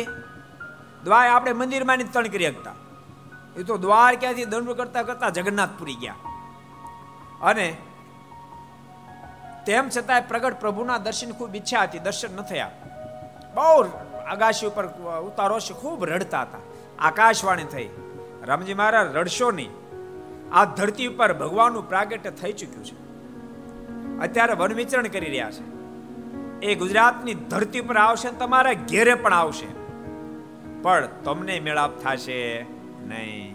દ્વાર 1.04 1.26
આપણે 1.28 1.52
મંદિરમાં 1.60 2.04
તણ 2.12 2.28
કરી 2.34 2.50
શકતા. 2.50 2.76
એ 3.56 3.62
તો 3.62 3.76
દ્વાર 3.76 4.16
ક્યાંથી 4.16 4.44
દંડ 4.44 4.70
કરતા 4.70 5.02
કરતા 5.02 5.28
જગન્નાથપુરી 5.28 5.94
ગયા. 5.94 6.14
અને 7.42 7.76
તેમ 9.66 9.88
છતાંય 9.88 10.20
પ્રગટ 10.20 10.60
પ્રભુના 10.60 10.98
દર્શન 10.98 11.32
ખૂબ 11.32 11.56
ઈચ્છા 11.56 11.82
હતી, 11.82 11.98
દર્શન 11.98 12.36
ન 12.36 12.42
થયા. 12.42 12.70
બહુ 13.54 13.84
આગાશી 14.26 14.66
ઉપર 14.66 14.86
ઉતારો 15.20 15.60
છે, 15.60 15.72
ખૂબ 15.72 16.04
રડતા 16.04 16.42
હતા. 16.42 16.58
આકાશવાણી 16.98 17.64
થઈ. 17.64 17.88
રામજી 18.44 18.74
મહારાજ, 18.74 19.16
રડશો 19.16 19.50
નહીં. 19.50 19.70
આ 20.52 20.64
ધરતી 20.64 21.06
ઉપર 21.06 21.34
ભગવાનનું 21.34 21.88
પ્રાગટ્ય 21.88 22.30
થઈ 22.30 22.52
ચૂક્યું 22.52 22.84
છે. 22.84 23.06
અત્યારે 24.18 24.52
વન 24.52 24.72
વિચરણ 24.72 25.02
કરી 25.02 25.26
રહ્યા 25.26 25.50
છે. 25.50 25.76
એ 26.62 26.74
ગુજરાતની 26.74 27.34
ધરતી 27.34 27.80
પર 27.80 27.96
આવશે 27.96 28.30
તમારા 28.30 28.72
ઘેરે 28.72 29.14
પણ 29.14 29.32
આવશે. 29.32 29.66
પણ 30.82 31.08
તમને 31.24 31.60
મેળાપ 31.60 31.90
થશે. 31.90 32.75
નહીં. 33.08 33.54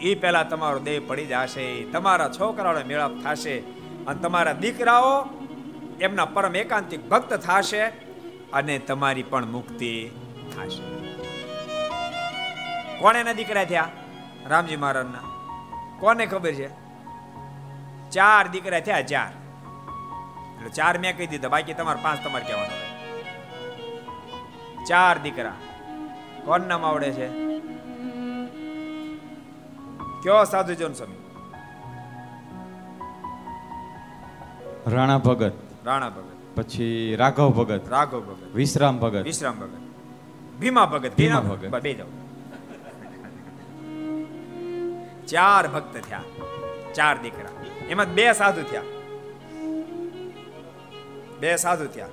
એ 0.00 0.14
પહેલા 0.14 0.42
તમારો 0.42 0.78
દેહ 0.78 1.00
પડી 1.06 1.26
જશે, 1.26 1.84
તમારા 1.84 2.28
છોકરાઓને 2.28 2.84
મેળાપ 2.84 3.14
થશે 3.24 3.58
અને 4.06 4.20
તમારા 4.20 4.52
દીકરાઓ 4.52 5.28
એમના 6.00 6.24
પરમ 6.24 6.56
એકાંતિક 6.56 7.08
ભક્ત 7.08 7.34
થશે 7.34 7.84
અને 8.52 8.78
તમારી 8.78 9.22
પણ 9.22 9.46
મુક્તિ 9.46 10.10
થશે. 10.54 10.84
કોણ 12.98 13.16
એના 13.16 13.32
દીકરા 13.32 13.64
થયા? 13.64 13.88
રામજી 14.46 14.76
મહારાજના. 14.76 15.24
કોને 16.00 16.26
ખબર 16.26 16.52
છે? 16.52 16.68
ચાર 18.10 18.48
દીકરા 18.48 18.80
થયા, 18.80 19.02
ચાર. 19.02 19.32
એટલે 20.56 20.68
ચાર 20.68 20.98
મેં 20.98 21.16
કહી 21.16 21.26
દીધા, 21.26 21.48
બાકી 21.48 21.74
તમારે 21.74 22.02
પાંચ 22.02 22.24
તમારે 22.24 22.44
કહેવાના 22.44 22.82
ચાર 24.86 25.18
દીકરા. 25.18 25.56
કોણ 26.44 26.60
નામ 26.60 26.84
આવડે 26.84 27.10
છે? 27.12 27.43
કયો 30.24 30.44
સાધુ 30.44 30.74
જોન 30.74 30.92
સ્વામી? 30.92 31.14
રાણા 34.86 35.18
ભગત. 35.18 35.52
રાણા 35.84 36.08
ભગત. 36.08 36.56
પછી 36.56 37.16
રાઘવ 37.16 37.50
ભગત. 37.50 37.88
રાઘવ 37.88 38.20
ભગત. 38.20 38.54
વિશ્રામ 38.54 38.98
ભગત. 38.98 39.22
વિશ્રામ 39.22 39.60
ભગત. 39.60 39.78
ભીમા 40.60 40.86
ભગત. 40.86 41.16
ભીમા 41.16 41.40
ભગત. 41.40 41.82
બે 41.82 41.94
જાઓ. 41.94 42.06
ચાર 45.26 45.68
ભક્ત 45.68 45.96
થયા. 46.08 46.22
ચાર 46.94 47.18
દીકરા. 47.22 47.64
એમાં 47.88 48.06
બે 48.06 48.32
સાધુ 48.32 48.62
થયા. 48.62 48.82
બે 51.40 51.56
સાધુ 51.56 51.86
થયા. 51.86 52.06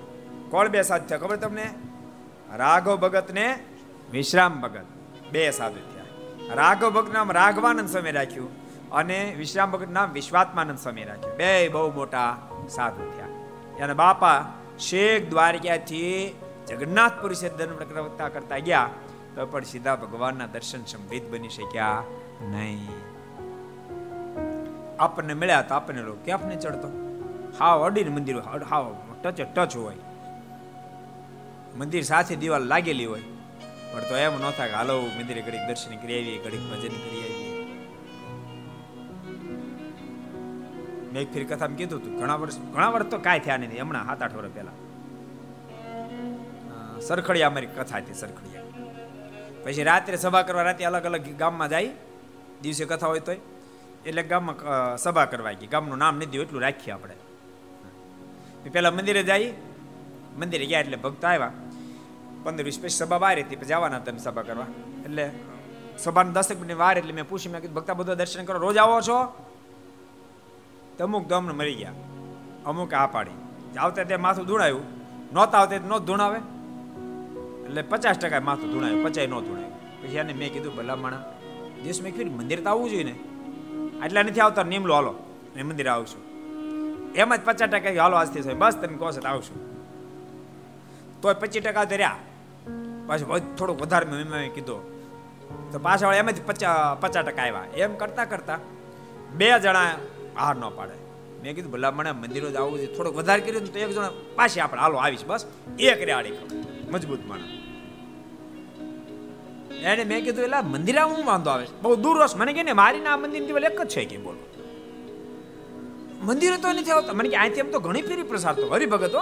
કોણ 0.50 0.70
બે 0.70 0.82
સાધુ 0.82 1.06
થયા 1.06 1.18
ખબર 1.18 1.36
તમને? 1.36 1.74
રાઘવ 2.56 2.98
ભગત 2.98 3.32
ને 3.32 3.60
વિશ્રામ 4.12 4.62
ભગત. 4.62 4.86
બે 5.32 5.52
સાધુ 5.52 5.91
રાઘવ 6.56 6.90
ભક્ત 6.90 7.14
નામ 7.14 7.32
રાઘવાનંદ 7.32 7.90
સ્વામી 7.90 8.12
રાખ્યું 8.12 8.50
અને 8.92 9.36
વિશ્રામ 9.38 9.72
ભક્ત 9.72 9.92
નામ 9.92 10.12
વિશ્વાત્માનંદ 10.12 10.78
સ્વામી 10.78 11.04
રાખ્યું. 11.04 11.38
બે 11.38 11.70
બહુ 11.70 11.92
મોટા 11.92 12.38
સાધુ 12.70 13.06
થયા. 13.12 13.30
અને 13.84 13.94
બાપા 13.94 14.34
શેખ 14.80 15.30
દ્વારકાથી 15.30 16.36
જગન્નાથપુરી 16.68 17.36
છે 17.36 17.50
ધર્મ 17.58 17.76
કરતા 17.76 18.30
કરતા 18.30 18.58
ગયા, 18.58 18.90
તો 19.36 19.46
પણ 19.46 19.64
સીધા 19.64 19.96
ભગવાનના 19.96 20.46
દર્શન 20.46 20.84
સંભિત 20.84 21.32
બની 21.32 21.50
શક્યા 21.50 22.04
નહીં. 22.42 22.90
આપણને 25.00 25.34
મળ્યા 25.34 25.62
તો 25.62 25.76
આપણને 25.76 26.02
લોકો 26.02 26.22
ક્યાં 26.26 26.48
ને 26.48 26.56
ચડતો? 26.56 26.90
હાવ 27.60 27.86
અડીને 27.86 28.10
મંદિર 28.10 28.40
હાવ 28.72 28.96
ટચ 29.24 29.42
ટચ 29.42 29.78
હોય. 29.78 30.00
મંદિર 31.78 32.04
સાથે 32.04 32.36
દિવાલ 32.36 32.64
લાગેલી 32.64 33.06
હોય. 33.06 33.24
પણ 33.92 34.04
તો 34.10 34.16
એમ 34.26 34.34
ન 34.40 34.44
થાય 34.58 34.74
હાલો 34.80 34.96
મંદિરે 35.18 35.42
ઘડીક 35.48 35.64
દર્શન 35.70 35.94
કરી 36.02 36.18
આવીએ, 36.20 36.38
ઘડીક 36.46 36.64
ભજન 36.72 36.96
કરી 37.06 37.22
આવીએ. 37.26 37.50
મેં 41.12 41.20
એક 41.24 41.30
ફેર 41.34 41.44
કથામાં 41.50 41.78
કીધું 41.80 42.00
હતું, 42.02 42.14
ઘણા 42.20 42.38
વર્ષ 42.42 42.58
ઘણા 42.76 42.92
વર્ષ 42.96 43.10
તો 43.14 43.18
કાંઈ 43.28 43.44
થયા 43.46 43.60
નથી 43.62 43.82
હમણાં 43.84 44.06
સાત 44.10 44.22
આઠ 44.24 44.38
વર્ષ 44.40 44.54
પહેલા. 44.58 44.78
સરખડિયા 47.08 47.52
અમારી 47.52 47.72
કથા 47.78 48.00
હતી, 48.04 48.18
સરખડિયા. 48.24 48.68
પછી 49.64 49.86
રાત્રે 49.90 50.18
સભા 50.24 50.44
કરવા 50.48 50.66
રાતે 50.68 50.84
અલગ 50.90 51.06
અલગ 51.10 51.28
ગામમાં 51.42 51.70
જાય, 51.74 51.92
દિવસે 52.62 52.84
કથા 52.92 53.10
હોય 53.14 53.24
તોય. 53.28 53.42
એટલે 54.08 54.24
ગામમાં 54.32 54.58
સભા 55.04 55.28
કરવા 55.32 55.54
ગઈ, 55.60 55.70
ગામનું 55.74 56.00
નામ 56.04 56.16
નથી 56.22 56.42
એટલું 56.46 56.62
રાખીએ 56.68 56.94
આપણે. 56.96 57.16
પેલા 58.76 58.94
મંદિરે 58.98 59.24
જઈએ 59.30 59.50
મંદિરે 60.40 60.66
ગયા 60.72 60.84
એટલે 60.84 60.98
ભક્ત 61.06 61.24
આવ્યા. 61.26 61.54
પંદર 62.44 62.64
વીસ 62.64 62.80
પછી 62.80 62.90
સભા 62.90 63.18
બહાર 63.18 63.40
હતી, 63.40 63.56
પછી 63.56 63.66
જવાના 63.66 64.00
તમે 64.00 64.20
સભા 64.20 64.42
કરવા. 64.42 64.70
એટલે 65.06 65.32
સભાને 65.98 66.32
દસેક 66.32 66.60
મિનિટ 66.62 66.78
વાર 66.78 66.98
એટલે 66.98 67.14
મેં 67.14 67.28
પૂછ્યું, 67.30 67.52
મેં 67.54 67.62
કીધું, 67.62 67.76
ભક્તા, 67.76 67.94
બધા 67.94 68.14
દર્શન 68.14 68.46
કરો, 68.46 68.60
રોજ 68.60 68.78
આવો 68.78 69.02
છો? 69.02 69.18
તો 70.98 71.04
અમુક 71.04 71.28
તો 71.30 71.36
અમને 71.36 71.54
મરી 71.54 71.76
ગયા. 71.76 71.94
અમુક 72.66 72.94
આ 72.94 73.08
પાડી. 73.08 73.38
આવતા 73.80 74.04
તે 74.04 74.16
માથું 74.16 74.46
ધૂણાયું. 74.46 74.86
નહોતા 75.34 75.60
આવતા 75.60 75.78
ન 75.78 75.98
ધૂણાવે. 75.98 76.40
એટલે 77.66 77.82
પચાસ 77.82 78.18
ટકા 78.18 78.40
માથું 78.40 78.72
ધૂણાયું, 78.72 79.04
પચાય 79.06 79.28
ન 79.28 79.36
ધૂણાયું. 79.40 80.02
પછી 80.02 80.18
એને 80.18 80.34
મેં 80.34 80.54
કીધું 80.54 80.76
ભલામણા 80.76 81.24
દિવસ 81.84 82.02
મેં 82.02 82.16
કીધું 82.16 82.36
મંદિર 82.38 82.60
તો 82.64 82.70
આવવું 82.70 82.90
જોઈએ 82.90 83.04
ને. 83.04 83.16
આટલા 84.02 84.24
નથી 84.24 84.40
આવતા 84.40 84.64
નિમલો 84.64 84.94
હાલો 84.94 85.14
મેં 85.56 85.66
મંદિર 85.68 85.88
આવશું 85.90 86.24
એમ 87.16 87.36
જ 87.36 87.42
પચાસ 87.46 87.70
ટકા 87.70 87.94
હાલો, 88.04 88.16
આજથી 88.18 88.54
બસ, 88.54 88.76
તમે 88.82 88.98
કહો 88.98 89.12
છો 89.12 89.22
આવશું 89.28 89.58
તોય 91.22 91.34
પચીસ 91.34 91.64
ટકા 91.64 91.86
તો 91.86 91.96
રહ્યા. 91.96 92.31
પાછું 93.08 93.56
થોડુંક 93.56 93.82
વધારે 93.82 94.06
મેં 94.06 94.54
કીધું. 94.54 95.02
તો 95.72 95.80
પાછા 95.80 96.14
એમ 96.14 96.30
જ 96.30 96.46
પચાસ 96.46 97.04
પચાસ 97.04 97.26
ટકા 97.26 97.42
આવ્યા. 97.42 97.66
એમ 97.78 97.96
કરતા 97.96 98.26
કરતા 98.26 98.60
બે 99.34 99.60
જણા 99.60 99.86
હાર 100.40 100.56
ન 100.56 100.70
પાડે. 100.76 100.94
મેં 101.44 101.56
કીધું, 101.56 101.72
ભલા 101.72 101.92
મને 101.92 102.12
મંદિરો 102.12 102.50
જ 102.50 102.56
આવું 102.56 102.80
છે. 102.80 102.98
થોડુંક 102.98 103.16
વધારે 103.16 103.42
કર્યું 103.42 103.74
તો 103.74 103.80
એક 103.80 103.90
જણા 103.90 104.10
પાછી 104.36 104.60
આપણે 104.60 104.82
હાલો 104.82 104.98
આવીશ 104.98 105.26
બસ. 105.26 105.46
એક 105.80 106.02
રે 106.04 106.12
આડી 106.12 106.32
મજબૂત 106.92 107.26
માણસ. 107.26 107.42
એને 109.84 110.04
મેં 110.04 110.24
કીધું 110.24 110.44
એટલે 110.44 110.62
મંદિર 110.62 111.02
હું 111.02 111.26
વાંધો 111.26 111.50
આવે 111.50 111.68
બહુ 111.82 111.96
દૂર 111.96 112.24
રસ 112.24 112.36
મને 112.36 112.54
કે 112.54 112.64
ને 112.64 112.74
મારી 112.74 113.00
ના 113.00 113.18
મંદિર 113.18 113.44
કેવલ 113.48 113.64
એક 113.66 113.82
જ 113.82 113.88
છે. 113.88 114.06
કે 114.06 114.18
બોલો. 114.18 114.40
મંદિરે 116.24 116.58
તો 116.58 116.68
નથી 116.68 116.92
આવતા. 116.92 117.14
મને 117.14 117.30
કે, 117.30 117.36
અહીંથી 117.36 117.60
એમ 117.60 117.72
તો 117.72 117.80
ઘણી 117.80 118.02
ફેરી 118.02 118.24
પ્રસાર 118.24 118.54
તો 118.54 118.68
હરિભગત 118.68 119.16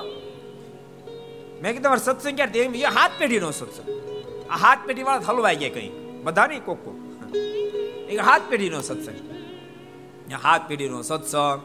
મેં 1.62 1.72
કીધું, 1.72 1.84
તમારે 1.84 2.04
સત્સંગ 2.04 2.36
ક્યારે 2.36 2.60
એ 2.60 2.84
હાથ 2.84 3.12
પેઢીનો 3.20 3.52
સત્સંગ. 3.52 3.88
આ 4.50 4.56
હાથ 4.56 4.80
પેઢી 4.86 5.04
વાળા 5.04 5.20
હલવાઈ 5.20 5.56
ગયા 5.56 5.70
કઈ. 5.70 5.90
બધા 6.24 6.48
નહીં 6.48 6.64
કોક 6.66 6.86
એક 8.10 8.20
હાથ 8.20 8.42
પેઢીનો 8.50 8.82
સત્સંગ. 8.82 9.18
હાથ 10.44 10.62
પેઢીનો 10.68 11.02
સત્સંગ. 11.02 11.62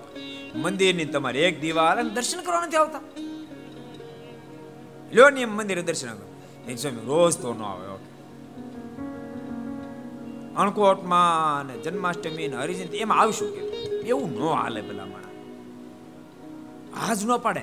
મંદિરની 0.56 1.04
તમારે 1.04 1.40
એક 1.40 1.60
દિવાલ 1.60 1.98
અને 1.98 2.10
દર્શન 2.10 2.40
કરવા 2.40 2.66
નથી 2.66 2.76
આવતા. 2.76 3.00
લ્યો 5.12 5.30
નિયમ 5.30 5.56
મંદિરે 5.56 5.82
દર્શન 5.82 6.96
રોજ 7.06 7.38
તો 7.38 7.54
ન 7.54 7.62
આવે. 7.62 7.86
અણકોટમાં 10.56 11.66
ને 11.66 11.78
જન્માષ્ટમી 11.78 12.48
ને 12.48 12.56
હરિજન 12.56 12.94
એમાં 12.94 13.18
આવશું 13.18 13.48
કે? 13.54 13.60
એવું 14.08 14.28
ન 14.32 14.42
હાલે 14.42 14.80
પેલા 14.80 15.06
માણા 15.06 15.30
આજ 17.06 17.26
ન 17.26 17.36
પડે. 17.36 17.62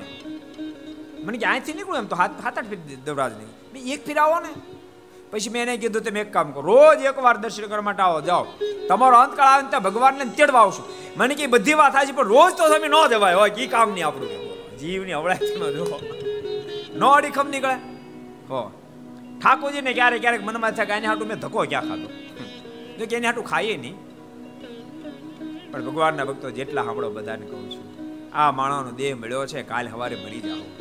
મને 1.24 1.38
કે 1.38 1.46
અહીંથી 1.46 1.74
નીકળું 1.74 1.98
એમ 1.98 2.08
તો 2.08 2.16
હાથ 2.16 2.44
હાથ 2.44 2.58
આઠ 2.58 2.70
ફેર 2.70 2.80
દેવરાજ 3.06 3.34
નહીં 3.34 3.52
મેં 3.74 3.82
એક 3.94 4.06
ફેર 4.06 4.18
આવો 4.18 4.40
ને. 4.40 4.52
પછી 5.32 5.50
મેં 5.50 5.62
એને 5.64 5.78
કીધું, 5.78 6.04
તમે 6.04 6.20
એક 6.20 6.34
કામ 6.34 6.52
કરો. 6.52 6.62
રોજ 6.62 7.00
એકવાર 7.02 7.38
દર્શન 7.38 7.68
કરવા 7.68 7.82
માટે 7.82 8.04
આવો, 8.04 8.22
જાઓ. 8.22 8.44
તમારો 8.90 9.18
અંતકાળ 9.18 9.48
આવે 9.48 9.70
ત્યાં 9.70 9.84
ભગવાનને 9.84 10.26
તેડવા 10.26 10.60
આવશું. 10.60 10.86
મને 11.18 11.36
કે 11.36 11.48
બધી 11.48 11.74
વાત 11.74 11.94
થાય 11.94 12.06
છે, 12.06 12.12
પણ 12.12 12.28
રોજ 12.28 12.52
તો 12.54 12.68
તમે 12.70 12.88
ન 12.88 12.98
જવાય. 13.08 13.36
હોય 13.36 13.50
એ 13.50 13.68
કામ 13.68 13.90
નહીં 13.92 14.08
આપણું? 14.08 14.30
જીવની 14.80 15.12
અવળાય 15.12 15.72
જો 15.72 16.00
નો 16.96 17.08
અડીખમ 17.10 17.48
નીકળે. 17.50 17.78
હો. 18.50 18.62
ઠાકોરજીને 19.42 19.94
ક્યારેક 19.94 20.22
ક્યારેક 20.22 20.44
મનમાં 20.44 20.72
થાય 20.72 20.86
કે 20.86 20.94
એને 20.94 21.08
હાટું 21.08 21.28
મેં 21.28 21.40
ધક્કો 21.40 21.66
ક્યાં 21.70 21.90
ખાધો? 21.90 22.10
જો 23.00 23.06
કે 23.06 23.16
એને 23.16 23.28
હાટું 23.28 23.46
ખાઈએ 23.46 23.78
નહીં. 23.78 23.96
પણ 25.72 25.86
ભગવાનના 25.86 26.26
ભક્તો 26.26 26.52
જેટલા 26.52 26.84
સાંભળો 26.84 27.10
બધાને 27.10 27.46
કહું 27.46 27.72
છું, 27.72 27.86
આ 28.34 28.52
માણસનો 28.52 28.92
દેહ 28.92 29.16
મળ્યો 29.16 29.46
છે, 29.46 29.64
કાલ 29.64 29.90
સવારે 29.90 30.16
મરી 30.16 30.42
જાઓ. 30.42 30.81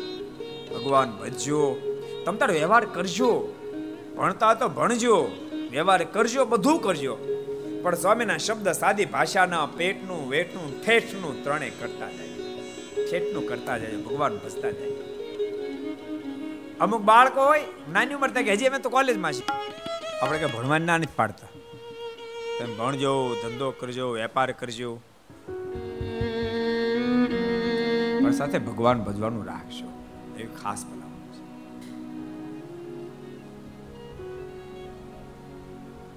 ભગવાન 0.70 1.10
ભજજો 1.10 1.76
તમ 2.24 2.36
તારો 2.36 2.54
વ્યવહાર 2.54 2.84
કરજો. 2.84 3.54
ભણતા 4.16 4.54
તો 4.54 4.68
ભણજો. 4.68 5.28
વ્યવહાર 5.70 6.04
કરજો, 6.04 6.44
બધું 6.44 6.82
કરજો. 6.82 7.18
પણ 7.82 7.94
સ્વામીના 7.94 8.36
શબ્દ 8.36 8.68
સાદી 8.68 9.04
ભાષાના 9.04 9.66
પેટનું, 9.66 10.30
વેટનું, 10.30 10.84
ઠેઠનું 10.84 11.44
ત્રણે 11.44 11.70
કરતા 11.70 12.10
જાય. 12.10 12.28
ઠેઠનું 13.10 13.48
કરતા 13.48 13.78
જાય, 13.78 13.96
ભગવાન 13.96 14.38
ભજતા 14.38 14.70
જાય. 14.70 14.90
અમુક 16.80 17.00
બાળકો 17.00 17.40
હોય, 17.44 17.62
નાની 17.92 18.14
ઉંમર 18.14 18.28
કે 18.28 18.52
હજી 18.52 18.66
અમે 18.66 18.78
તો 18.78 18.88
કોલેજમાં 18.88 19.32
છીએ. 19.32 19.76
આપણે 20.22 20.38
કે 20.38 20.46
ભણવાની 20.46 20.84
ના 20.84 20.98
નથી 20.98 21.06
પાડતા. 21.16 21.46
તમે 22.60 22.74
ભણજો, 22.74 23.36
ધંધો 23.42 23.70
કરજો, 23.70 24.10
વેપાર 24.10 24.52
કરજો. 24.52 25.00
પણ 28.24 28.30
સાથે 28.30 28.58
ભગવાન 28.58 29.00
ભજવાનું 29.00 29.46
રાખજો. 29.46 29.86
એવી 30.40 30.56
ખાસ 30.62 30.84
બનાવવાનું 30.86 31.32
છે. 31.34 31.42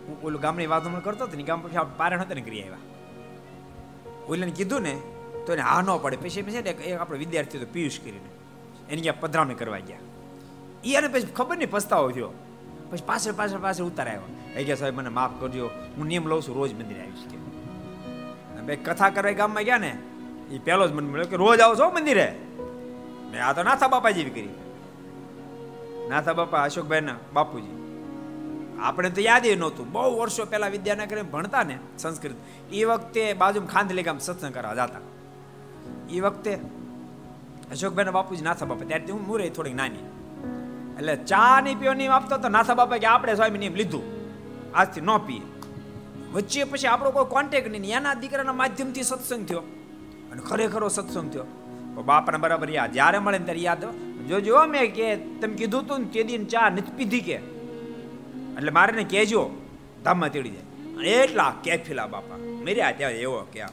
હું 0.07 0.15
ઓલું 0.23 0.41
ગામની 0.41 0.67
વાતો 0.67 0.89
કરતો 1.03 1.25
હતો 1.25 1.37
ને 1.37 1.43
ગામ 1.43 1.61
પછી 1.61 1.85
પારણ 1.97 2.21
હતા 2.21 2.35
ને 2.35 2.41
કરી 2.41 2.61
આવ્યા. 2.61 2.83
ઓલાને 4.27 4.51
કીધું 4.51 4.81
ને, 4.81 4.95
તો 5.45 5.53
એને 5.53 5.61
હા 5.61 5.81
ન 5.81 5.89
પડે. 6.01 6.15
પછી 6.15 6.41
છે 6.41 6.61
ને 6.61 6.69
એક 6.69 6.99
આપણો 6.99 7.17
વિદ્યાર્થી 7.17 7.57
હતો 7.57 7.67
પિયુષ 7.73 7.99
કરીને, 7.99 8.29
એની 8.89 9.01
ગયા 9.01 9.19
પધરામણી 9.19 9.55
કરવા 9.55 9.79
ગયા. 9.79 10.01
એ 10.83 11.07
પછી 11.07 11.33
ખબર 11.35 11.57
નહીં 11.57 11.71
પસ્તાવો 11.71 12.11
થયો. 12.11 12.31
પછી 12.91 13.05
પાછળ 13.05 13.31
પાછળ 13.31 13.59
પાછળ 13.59 13.83
ઉતાર 13.83 14.07
આવ્યો. 14.07 14.27
એ 14.55 14.63
કે 14.63 14.75
સાહેબ, 14.75 14.95
મને 14.95 15.09
માફ 15.09 15.31
કરજો, 15.39 15.69
હું 15.97 16.05
નિયમ 16.07 16.27
લઉં 16.27 16.41
છું, 16.41 16.55
રોજ 16.55 16.73
મંદિરે 16.73 17.01
આવીશ 17.01 17.27
કે. 17.31 17.37
બે 18.61 18.75
કથા 18.75 19.09
કરવા 19.09 19.31
ગામમાં 19.31 19.63
ગયા 19.63 19.77
ને 19.77 19.91
એ 20.51 20.57
પહેલો 20.57 20.87
જ 20.87 20.91
મને 20.91 21.07
મળ્યો 21.11 21.27
કે 21.27 21.35
રોજ 21.35 21.59
આવો 21.59 21.75
છો 21.75 21.89
મંદિરે? 21.91 22.27
મેં 23.33 23.45
આ 23.45 23.53
તો 23.53 23.63
નાથા 23.63 23.87
બાપા 23.87 24.09
જેવી 24.09 24.29
કરી. 24.29 24.49
નાથા 26.09 26.33
બાપા 26.33 26.63
અશોકભાઈના 26.63 27.15
બાપુજી. 27.33 27.79
આપણે 28.83 29.09
તો 29.09 29.21
યાદ 29.21 29.45
એ 29.45 29.55
નહોતું. 29.55 29.91
બહુ 29.91 30.19
વર્ષો 30.19 30.45
પહેલા 30.45 30.67
વિદ્યાનગર 30.67 31.23
ભણતા 31.23 31.63
ને 31.63 31.79
સંસ્કૃત. 31.97 32.33
એ 32.73 32.83
વખતે 32.83 33.33
બાજુમાં 33.33 33.69
ખાંદલી 33.69 34.03
ગામ 34.03 34.17
સત્સંગ 34.17 34.53
કરવા 34.53 34.73
જતા. 34.73 34.99
એ 36.09 36.19
વખતે 36.19 36.55
અશોકભાઈના 37.71 38.11
બાપુજી 38.11 38.43
નાથા 38.43 38.65
બાપા. 38.65 38.85
ત્યારે 38.85 39.11
હું 39.11 39.27
મુરે 39.27 39.49
થોડીક 39.49 39.75
નાની. 39.75 39.99
એટલે 40.97 41.15
ચા 41.15 41.61
નહીં 41.61 41.79
પીવો 41.79 41.93
નહીં 41.93 42.11
આપતો 42.11 42.37
તો 42.37 42.49
નાથા 42.49 42.73
બાપા 42.73 42.97
કે 42.97 43.07
આપણે 43.07 43.35
સ્વામી 43.35 43.57
નિયમ 43.57 43.75
લીધું. 43.75 44.03
આજથી 44.75 45.01
ન 45.01 45.17
પીએ. 45.17 45.41
વચ્ચે 46.33 46.63
પછી 46.63 46.87
આપણો 46.87 47.11
કોઈ 47.11 47.25
કોન્ટેક્ટ 47.29 47.71
નહીં. 47.71 47.97
એના 47.97 48.13
દીકરાના 48.13 48.53
માધ્યમથી 48.53 49.03
સત્સંગ 49.03 49.47
થયો. 49.47 49.59
અને 50.31 50.41
ખરેખરો 50.41 50.89
સત્સંગ 50.89 51.31
થયો. 51.31 51.45
બાપાને 52.01 52.37
બરાબર 52.37 52.69
યાદ. 52.69 52.91
જ્યારે 52.91 53.19
મળે 53.19 53.37
ને 53.37 53.45
ત્યારે 53.45 53.61
યાદ 53.61 53.83
જોજો 54.27 54.65
મેં 54.65 54.93
કે 54.93 55.15
તમે 55.15 55.55
કીધું 55.55 55.87
તું 55.87 55.99
ને 55.99 56.05
તે 56.05 56.23
દિન 56.23 56.45
ચા 56.45 56.69
નથી 56.69 56.97
પીધી 56.97 57.19
કે. 57.19 57.35
એટલે 58.57 58.71
મારે 58.71 58.95
ને 58.95 59.03
કહેજો, 59.03 59.41
ધામમાં 60.03 60.31
તેડી 60.31 60.49
જાય. 60.49 60.65
એટલા 61.09 61.53
કેફીલા 61.63 62.07
બાપા. 62.07 62.37
મેર્યા 62.37 62.91
ત્યાં 62.91 63.11
એવો 63.11 63.39
કે 63.53 63.63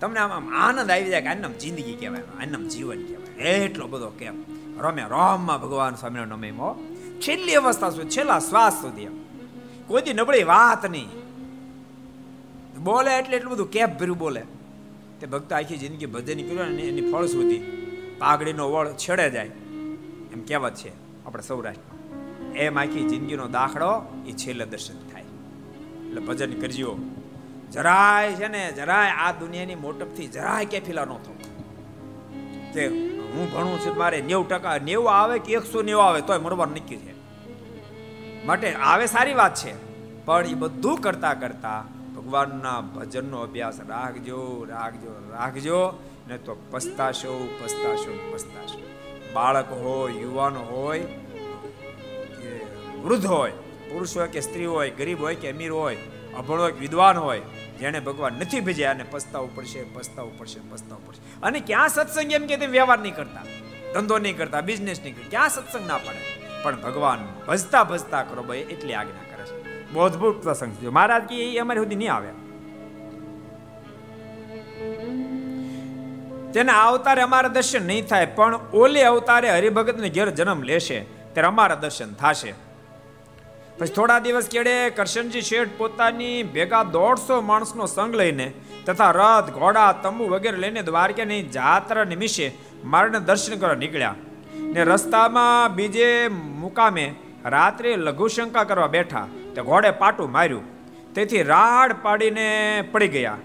તમને 0.00 0.20
આમ 0.20 0.54
આનંદ 0.54 0.90
આવી 0.90 1.10
જાય 1.10 1.20
કે 1.20 1.28
આનમ 1.28 1.52
જિંદગી 1.52 1.92
કહેવાય 1.92 2.22
આનું 2.40 2.68
જીવન 2.68 3.02
કહેવાય. 3.02 3.50
એટલો 3.50 3.86
બધો 3.86 4.08
કેમ 4.08 4.36
રમ્યા 4.78 5.06
રોમમાં 5.06 5.60
ભગવાન 5.60 5.94
સ્વામીનો 5.94 6.24
નમેમો 6.24 6.68
છેલ્લી 7.20 7.54
અવસ્થા 7.54 7.90
સુધી, 7.90 8.08
છેલ્લા 8.08 8.38
શ્વાસ 8.38 8.72
સુધી 8.72 9.06
કોઈ 9.86 10.02
દી 10.02 10.12
નબળી 10.12 10.42
વાત 10.42 10.90
નહીં. 10.90 11.10
બોલે 12.82 13.18
એટલે 13.18 13.36
એટલું 13.36 13.52
બધું 13.52 13.70
કેપ 13.70 13.98
ભર્યું 13.98 14.18
બોલે. 14.18 14.42
તે 15.22 15.28
ભક્ત 15.28 15.52
આખી 15.52 15.76
જિંદગી 15.76 16.06
ભજન 16.06 16.48
કર્યું 16.48 16.74
ને 16.74 16.82
એની 16.82 17.12
ફળશ્રુતિ 17.12 17.58
પાઘડીનો 18.18 18.72
વળ 18.72 18.88
છેડે 18.88 19.30
જાય. 19.30 19.46
એમ 20.32 20.44
કહેવત 20.48 20.74
છે 20.74 20.88
આપણે 21.26 21.42
સૌરાષ્ટ્રમાં. 21.42 22.52
એમ 22.52 22.78
આખી 22.78 23.08
જિંદગીનો 23.08 23.48
દાખલો 23.48 24.24
એ 24.26 24.32
છેલ્લે 24.32 24.66
દર્શન 24.66 24.94
થાય. 24.94 25.22
એટલે 26.06 26.20
ભજન 26.20 26.60
કરજો. 26.60 26.98
જરાય 27.72 28.32
છે 28.32 28.48
ને, 28.48 28.72
જરાય 28.72 29.10
આ 29.10 29.32
દુનિયાની 29.32 29.74
મોટપથી 29.74 30.26
જરાય 30.26 30.64
કે 30.64 30.80
ફીલા 30.80 31.04
ન 31.04 31.08
થવું. 31.08 31.38
કે 32.72 32.86
હું 33.18 33.52
ભણું 33.52 33.80
છું, 33.80 33.98
મારે 33.98 34.20
નેવું 34.20 34.48
ટકા, 34.48 34.78
નેવું 34.78 35.10
આવે 35.10 35.38
કે 35.38 35.52
એકસો 35.52 35.82
નેવું 35.82 36.04
આવે 36.04 36.20
તોય 36.20 36.38
મરવા 36.38 36.64
નક્કી 36.64 36.96
છે. 36.96 37.14
માટે 38.46 38.74
આવે 38.74 39.06
સારી 39.06 39.34
વાત 39.34 39.54
છે. 39.54 39.74
પણ 40.24 40.46
એ 40.46 40.54
બધું 40.54 40.96
કરતા 40.96 41.34
કરતા 41.34 41.84
ભગવાનના 42.22 42.80
ભજનનો 42.80 43.38
અભ્યાસ 43.38 43.80
રાખજો 43.88 44.66
રાખજો 44.68 45.12
રાખજો, 45.30 46.02
ને 46.28 46.38
તો 46.38 46.54
પસ્તાશો 46.70 47.58
પસ્તાશો 47.60 48.12
પસ્તાશો. 48.32 48.80
બાળક 49.34 49.70
હોય, 49.72 50.12
યુવાન 50.12 50.56
હોય, 50.56 51.00
કે 52.38 52.50
વૃદ્ધ 53.02 53.26
હોય, 53.26 53.50
પુરુષ 53.90 54.16
હોય 54.16 54.28
કે 54.28 54.40
સ્ત્રી 54.40 54.64
હોય, 54.64 54.90
ગરીબ 54.90 55.20
હોય 55.20 55.34
કે 55.34 55.50
અમીર 55.50 55.70
હોય, 55.70 55.96
અભણ 56.38 56.58
હોય 56.58 56.72
વિદ્વાન 56.72 57.18
હોય 57.18 57.40
જેને 57.80 58.00
ભગવાન 58.00 58.32
નથી 58.32 58.60
ભજ્યા 58.60 58.90
અને 58.90 59.04
પસ્તાવું 59.10 59.56
પડશે 59.56 59.84
પસ્તાવું 59.84 60.38
પડશે 60.38 60.60
પસ્તાવું 60.70 61.06
પડશે. 61.06 61.40
અને 61.42 61.60
ક્યાં 61.60 61.88
સત્સંગ 61.88 62.32
એમ 62.32 62.46
કે 62.46 62.56
વ્યવહાર 62.66 62.98
નહીં 62.98 63.14
કરતા, 63.14 63.44
ધંધો 63.94 64.18
નહીં 64.18 64.36
કરતા 64.36 64.60
બિઝનેસ 64.60 65.00
નહીં 65.02 65.16
કરતા, 65.16 65.30
ક્યાં 65.30 65.48
સત્સંગ 65.48 65.86
ના 65.86 65.98
પડે? 65.98 66.22
પણ 66.62 66.80
ભગવાન 66.80 67.28
ભજતા 67.48 67.84
ભજતા 67.84 68.22
કરો, 68.22 68.42
ભાઈ, 68.42 68.58
એટલી 68.58 68.94
આજ્ઞા 68.94 69.28
બહુ 69.92 70.32
પ્રસંગ 70.32 70.72
છે. 70.72 70.88
મહારાજ 70.88 71.22
કે 71.22 71.36
એ 71.44 71.58
અમારી 71.58 71.80
સુધી 71.80 71.94
નહીં 71.94 72.14
આવે. 72.14 72.32
તેના 76.52 76.80
અવતારે 76.86 77.22
અમારા 77.22 77.48
દર્શન 77.48 77.86
નહીં 77.86 78.06
થાય, 78.06 78.26
પણ 78.26 78.54
ઓલે 78.74 79.02
અવતારે 79.02 79.50
હરિભગતને 79.50 80.08
ઘેર 80.08 80.30
જન્મ 80.30 80.62
લેશે, 80.62 80.98
ત્યારે 81.32 81.48
અમારા 81.48 81.74
દર્શન 81.74 82.12
થશે. 82.12 82.52
પછી 83.78 83.92
થોડા 83.92 84.18
દિવસ 84.18 84.48
કેડે 84.48 84.90
કરશનજી 84.90 85.40
શેઠ 85.40 85.68
પોતાની 85.78 86.42
ભેગા 86.42 86.82
દોઢસો 86.82 87.40
માણસનો 87.40 87.86
સંગ 87.86 88.14
લઈને 88.14 88.52
તથા 88.86 89.10
રથ, 89.10 89.50
ઘોડા, 89.50 89.92
તંબુ 89.92 90.24
વગેરે 90.24 90.56
લઈને 90.56 90.82
દ્વારકાની 90.82 91.42
જાત્રા 91.42 92.04
નિમિષે 92.04 92.46
મારને 92.84 93.18
દર્શન 93.18 93.58
કરવા 93.58 93.74
નીકળ્યા. 93.74 94.14
ને 94.74 94.84
રસ્તામાં 94.84 95.74
બીજે 95.74 96.28
મુકામે 96.62 97.14
રાત્રે 97.44 97.96
લઘુશંકા 97.96 98.64
કરવા 98.64 98.86
બેઠા. 98.86 99.26
તે 99.54 99.62
ઘોડે 99.62 99.90
પાટું 99.90 100.32
માર્યું. 100.32 100.62
તેથી 101.14 101.42
રાડ 101.42 101.92
પાડીને 102.02 102.84
પડી 102.92 103.08
ગયા. 103.08 103.38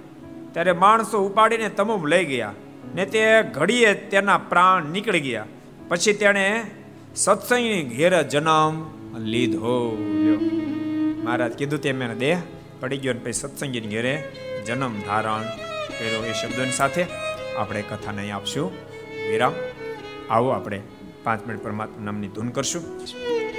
ત્યારે 0.51 0.71
માણસો 0.71 1.25
ઉપાડીને 1.25 1.69
તમુમ 1.69 2.05
લઈ 2.05 2.25
ગયા. 2.25 2.53
ને 2.95 3.05
તે 3.05 3.43
ઘડીએ 3.43 3.93
તેના 3.93 4.37
પ્રાણ 4.37 4.85
નીકળી 4.85 5.19
ગયા. 5.19 5.45
પછી 5.87 6.13
તેણે 6.13 6.63
સત્સંગની 7.15 7.83
ઘેર 7.83 8.21
જન્મ 8.21 8.97
લીધો 9.19 9.97
મહારાજ 11.23 11.51
કીધું 11.51 11.81
તેમ 11.81 12.01
એને 12.01 12.15
દેહ 12.15 12.39
પડી 12.79 12.97
ગયો 12.97 13.13
ને 13.13 13.19
પછી 13.19 13.33
સત્સંગીની 13.33 13.87
ઘેરે 13.87 14.23
જન્મ 14.65 14.99
ધારણ 14.99 15.41
કર્યો. 15.99 16.25
એ 16.25 16.33
શબ્દોની 16.33 16.71
સાથે 16.71 17.05
આપણે 17.57 17.81
કથાને 17.81 18.21
અહીં 18.21 18.35
આપશું. 18.35 18.71
વિરામ. 19.31 19.53
આવો 20.29 20.49
આપણે 20.49 20.81
પાંચ 21.23 21.47
મિનિટ 21.47 21.63
પરમાત્મા 21.63 22.05
નામની 22.05 22.27
ધૂન 22.27 22.47
કરશું. 22.47 22.81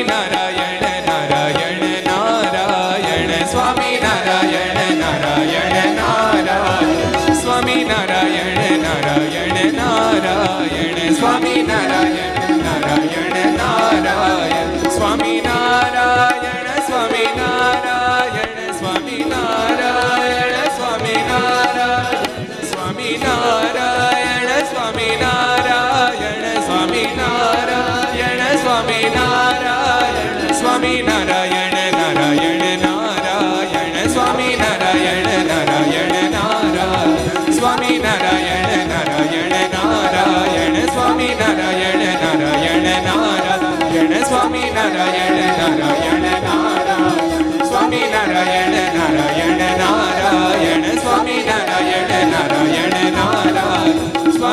Narayana. 0.00 0.61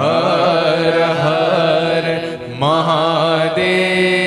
હર 0.00 0.96
હર 1.18 2.06
મહાદેવ 2.58 4.19